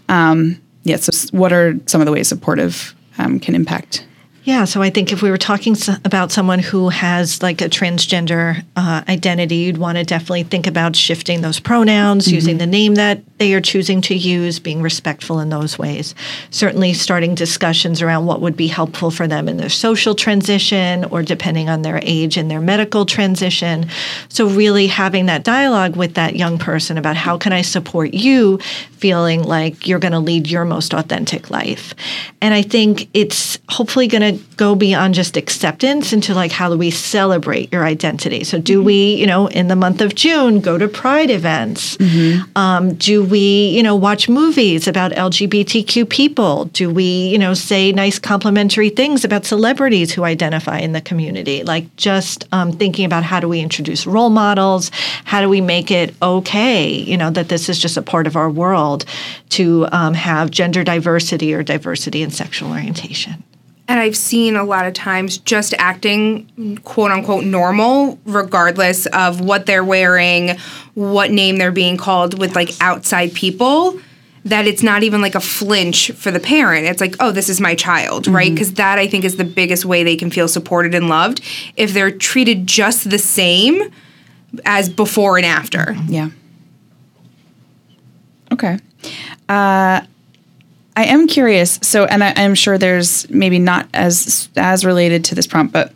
um, 0.08 0.60
yeah 0.82 0.96
so 0.96 1.12
what 1.36 1.52
are 1.52 1.78
some 1.86 2.00
of 2.00 2.06
the 2.06 2.12
ways 2.12 2.28
supportive 2.28 2.94
um, 3.18 3.38
can 3.40 3.54
impact 3.54 4.06
Yeah, 4.44 4.66
so 4.66 4.82
I 4.82 4.90
think 4.90 5.10
if 5.10 5.22
we 5.22 5.30
were 5.30 5.38
talking 5.38 5.74
about 6.04 6.30
someone 6.30 6.58
who 6.58 6.90
has 6.90 7.42
like 7.42 7.62
a 7.62 7.68
transgender 7.70 8.62
uh, 8.76 9.02
identity, 9.08 9.56
you'd 9.56 9.78
want 9.78 9.96
to 9.96 10.04
definitely 10.04 10.42
think 10.42 10.66
about 10.66 10.94
shifting 10.94 11.40
those 11.40 11.58
pronouns, 11.58 12.30
using 12.30 12.58
the 12.58 12.66
name 12.66 12.96
that 12.96 13.22
they 13.38 13.54
are 13.54 13.62
choosing 13.62 14.02
to 14.02 14.14
use, 14.14 14.58
being 14.58 14.82
respectful 14.82 15.40
in 15.40 15.48
those 15.48 15.78
ways. 15.78 16.14
Certainly, 16.50 16.92
starting 16.92 17.34
discussions 17.34 18.02
around 18.02 18.26
what 18.26 18.42
would 18.42 18.54
be 18.54 18.66
helpful 18.66 19.10
for 19.10 19.26
them 19.26 19.48
in 19.48 19.56
their 19.56 19.70
social 19.70 20.14
transition 20.14 21.06
or 21.06 21.22
depending 21.22 21.70
on 21.70 21.80
their 21.80 21.98
age 22.02 22.36
and 22.36 22.50
their 22.50 22.60
medical 22.60 23.06
transition. 23.06 23.86
So, 24.28 24.46
really 24.46 24.88
having 24.88 25.24
that 25.26 25.44
dialogue 25.44 25.96
with 25.96 26.14
that 26.14 26.36
young 26.36 26.58
person 26.58 26.98
about 26.98 27.16
how 27.16 27.38
can 27.38 27.54
I 27.54 27.62
support 27.62 28.12
you 28.12 28.58
feeling 28.92 29.42
like 29.42 29.86
you're 29.86 29.98
going 29.98 30.12
to 30.12 30.18
lead 30.18 30.50
your 30.50 30.64
most 30.64 30.94
authentic 30.94 31.50
life. 31.50 31.94
And 32.40 32.54
I 32.54 32.62
think 32.62 33.08
it's 33.14 33.58
hopefully 33.68 34.06
going 34.06 34.22
to 34.22 34.33
go 34.56 34.74
beyond 34.74 35.14
just 35.14 35.36
acceptance 35.36 36.12
into 36.12 36.34
like 36.34 36.52
how 36.52 36.68
do 36.68 36.76
we 36.76 36.90
celebrate 36.90 37.72
your 37.72 37.84
identity. 37.84 38.44
So 38.44 38.58
do 38.58 38.82
we, 38.82 39.14
you 39.14 39.26
know, 39.26 39.46
in 39.48 39.68
the 39.68 39.76
month 39.76 40.00
of 40.00 40.14
June 40.14 40.60
go 40.60 40.78
to 40.78 40.88
pride 40.88 41.30
events? 41.30 41.96
Um, 42.56 42.94
do 42.94 43.24
we, 43.24 43.68
you 43.68 43.82
know, 43.82 43.96
watch 43.96 44.28
movies 44.28 44.86
about 44.86 45.12
LGBTQ 45.12 46.08
people? 46.08 46.66
Do 46.66 46.90
we, 46.90 47.28
you 47.28 47.38
know, 47.38 47.54
say 47.54 47.92
nice 47.92 48.18
complimentary 48.18 48.90
things 48.90 49.24
about 49.24 49.44
celebrities 49.44 50.12
who 50.12 50.24
identify 50.24 50.78
in 50.78 50.92
the 50.92 51.00
community? 51.00 51.62
Like 51.62 51.94
just 51.96 52.46
um, 52.52 52.72
thinking 52.72 53.04
about 53.04 53.24
how 53.24 53.40
do 53.40 53.48
we 53.48 53.60
introduce 53.60 54.06
role 54.06 54.30
models? 54.30 54.90
How 55.24 55.40
do 55.40 55.48
we 55.48 55.60
make 55.60 55.90
it 55.90 56.14
okay, 56.22 56.88
you 56.88 57.16
know, 57.16 57.30
that 57.30 57.48
this 57.48 57.68
is 57.68 57.78
just 57.78 57.96
a 57.96 58.02
part 58.02 58.26
of 58.26 58.36
our 58.36 58.50
world 58.50 59.04
to 59.50 59.86
um, 59.92 60.14
have 60.14 60.50
gender 60.50 60.84
diversity 60.84 61.54
or 61.54 61.62
diversity 61.62 62.22
in 62.22 62.30
sexual 62.30 62.70
orientation? 62.70 63.42
And 63.86 64.00
I've 64.00 64.16
seen 64.16 64.56
a 64.56 64.64
lot 64.64 64.86
of 64.86 64.94
times 64.94 65.38
just 65.38 65.74
acting 65.78 66.78
quote 66.84 67.10
unquote 67.10 67.44
normal, 67.44 68.18
regardless 68.24 69.06
of 69.06 69.40
what 69.40 69.66
they're 69.66 69.84
wearing, 69.84 70.56
what 70.94 71.30
name 71.30 71.58
they're 71.58 71.70
being 71.70 71.96
called 71.96 72.38
with 72.38 72.54
like 72.54 72.70
outside 72.80 73.34
people, 73.34 74.00
that 74.44 74.66
it's 74.66 74.82
not 74.82 75.02
even 75.02 75.20
like 75.20 75.34
a 75.34 75.40
flinch 75.40 76.10
for 76.12 76.30
the 76.30 76.40
parent. 76.40 76.86
It's 76.86 77.00
like, 77.00 77.16
oh, 77.20 77.30
this 77.30 77.48
is 77.48 77.60
my 77.60 77.74
child, 77.74 78.26
right? 78.26 78.50
Because 78.50 78.74
that 78.74 78.98
I 78.98 79.06
think 79.06 79.24
is 79.24 79.36
the 79.36 79.44
biggest 79.44 79.84
way 79.84 80.02
they 80.02 80.16
can 80.16 80.30
feel 80.30 80.48
supported 80.48 80.94
and 80.94 81.08
loved 81.08 81.42
if 81.76 81.92
they're 81.92 82.10
treated 82.10 82.66
just 82.66 83.10
the 83.10 83.18
same 83.18 83.90
as 84.64 84.88
before 84.88 85.36
and 85.36 85.46
after. 85.46 85.96
Yeah. 86.06 86.30
Okay. 88.52 88.78
Uh, 89.48 90.02
I 90.96 91.04
am 91.04 91.26
curious. 91.26 91.78
So, 91.82 92.04
and 92.04 92.22
I, 92.22 92.32
I'm 92.36 92.54
sure 92.54 92.78
there's 92.78 93.28
maybe 93.30 93.58
not 93.58 93.88
as 93.94 94.48
as 94.56 94.84
related 94.84 95.24
to 95.26 95.34
this 95.34 95.46
prompt, 95.46 95.72
but 95.72 95.92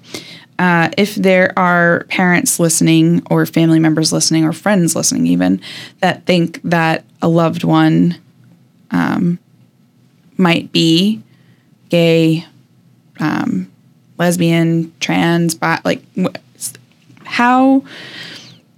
uh, 0.58 0.90
if 0.98 1.14
there 1.14 1.56
are 1.56 2.04
parents 2.08 2.58
listening, 2.58 3.22
or 3.30 3.46
family 3.46 3.78
members 3.78 4.12
listening, 4.12 4.44
or 4.44 4.52
friends 4.52 4.96
listening, 4.96 5.26
even 5.26 5.60
that 6.00 6.26
think 6.26 6.60
that 6.64 7.04
a 7.22 7.28
loved 7.28 7.62
one 7.62 8.16
um, 8.90 9.38
might 10.36 10.72
be 10.72 11.22
gay, 11.90 12.44
um, 13.20 13.70
lesbian, 14.18 14.92
trans, 14.98 15.54
bi- 15.54 15.80
like 15.84 16.02
how 17.24 17.84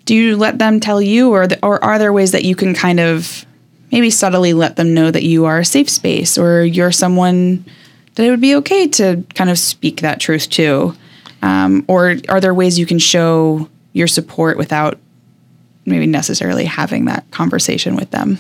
do 0.05 0.15
you 0.15 0.37
let 0.37 0.59
them 0.59 0.81
tell 0.81 1.01
you 1.01 1.31
or 1.31 1.47
the, 1.47 1.59
or 1.65 1.83
are 1.83 1.99
there 1.99 2.13
ways 2.13 2.33
that 2.33 2.45
you 2.45 2.55
can 2.55 2.75
kind 2.75 3.01
of 3.01 3.47
maybe 3.93 4.11
subtly 4.11 4.53
let 4.53 4.77
them 4.77 4.95
know 4.95 5.11
that 5.11 5.23
you 5.23 5.45
are 5.45 5.61
a 5.61 5.65
safe 5.65 5.91
space 5.91 6.39
or 6.39 6.63
you're 6.65 6.93
someone 6.93 7.65
that 8.15 8.27
it 8.27 8.31
would 8.31 8.41
be 8.41 8.55
okay 8.57 8.87
to 8.89 9.25
kind 9.35 9.51
of 9.51 9.59
speak 9.59 10.01
that 10.01 10.21
truth 10.21 10.49
to. 10.51 10.95
Um, 11.43 11.85
or 11.89 12.17
are 12.29 12.41
there 12.41 12.55
ways 12.55 12.79
you 12.79 12.87
can 12.87 12.99
show 12.99 13.69
your 13.93 14.07
support 14.07 14.59
without 14.59 14.99
maybe 15.87 16.07
necessarily 16.07 16.65
having 16.65 17.07
that 17.07 17.31
conversation 17.31 17.97
with 17.97 18.11
them? 18.11 18.39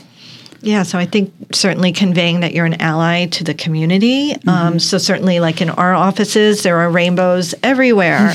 Yeah, 0.62 0.82
so 0.82 0.98
I 0.98 1.06
think 1.06 1.32
certainly 1.52 1.92
conveying 1.92 2.40
that 2.40 2.52
you're 2.52 2.66
an 2.66 2.80
ally 2.82 3.26
to 3.26 3.44
the 3.44 3.54
community. 3.54 4.34
Um, 4.46 4.78
so 4.78 4.98
certainly, 4.98 5.40
like 5.40 5.62
in 5.62 5.70
our 5.70 5.94
offices, 5.94 6.62
there 6.62 6.78
are 6.78 6.90
rainbows 6.90 7.54
everywhere, 7.62 8.34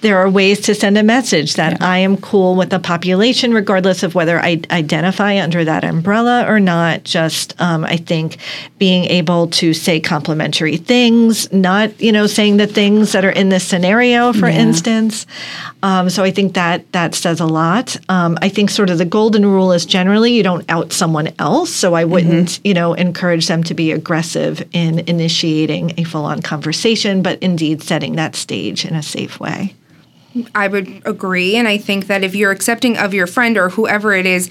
there 0.00 0.18
are 0.18 0.30
ways 0.30 0.60
to 0.60 0.74
send 0.74 0.96
a 0.96 1.02
message 1.02 1.54
that 1.54 1.82
I 1.82 1.98
am 1.98 2.16
cool 2.16 2.54
with 2.54 2.70
the 2.70 2.78
population, 2.78 3.52
regardless 3.52 4.02
of 4.02 4.14
whether 4.14 4.38
I 4.38 4.60
identify 4.70 5.40
under 5.42 5.64
that 5.64 5.84
umbrella 5.84 6.44
or 6.46 6.60
not. 6.60 7.04
Just, 7.04 7.60
um, 7.60 7.84
I 7.84 7.96
think, 7.96 8.36
being 8.78 9.04
able 9.06 9.48
to 9.48 9.74
say 9.74 9.98
complimentary 10.00 10.76
things, 10.76 11.52
not, 11.52 12.00
you 12.00 12.12
know, 12.12 12.26
saying 12.26 12.58
the 12.58 12.66
things 12.66 13.12
that 13.12 13.24
are 13.24 13.30
in 13.30 13.48
this 13.48 13.64
scenario, 13.64 14.32
for 14.32 14.48
Yeah. 14.48 14.60
instance. 14.60 15.26
Um, 15.82 16.10
so 16.10 16.22
I 16.22 16.30
think 16.30 16.54
that 16.54 16.90
that 16.92 17.14
says 17.14 17.40
a 17.40 17.46
lot. 17.46 17.96
Um, 18.08 18.38
I 18.42 18.48
think 18.48 18.70
sort 18.70 18.90
of 18.90 18.98
the 18.98 19.04
golden 19.04 19.44
rule 19.46 19.72
is 19.72 19.84
generally 19.86 20.32
you 20.32 20.42
don't 20.42 20.64
out 20.68 20.92
someone 20.92 21.30
else. 21.38 21.70
So 21.70 21.94
I 21.94 22.04
wouldn't, 22.04 22.60
you 22.64 22.74
know, 22.74 22.94
encourage 22.94 23.46
them 23.48 23.62
to 23.64 23.74
be 23.74 23.92
aggressive 23.92 24.64
in 24.72 25.00
initiating 25.06 25.94
a 25.96 26.04
full-on 26.04 26.42
conversation, 26.42 27.22
but 27.22 27.38
indeed 27.40 27.82
setting 27.82 28.16
that 28.16 28.36
stage 28.36 28.84
in 28.84 28.94
a 28.94 29.02
safe 29.02 29.40
way. 29.40 29.74
I 30.54 30.68
would 30.68 31.02
agree. 31.04 31.56
And 31.56 31.68
I 31.68 31.78
think 31.78 32.06
that 32.06 32.24
if 32.24 32.34
you're 32.34 32.50
accepting 32.50 32.96
of 32.96 33.14
your 33.14 33.26
friend 33.26 33.56
or 33.56 33.70
whoever 33.70 34.12
it 34.12 34.26
is 34.26 34.50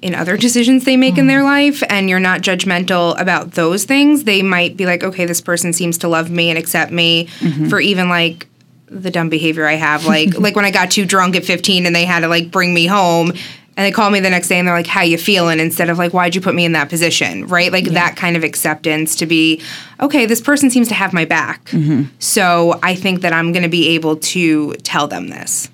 in 0.00 0.14
other 0.14 0.36
decisions 0.36 0.84
they 0.84 0.96
make 0.96 1.18
in 1.18 1.26
their 1.26 1.40
mm. 1.40 1.44
life 1.44 1.82
and 1.88 2.08
you're 2.08 2.20
not 2.20 2.40
judgmental 2.40 3.18
about 3.20 3.52
those 3.52 3.84
things, 3.84 4.24
they 4.24 4.42
might 4.42 4.76
be 4.76 4.86
like, 4.86 5.02
okay, 5.02 5.26
this 5.26 5.40
person 5.40 5.72
seems 5.72 5.98
to 5.98 6.08
love 6.08 6.30
me 6.30 6.50
and 6.50 6.58
accept 6.58 6.92
me 6.92 7.26
mm-hmm. 7.40 7.68
for 7.68 7.80
even 7.80 8.08
like 8.08 8.46
the 8.86 9.10
dumb 9.10 9.28
behavior 9.28 9.66
I 9.66 9.74
have. 9.74 10.06
Like 10.06 10.34
like 10.38 10.56
when 10.56 10.64
I 10.64 10.70
got 10.70 10.90
too 10.90 11.04
drunk 11.04 11.36
at 11.36 11.44
15 11.44 11.86
and 11.86 11.94
they 11.94 12.04
had 12.04 12.20
to 12.20 12.28
like 12.28 12.50
bring 12.50 12.72
me 12.72 12.86
home 12.86 13.32
and 13.78 13.86
they 13.86 13.92
call 13.92 14.10
me 14.10 14.18
the 14.18 14.28
next 14.28 14.48
day 14.48 14.58
and 14.58 14.66
they're 14.66 14.74
like, 14.74 14.88
how 14.88 15.02
you 15.02 15.16
feeling? 15.16 15.60
Instead 15.60 15.88
of 15.88 15.98
like, 15.98 16.12
why'd 16.12 16.34
you 16.34 16.40
put 16.40 16.52
me 16.52 16.64
in 16.64 16.72
that 16.72 16.88
position? 16.88 17.46
Right? 17.46 17.70
Like 17.70 17.84
that 17.84 18.16
kind 18.16 18.36
of 18.36 18.42
acceptance 18.42 19.14
to 19.14 19.24
be, 19.24 19.62
okay, 20.00 20.26
this 20.26 20.40
person 20.40 20.68
seems 20.68 20.88
to 20.88 20.94
have 20.94 21.12
my 21.12 21.24
back. 21.24 21.66
Mm-hmm. 21.66 22.12
So 22.18 22.80
I 22.82 22.96
think 22.96 23.20
that 23.20 23.32
I'm 23.32 23.52
going 23.52 23.62
to 23.62 23.68
be 23.68 23.90
able 23.90 24.16
to 24.16 24.74
tell 24.82 25.06
them 25.06 25.28
this. 25.28 25.70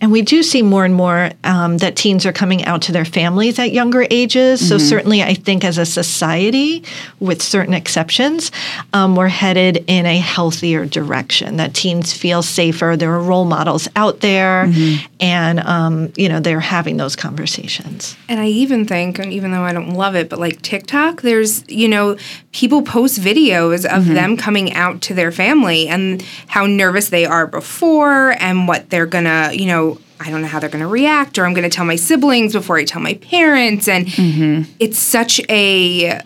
And 0.00 0.12
we 0.12 0.22
do 0.22 0.42
see 0.42 0.62
more 0.62 0.84
and 0.84 0.94
more 0.94 1.30
um, 1.44 1.78
that 1.78 1.96
teens 1.96 2.26
are 2.26 2.32
coming 2.32 2.64
out 2.64 2.82
to 2.82 2.92
their 2.92 3.04
families 3.04 3.58
at 3.58 3.72
younger 3.72 4.06
ages. 4.10 4.66
So, 4.66 4.78
certainly, 4.78 5.22
I 5.22 5.34
think 5.34 5.64
as 5.64 5.78
a 5.78 5.86
society, 5.86 6.84
with 7.18 7.42
certain 7.42 7.72
exceptions, 7.74 8.50
um, 8.92 9.16
we're 9.16 9.28
headed 9.28 9.84
in 9.86 10.06
a 10.06 10.18
healthier 10.18 10.84
direction. 10.84 11.56
That 11.56 11.74
teens 11.74 12.12
feel 12.12 12.42
safer. 12.42 12.96
There 12.96 13.12
are 13.12 13.22
role 13.22 13.44
models 13.46 13.88
out 13.96 14.20
there, 14.20 14.70
and, 15.20 15.60
um, 15.60 16.12
you 16.16 16.28
know, 16.28 16.40
they're 16.40 16.60
having 16.60 16.96
those 16.98 17.16
conversations. 17.16 18.16
And 18.28 18.38
I 18.40 18.46
even 18.48 18.86
think, 18.86 19.18
and 19.18 19.32
even 19.32 19.50
though 19.50 19.62
I 19.62 19.72
don't 19.72 19.94
love 19.94 20.14
it, 20.14 20.28
but 20.28 20.38
like 20.38 20.60
TikTok, 20.62 21.22
there's, 21.22 21.64
you 21.68 21.88
know, 21.88 22.16
people 22.56 22.80
post 22.80 23.20
videos 23.20 23.84
of 23.84 24.04
mm-hmm. 24.04 24.14
them 24.14 24.36
coming 24.38 24.72
out 24.72 25.02
to 25.02 25.12
their 25.12 25.30
family 25.30 25.88
and 25.88 26.22
how 26.46 26.64
nervous 26.64 27.10
they 27.10 27.26
are 27.26 27.46
before 27.46 28.30
and 28.40 28.66
what 28.66 28.88
they're 28.88 29.04
gonna, 29.04 29.50
you 29.52 29.66
know, 29.66 29.98
I 30.18 30.30
don't 30.30 30.40
know 30.40 30.48
how 30.48 30.58
they're 30.58 30.70
gonna 30.70 30.88
react, 30.88 31.38
or 31.38 31.44
I'm 31.44 31.52
gonna 31.52 31.68
tell 31.68 31.84
my 31.84 31.96
siblings 31.96 32.54
before 32.54 32.78
I 32.78 32.84
tell 32.84 33.02
my 33.02 33.12
parents. 33.14 33.88
And 33.88 34.06
mm-hmm. 34.06 34.72
it's 34.78 34.98
such 34.98 35.38
a 35.50 36.22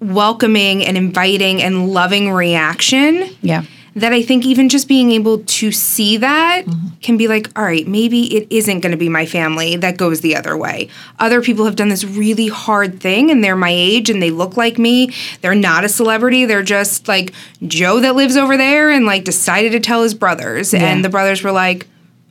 welcoming 0.00 0.84
and 0.84 0.96
inviting 0.96 1.62
and 1.62 1.90
loving 1.90 2.32
reaction 2.32 3.28
Yeah. 3.40 3.62
That 3.94 4.12
I 4.12 4.22
think 4.22 4.44
even 4.44 4.68
just 4.68 4.88
being 4.88 5.10
able 5.12 5.38
to 5.38 5.72
see 5.72 6.16
that 6.18 6.64
can 7.02 7.16
be 7.16 7.28
like, 7.28 7.56
all 7.58 7.64
right, 7.64 7.86
maybe 7.86 8.36
it 8.36 8.46
isn't 8.50 8.80
going 8.80 8.92
to 8.92 8.98
be 8.98 9.08
my 9.08 9.26
family 9.26 9.76
that 9.76 9.96
goes 9.96 10.20
the 10.20 10.36
other 10.36 10.56
way. 10.56 10.88
Other 11.18 11.42
people 11.42 11.64
have 11.64 11.76
done 11.76 11.88
this 11.88 12.04
really 12.04 12.48
hard 12.48 13.00
thing 13.00 13.30
and 13.30 13.42
they're 13.42 13.56
my 13.56 13.70
age 13.70 14.10
and 14.10 14.22
they 14.22 14.30
look 14.30 14.56
like 14.56 14.78
me. 14.78 15.12
They're 15.40 15.54
not 15.54 15.84
a 15.84 15.88
celebrity. 15.88 16.44
They're 16.44 16.62
just 16.62 17.08
like 17.08 17.32
Joe 17.66 18.00
that 18.00 18.14
lives 18.14 18.36
over 18.36 18.56
there 18.56 18.90
and 18.90 19.06
like 19.06 19.24
decided 19.24 19.72
to 19.72 19.80
tell 19.80 20.02
his 20.02 20.14
brothers. 20.14 20.72
And 20.72 21.04
the 21.04 21.08
brothers 21.08 21.42
were 21.42 21.52
like, 21.52 21.86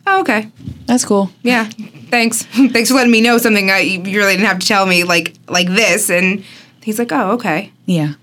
oh, 0.08 0.22
okay. 0.22 0.50
That's 0.86 1.06
cool. 1.06 1.30
Yeah. 1.44 1.66
Thanks. 2.10 2.44
Thanks 2.46 2.90
for 2.90 2.96
letting 2.96 3.12
me 3.12 3.22
know 3.22 3.38
something 3.38 3.70
I, 3.70 3.80
you 3.80 4.18
really 4.18 4.34
didn't 4.34 4.48
have 4.48 4.60
to 4.60 4.68
tell 4.68 4.86
me 4.86 5.04
like 5.04 5.36
like 5.48 5.68
this. 5.68 6.10
And 6.10 6.44
he's 6.84 7.00
like, 7.00 7.12
oh, 7.12 7.32
okay. 7.32 7.72
Yeah. 7.86 8.14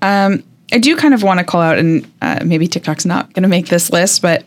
Um, 0.00 0.44
I 0.72 0.78
do 0.78 0.96
kind 0.96 1.12
of 1.12 1.22
want 1.22 1.38
to 1.38 1.44
call 1.44 1.60
out, 1.60 1.78
and 1.78 2.10
uh, 2.22 2.40
maybe 2.44 2.66
TikTok's 2.66 3.04
not 3.04 3.32
going 3.34 3.42
to 3.42 3.48
make 3.48 3.66
this 3.66 3.90
list, 3.90 4.22
but 4.22 4.44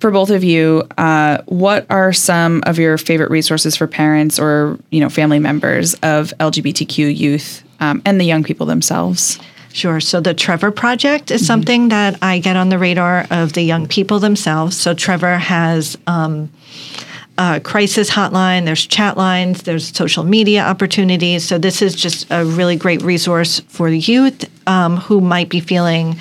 for 0.00 0.10
both 0.10 0.30
of 0.30 0.42
you, 0.42 0.82
uh, 0.96 1.42
what 1.46 1.86
are 1.90 2.12
some 2.12 2.62
of 2.64 2.78
your 2.78 2.96
favorite 2.96 3.30
resources 3.30 3.76
for 3.76 3.86
parents 3.86 4.38
or 4.38 4.78
you 4.90 5.00
know 5.00 5.10
family 5.10 5.38
members 5.38 5.94
of 5.94 6.32
LGBTQ 6.40 7.14
youth 7.14 7.62
um, 7.80 8.00
and 8.04 8.18
the 8.20 8.24
young 8.24 8.42
people 8.42 8.66
themselves? 8.66 9.38
Sure. 9.72 10.00
So 10.00 10.20
the 10.20 10.34
Trevor 10.34 10.72
Project 10.72 11.30
is 11.30 11.46
something 11.46 11.90
that 11.90 12.18
I 12.22 12.40
get 12.40 12.56
on 12.56 12.70
the 12.70 12.78
radar 12.78 13.26
of 13.30 13.52
the 13.52 13.62
young 13.62 13.86
people 13.86 14.18
themselves. 14.18 14.76
So 14.76 14.94
Trevor 14.94 15.38
has 15.38 15.96
um, 16.08 16.50
a 17.40 17.58
crisis 17.58 18.10
hotline, 18.10 18.66
there's 18.66 18.86
chat 18.86 19.16
lines, 19.16 19.62
there's 19.62 19.96
social 19.96 20.24
media 20.24 20.62
opportunities. 20.62 21.42
So 21.42 21.56
this 21.56 21.80
is 21.80 21.94
just 21.94 22.26
a 22.30 22.44
really 22.44 22.76
great 22.76 23.00
resource 23.00 23.60
for 23.60 23.88
the 23.88 23.98
youth 23.98 24.44
um, 24.68 24.98
who 24.98 25.22
might 25.22 25.48
be 25.48 25.58
feeling 25.60 26.16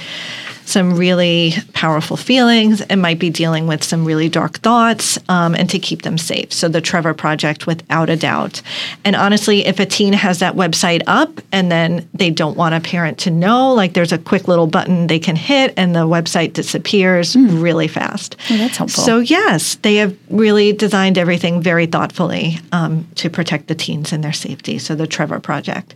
some 0.69 0.95
really 0.95 1.53
powerful 1.73 2.15
feelings 2.15 2.81
and 2.81 3.01
might 3.01 3.19
be 3.19 3.29
dealing 3.29 3.67
with 3.67 3.83
some 3.83 4.05
really 4.05 4.29
dark 4.29 4.59
thoughts 4.59 5.17
um, 5.27 5.55
and 5.55 5.69
to 5.69 5.79
keep 5.79 6.03
them 6.03 6.17
safe. 6.17 6.53
So, 6.53 6.69
the 6.69 6.81
Trevor 6.81 7.13
Project, 7.13 7.67
without 7.67 8.09
a 8.09 8.15
doubt. 8.15 8.61
And 9.03 9.15
honestly, 9.15 9.65
if 9.65 9.79
a 9.79 9.85
teen 9.85 10.13
has 10.13 10.39
that 10.39 10.55
website 10.55 11.01
up 11.07 11.41
and 11.51 11.71
then 11.71 12.07
they 12.13 12.29
don't 12.29 12.57
want 12.57 12.75
a 12.75 12.79
parent 12.79 13.17
to 13.19 13.31
know, 13.31 13.73
like 13.73 13.93
there's 13.93 14.11
a 14.11 14.17
quick 14.17 14.47
little 14.47 14.67
button 14.67 15.07
they 15.07 15.19
can 15.19 15.35
hit 15.35 15.73
and 15.75 15.95
the 15.95 16.07
website 16.07 16.53
disappears 16.53 17.35
really 17.35 17.87
fast. 17.87 18.35
Oh, 18.49 18.57
that's 18.57 18.77
helpful. 18.77 19.03
So, 19.03 19.19
yes, 19.19 19.75
they 19.75 19.95
have 19.95 20.15
really 20.29 20.73
designed 20.73 21.17
everything 21.17 21.61
very 21.61 21.87
thoughtfully 21.87 22.59
um, 22.71 23.07
to 23.15 23.29
protect 23.29 23.67
the 23.67 23.75
teens 23.75 24.13
and 24.13 24.23
their 24.23 24.33
safety. 24.33 24.77
So, 24.77 24.95
the 24.95 25.07
Trevor 25.07 25.39
Project. 25.39 25.95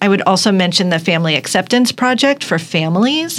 I 0.00 0.08
would 0.08 0.22
also 0.22 0.50
mention 0.50 0.88
the 0.88 0.98
Family 0.98 1.34
Acceptance 1.36 1.92
Project 1.92 2.42
for 2.42 2.58
families. 2.58 3.38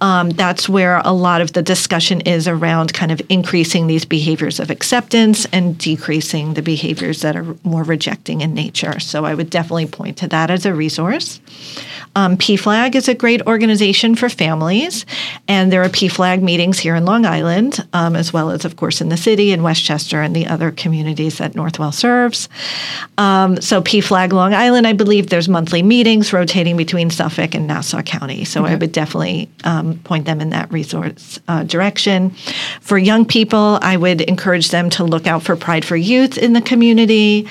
Um, 0.00 0.15
that's 0.24 0.68
where 0.68 1.00
a 1.04 1.12
lot 1.12 1.40
of 1.40 1.52
the 1.52 1.62
discussion 1.62 2.20
is 2.22 2.48
around 2.48 2.92
kind 2.92 3.12
of 3.12 3.20
increasing 3.28 3.86
these 3.86 4.04
behaviors 4.04 4.60
of 4.60 4.70
acceptance 4.70 5.46
and 5.52 5.78
decreasing 5.78 6.54
the 6.54 6.62
behaviors 6.62 7.22
that 7.22 7.36
are 7.36 7.56
more 7.64 7.82
rejecting 7.82 8.40
in 8.40 8.54
nature. 8.54 8.98
So, 9.00 9.24
I 9.24 9.34
would 9.34 9.50
definitely 9.50 9.86
point 9.86 10.16
to 10.18 10.28
that 10.28 10.50
as 10.50 10.66
a 10.66 10.74
resource. 10.74 11.40
Um, 12.16 12.38
PFLAG 12.38 12.94
is 12.94 13.08
a 13.08 13.14
great 13.14 13.42
organization 13.42 14.14
for 14.14 14.30
families, 14.30 15.04
and 15.48 15.70
there 15.70 15.82
are 15.82 15.88
PFLAG 15.90 16.40
meetings 16.40 16.78
here 16.78 16.94
in 16.94 17.04
Long 17.04 17.26
Island, 17.26 17.86
um, 17.92 18.16
as 18.16 18.32
well 18.32 18.50
as, 18.50 18.64
of 18.64 18.76
course, 18.76 19.02
in 19.02 19.10
the 19.10 19.18
city 19.18 19.52
and 19.52 19.62
Westchester 19.62 20.22
and 20.22 20.34
the 20.34 20.46
other 20.46 20.70
communities 20.70 21.36
that 21.36 21.52
Northwell 21.52 21.92
serves. 21.92 22.48
Um, 23.18 23.60
so, 23.60 23.82
PFLAG 23.82 24.32
Long 24.32 24.54
Island, 24.54 24.86
I 24.86 24.94
believe 24.94 25.28
there's 25.28 25.48
monthly 25.48 25.82
meetings 25.82 26.32
rotating 26.32 26.78
between 26.78 27.10
Suffolk 27.10 27.54
and 27.54 27.66
Nassau 27.66 28.00
County. 28.00 28.46
So, 28.46 28.64
I 28.64 28.76
would 28.76 28.92
definitely 28.92 29.50
um, 29.64 29.98
point 30.06 30.24
them 30.24 30.40
in 30.40 30.50
that 30.50 30.72
resource 30.72 31.38
uh, 31.48 31.64
direction. 31.64 32.30
For 32.80 32.96
young 32.96 33.26
people, 33.26 33.78
I 33.82 33.96
would 33.96 34.22
encourage 34.22 34.70
them 34.70 34.88
to 34.90 35.04
look 35.04 35.26
out 35.26 35.42
for 35.42 35.56
Pride 35.56 35.84
for 35.84 35.96
Youth 35.96 36.38
in 36.38 36.52
the 36.52 36.62
community, 36.62 37.46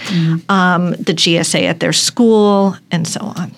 um, 0.49 0.91
the 0.91 1.13
GSA 1.13 1.63
at 1.63 1.79
their 1.81 1.93
school, 1.93 2.77
and 2.89 3.07
so 3.07 3.19
on. 3.21 3.51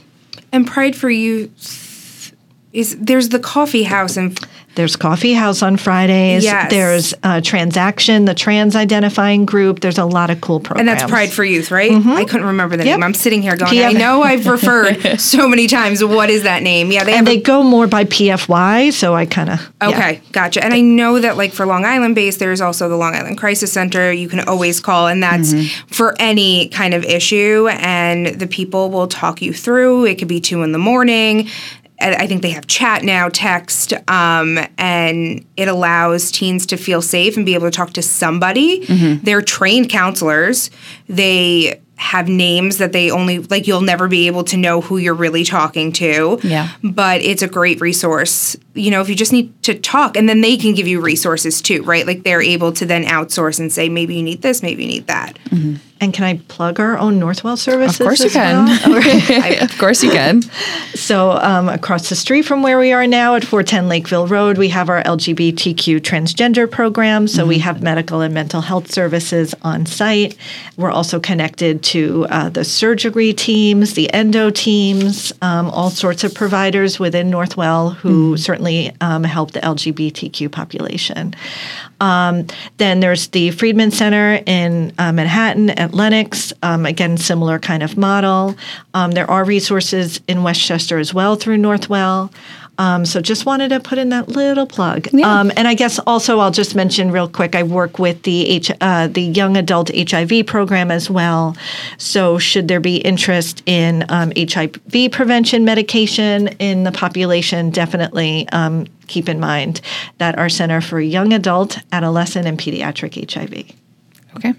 And 0.52 0.68
Pride 0.68 0.95
for 0.95 1.10
Youth 1.10 2.34
is 2.74 2.98
there's 3.00 3.30
the 3.30 3.39
coffee 3.39 3.84
house 3.84 4.18
and 4.18 4.38
There's 4.78 4.95
Coffee 4.95 5.34
House 5.34 5.63
on 5.63 5.75
Fridays. 5.75 6.43
Yes. 6.43 6.69
There's 6.69 7.13
uh, 7.23 7.41
Transaction, 7.41 8.25
the 8.25 8.36
trans 8.36 8.75
identifying 8.75 9.43
group. 9.45 9.80
There's 9.80 9.97
a 9.97 10.05
lot 10.05 10.30
of 10.30 10.39
cool 10.39 10.59
programs. 10.59 10.88
and 10.88 10.88
that's 10.99 11.09
Pride 11.09 11.32
for 11.32 11.43
Youth, 11.43 11.71
right? 11.71 11.91
I 11.91 12.25
couldn't 12.25 12.45
remember 12.45 12.78
the 12.78 12.86
Yep. 12.86 12.97
name. 12.99 13.03
I'm 13.03 13.15
sitting 13.15 13.41
here 13.41 13.55
going, 13.57 13.73
PF 13.73 13.89
I 13.89 13.93
know 13.93 14.21
I've 14.21 14.45
referred 14.57 15.19
so 15.19 15.47
many 15.49 15.65
times. 15.65 16.03
What 16.03 16.30
is 16.30 16.43
that 16.43 16.61
name? 16.61 16.91
Yeah, 16.91 17.03
they 17.03 17.13
And 17.17 17.28
a- 17.28 17.32
they 17.32 17.41
go 17.41 17.63
more 17.63 17.88
by 17.88 18.03
PFY, 18.05 18.93
so 18.93 19.15
I 19.15 19.25
kind 19.25 19.49
of. 19.49 19.73
Okay, 19.82 20.21
gotcha. 20.32 20.63
And 20.63 20.73
I 20.75 20.82
know 20.82 21.19
that 21.19 21.38
like 21.38 21.53
for 21.53 21.65
Long 21.65 21.84
Island 21.84 22.13
base, 22.13 22.38
there's 22.38 22.61
also 22.61 22.88
the 22.88 22.97
Long 22.97 23.15
Island 23.15 23.39
Crisis 23.39 23.73
Center. 23.73 24.11
You 24.13 24.30
can 24.30 24.41
always 24.41 24.80
call, 24.80 25.07
and 25.07 25.23
that's 25.23 25.53
for 25.88 26.15
any 26.19 26.69
kind 26.69 26.93
of 26.93 27.03
issue. 27.03 27.67
And 27.71 28.28
the 28.28 28.45
people 28.47 28.91
will 28.91 29.07
talk 29.07 29.41
you 29.41 29.53
through. 29.53 30.05
It 30.05 30.19
could 30.19 30.28
be 30.28 30.39
two 30.39 30.61
in 30.61 30.71
the 30.71 30.78
morning. 30.78 31.47
I 32.00 32.28
think 32.28 32.41
they 32.43 32.52
have 32.52 32.68
chat 32.68 33.04
now, 33.04 33.30
text, 33.30 33.93
um, 34.08 34.60
and 34.78 35.43
it 35.58 35.68
allows 35.68 36.32
teens 36.32 36.66
to 36.68 36.78
feel 36.78 37.02
safe 37.02 37.38
and 37.38 37.45
be 37.45 37.56
able 37.56 37.68
to 37.68 37.72
talk 37.76 37.93
to 37.93 38.02
somebody. 38.04 38.86
They're 38.86 39.41
trained 39.41 39.89
counselors. 39.89 40.70
They 41.10 41.82
have 42.00 42.28
names 42.30 42.78
that 42.78 42.91
they 42.91 43.10
only 43.10 43.39
like 43.39 43.66
you'll 43.66 43.82
never 43.82 44.08
be 44.08 44.28
able 44.28 44.43
to 44.43 44.56
know 44.56 44.82
who 44.82 44.98
you're 44.98 45.16
really 45.16 45.43
talking 45.43 45.91
to 45.91 46.39
Yeah. 46.43 46.70
but 46.84 47.22
it's 47.22 47.41
a 47.41 47.48
great 47.48 47.82
resource 47.82 48.56
you 48.78 48.91
know, 48.91 49.01
if 49.01 49.09
you 49.09 49.15
just 49.15 49.32
need 49.32 49.61
to 49.63 49.78
talk, 49.78 50.15
and 50.15 50.28
then 50.30 50.41
they 50.41 50.57
can 50.57 50.73
give 50.73 50.88
you 50.88 51.01
resources 51.01 51.61
too, 51.61 51.84
right? 51.84 52.05
Like 52.05 52.23
they're 52.23 52.41
able 52.41 52.71
to 52.73 52.86
then 52.86 53.03
outsource 53.05 53.59
and 53.59 53.71
say, 53.71 53.89
maybe 53.89 54.15
you 54.15 54.23
need 54.23 54.41
this, 54.41 54.61
maybe 54.61 54.84
you 54.84 54.89
need 54.89 55.07
that. 55.07 55.38
And 55.99 56.13
can 56.13 56.25
I 56.25 56.38
plug 56.47 56.80
our 56.80 56.97
own 56.97 57.19
Northwell 57.19 57.57
services? 57.57 57.99
Of 57.99 58.05
course 58.05 58.23
you 58.23 58.30
can. 58.30 58.65
well? 58.86 59.63
of 59.63 59.78
course 59.80 60.03
you 60.03 60.11
can. 60.11 60.43
So, 60.93 61.32
um, 61.32 61.69
across 61.69 62.09
the 62.09 62.15
street 62.15 62.43
from 62.43 62.61
where 62.61 62.78
we 62.78 62.93
are 62.93 63.07
now 63.07 63.36
at 63.36 63.43
410 63.43 63.88
Lakeville 63.88 64.28
Road, 64.28 64.57
we 64.57 64.69
have 64.69 64.89
our 64.89 65.01
LGBTQ 65.01 65.99
transgender 66.01 66.69
program. 66.69 67.28
So, 67.28 67.45
we 67.45 67.57
have 67.59 67.82
medical 67.82 68.21
and 68.21 68.34
mental 68.34 68.61
health 68.61 68.91
services 68.91 69.55
on 69.63 69.88
site. 69.88 70.38
We're 70.75 70.91
also 70.91 71.19
connected 71.19 71.82
to 71.84 72.28
uh, 72.30 72.49
the 72.49 72.63
surgery 72.63 73.34
teams, 73.34 73.95
the 73.95 74.13
endo 74.13 74.51
teams, 74.51 75.34
um, 75.41 75.69
all 75.71 75.89
sorts 75.89 76.23
of 76.23 76.36
providers 76.36 76.99
within 76.99 77.32
Northwell 77.32 77.95
who 77.95 78.38
certainly 78.38 78.66
um, 79.01 79.24
help 79.24 79.51
the 79.51 79.59
LGBTQ 79.59 80.51
population. 80.51 81.36
Um, 81.99 82.47
then 82.78 82.99
there's 82.99 83.28
the 83.28 83.51
Friedman 83.51 83.91
Center 83.91 84.41
in 84.45 84.93
uh, 84.97 85.11
Manhattan 85.11 85.72
at 85.72 85.93
Lenox. 85.93 86.53
Um, 86.63 86.86
again, 86.86 87.18
similar 87.18 87.59
kind 87.59 87.84
of 87.84 87.97
model. 87.97 88.55
Um, 88.93 89.11
there 89.11 89.30
are 89.30 89.43
resources 89.43 90.20
in 90.28 90.43
Westchester 90.43 90.97
as 90.99 91.13
well 91.13 91.36
through 91.36 91.57
Northwell. 91.57 92.32
Um, 92.78 93.05
so 93.05 93.21
just 93.21 93.45
wanted 93.45 93.69
to 93.69 93.80
put 93.80 93.97
in 93.97 94.09
that 94.09 94.30
little 94.30 94.65
plug. 94.65 95.07
Yeah. 95.11 95.39
Um, 95.39 95.51
and 95.57 95.67
I 95.67 95.73
guess 95.73 95.99
also 95.99 96.39
I'll 96.39 96.51
just 96.51 96.75
mention 96.75 97.11
real 97.11 97.28
quick. 97.28 97.55
I 97.55 97.63
work 97.63 97.99
with 97.99 98.23
the 98.23 98.47
H, 98.47 98.71
uh, 98.82 99.07
the 99.07 99.21
young 99.21 99.57
adult 99.57 99.89
HIV 99.95 100.45
program 100.45 100.91
as 100.91 101.09
well. 101.09 101.55
So 101.97 102.38
should 102.38 102.67
there 102.67 102.80
be 102.80 102.97
interest 102.97 103.63
in 103.65 104.05
um, 104.09 104.32
HIV 104.36 105.11
prevention 105.11 105.65
medication 105.65 106.49
in 106.59 106.84
the 106.84 106.91
population, 106.91 107.69
definitely 107.69 108.47
um, 108.49 108.86
keep 109.07 109.28
in 109.30 109.39
mind 109.39 109.82
that 110.17 110.38
our 110.38 110.49
Center 110.49 110.82
for 110.82 110.99
Young 110.99 111.34
Adult, 111.34 111.80
Adolescent, 111.91 112.45
and 112.45 112.59
Pediatric 112.59 113.32
HIV. 113.32 113.75
Okay. 114.36 114.53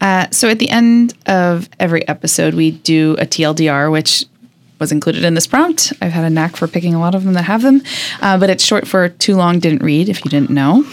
Uh, 0.00 0.28
so 0.30 0.48
at 0.48 0.58
the 0.58 0.70
end 0.70 1.14
of 1.26 1.68
every 1.78 2.06
episode, 2.08 2.54
we 2.54 2.72
do 2.72 3.14
a 3.18 3.26
TLDR, 3.26 3.90
which 3.90 4.24
was 4.78 4.92
included 4.92 5.24
in 5.24 5.34
this 5.34 5.46
prompt. 5.46 5.92
I've 6.00 6.12
had 6.12 6.24
a 6.24 6.30
knack 6.30 6.56
for 6.56 6.68
picking 6.68 6.94
a 6.94 7.00
lot 7.00 7.14
of 7.14 7.24
them 7.24 7.34
that 7.34 7.44
have 7.44 7.62
them, 7.62 7.82
uh, 8.20 8.38
but 8.38 8.50
it's 8.50 8.64
short 8.64 8.86
for 8.86 9.08
too 9.08 9.36
long 9.36 9.58
didn't 9.58 9.82
read. 9.82 10.08
If 10.08 10.24
you 10.24 10.30
didn't 10.30 10.50
know, 10.50 10.84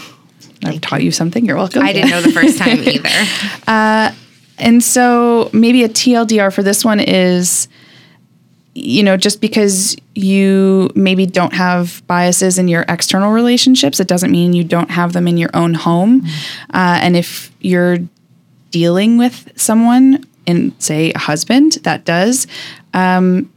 I've 0.64 0.80
taught 0.80 1.02
you 1.02 1.12
something. 1.12 1.44
You're 1.44 1.56
welcome. 1.56 1.82
I 1.82 1.92
didn't 1.92 2.10
know 2.10 2.22
the 2.22 2.32
first 2.32 2.58
time 2.58 2.78
either. 2.86 4.14
And 4.58 4.82
so 4.82 5.50
maybe 5.52 5.82
a 5.82 5.88
TLDR 5.88 6.52
for 6.52 6.62
this 6.62 6.84
one 6.84 7.00
is, 7.00 7.68
you 8.74 9.02
know, 9.02 9.16
just 9.16 9.40
because 9.40 9.96
you 10.14 10.90
maybe 10.94 11.26
don't 11.26 11.52
have 11.52 12.02
biases 12.06 12.58
in 12.58 12.68
your 12.68 12.84
external 12.88 13.32
relationships, 13.32 14.00
it 14.00 14.08
doesn't 14.08 14.30
mean 14.30 14.52
you 14.52 14.64
don't 14.64 14.90
have 14.90 15.12
them 15.12 15.26
in 15.28 15.36
your 15.36 15.50
own 15.54 15.74
home. 15.74 16.22
Uh, 16.72 16.98
and 17.02 17.16
if 17.16 17.52
you're 17.60 17.98
dealing 18.70 19.18
with 19.18 19.50
someone, 19.56 20.24
in 20.46 20.78
say 20.78 21.12
a 21.12 21.18
husband, 21.18 21.72
that 21.82 22.04
does, 22.04 22.46
um, 22.92 23.50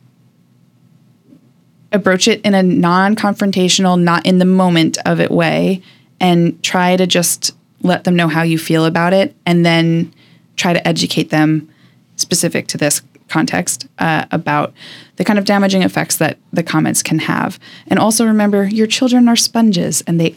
approach 1.91 2.27
it 2.27 2.41
in 2.41 2.53
a 2.53 2.63
non-confrontational, 2.63 3.99
not 3.99 4.25
in 4.25 4.39
the 4.39 4.45
moment 4.45 4.97
of 5.05 5.19
it 5.19 5.31
way, 5.31 5.81
and 6.19 6.61
try 6.63 6.95
to 6.97 7.07
just 7.07 7.55
let 7.83 8.03
them 8.03 8.15
know 8.15 8.27
how 8.27 8.41
you 8.41 8.57
feel 8.57 8.85
about 8.85 9.13
it, 9.13 9.35
and 9.45 9.65
then 9.65 10.13
try 10.55 10.73
to 10.73 10.87
educate 10.87 11.29
them 11.29 11.69
specific 12.15 12.67
to 12.67 12.77
this 12.77 13.01
context 13.29 13.87
uh, 13.99 14.25
about 14.31 14.73
the 15.17 15.23
kind 15.23 15.37
of 15.37 15.45
damaging 15.45 15.83
effects 15.83 16.17
that 16.17 16.37
the 16.51 16.63
comments 16.63 17.03
can 17.03 17.19
have. 17.19 17.59
And 17.87 17.99
also 17.99 18.25
remember, 18.25 18.65
your 18.65 18.87
children 18.87 19.27
are 19.27 19.35
sponges, 19.35 20.01
and 20.07 20.19
they 20.19 20.35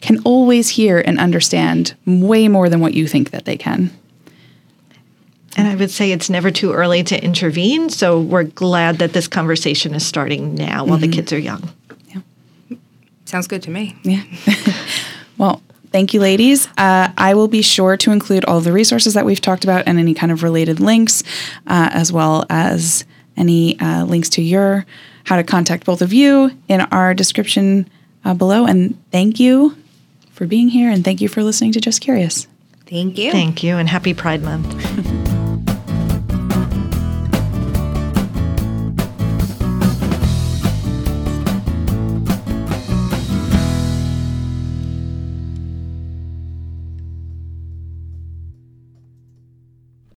can 0.00 0.20
always 0.24 0.70
hear 0.70 0.98
and 0.98 1.18
understand 1.18 1.94
way 2.06 2.48
more 2.48 2.68
than 2.68 2.80
what 2.80 2.94
you 2.94 3.06
think 3.06 3.30
that 3.30 3.44
they 3.44 3.56
can. 3.56 3.90
And 5.56 5.68
I 5.68 5.74
would 5.74 5.90
say 5.90 6.12
it's 6.12 6.30
never 6.30 6.50
too 6.50 6.72
early 6.72 7.02
to 7.04 7.22
intervene. 7.22 7.90
So 7.90 8.20
we're 8.20 8.44
glad 8.44 8.98
that 8.98 9.12
this 9.12 9.28
conversation 9.28 9.94
is 9.94 10.04
starting 10.04 10.54
now 10.54 10.84
while 10.84 10.98
the 10.98 11.08
kids 11.08 11.32
are 11.32 11.38
young. 11.38 11.70
Yeah. 12.08 12.76
Sounds 13.26 13.46
good 13.46 13.62
to 13.64 13.70
me. 13.70 13.96
Yeah. 14.02 14.22
well, 15.38 15.62
thank 15.90 16.14
you, 16.14 16.20
ladies. 16.20 16.68
Uh, 16.78 17.12
I 17.18 17.34
will 17.34 17.48
be 17.48 17.60
sure 17.60 17.96
to 17.98 18.12
include 18.12 18.44
all 18.46 18.60
the 18.60 18.72
resources 18.72 19.12
that 19.14 19.26
we've 19.26 19.40
talked 19.40 19.64
about 19.64 19.84
and 19.86 19.98
any 19.98 20.14
kind 20.14 20.32
of 20.32 20.42
related 20.42 20.80
links, 20.80 21.22
uh, 21.66 21.90
as 21.92 22.10
well 22.12 22.46
as 22.48 23.04
any 23.36 23.78
uh, 23.78 24.04
links 24.04 24.30
to 24.30 24.42
your 24.42 24.86
how 25.24 25.36
to 25.36 25.44
contact 25.44 25.84
both 25.84 26.02
of 26.02 26.12
you 26.12 26.50
in 26.68 26.80
our 26.80 27.14
description 27.14 27.88
uh, 28.24 28.34
below. 28.34 28.66
And 28.66 28.98
thank 29.10 29.38
you 29.38 29.76
for 30.32 30.46
being 30.46 30.68
here, 30.68 30.90
and 30.90 31.04
thank 31.04 31.20
you 31.20 31.28
for 31.28 31.42
listening 31.42 31.72
to 31.72 31.80
Just 31.80 32.00
Curious. 32.00 32.48
Thank 32.86 33.18
you. 33.18 33.30
Thank 33.30 33.62
you 33.62 33.76
and 33.76 33.88
happy 33.88 34.14
Pride 34.14 34.42
Month. 34.42 35.28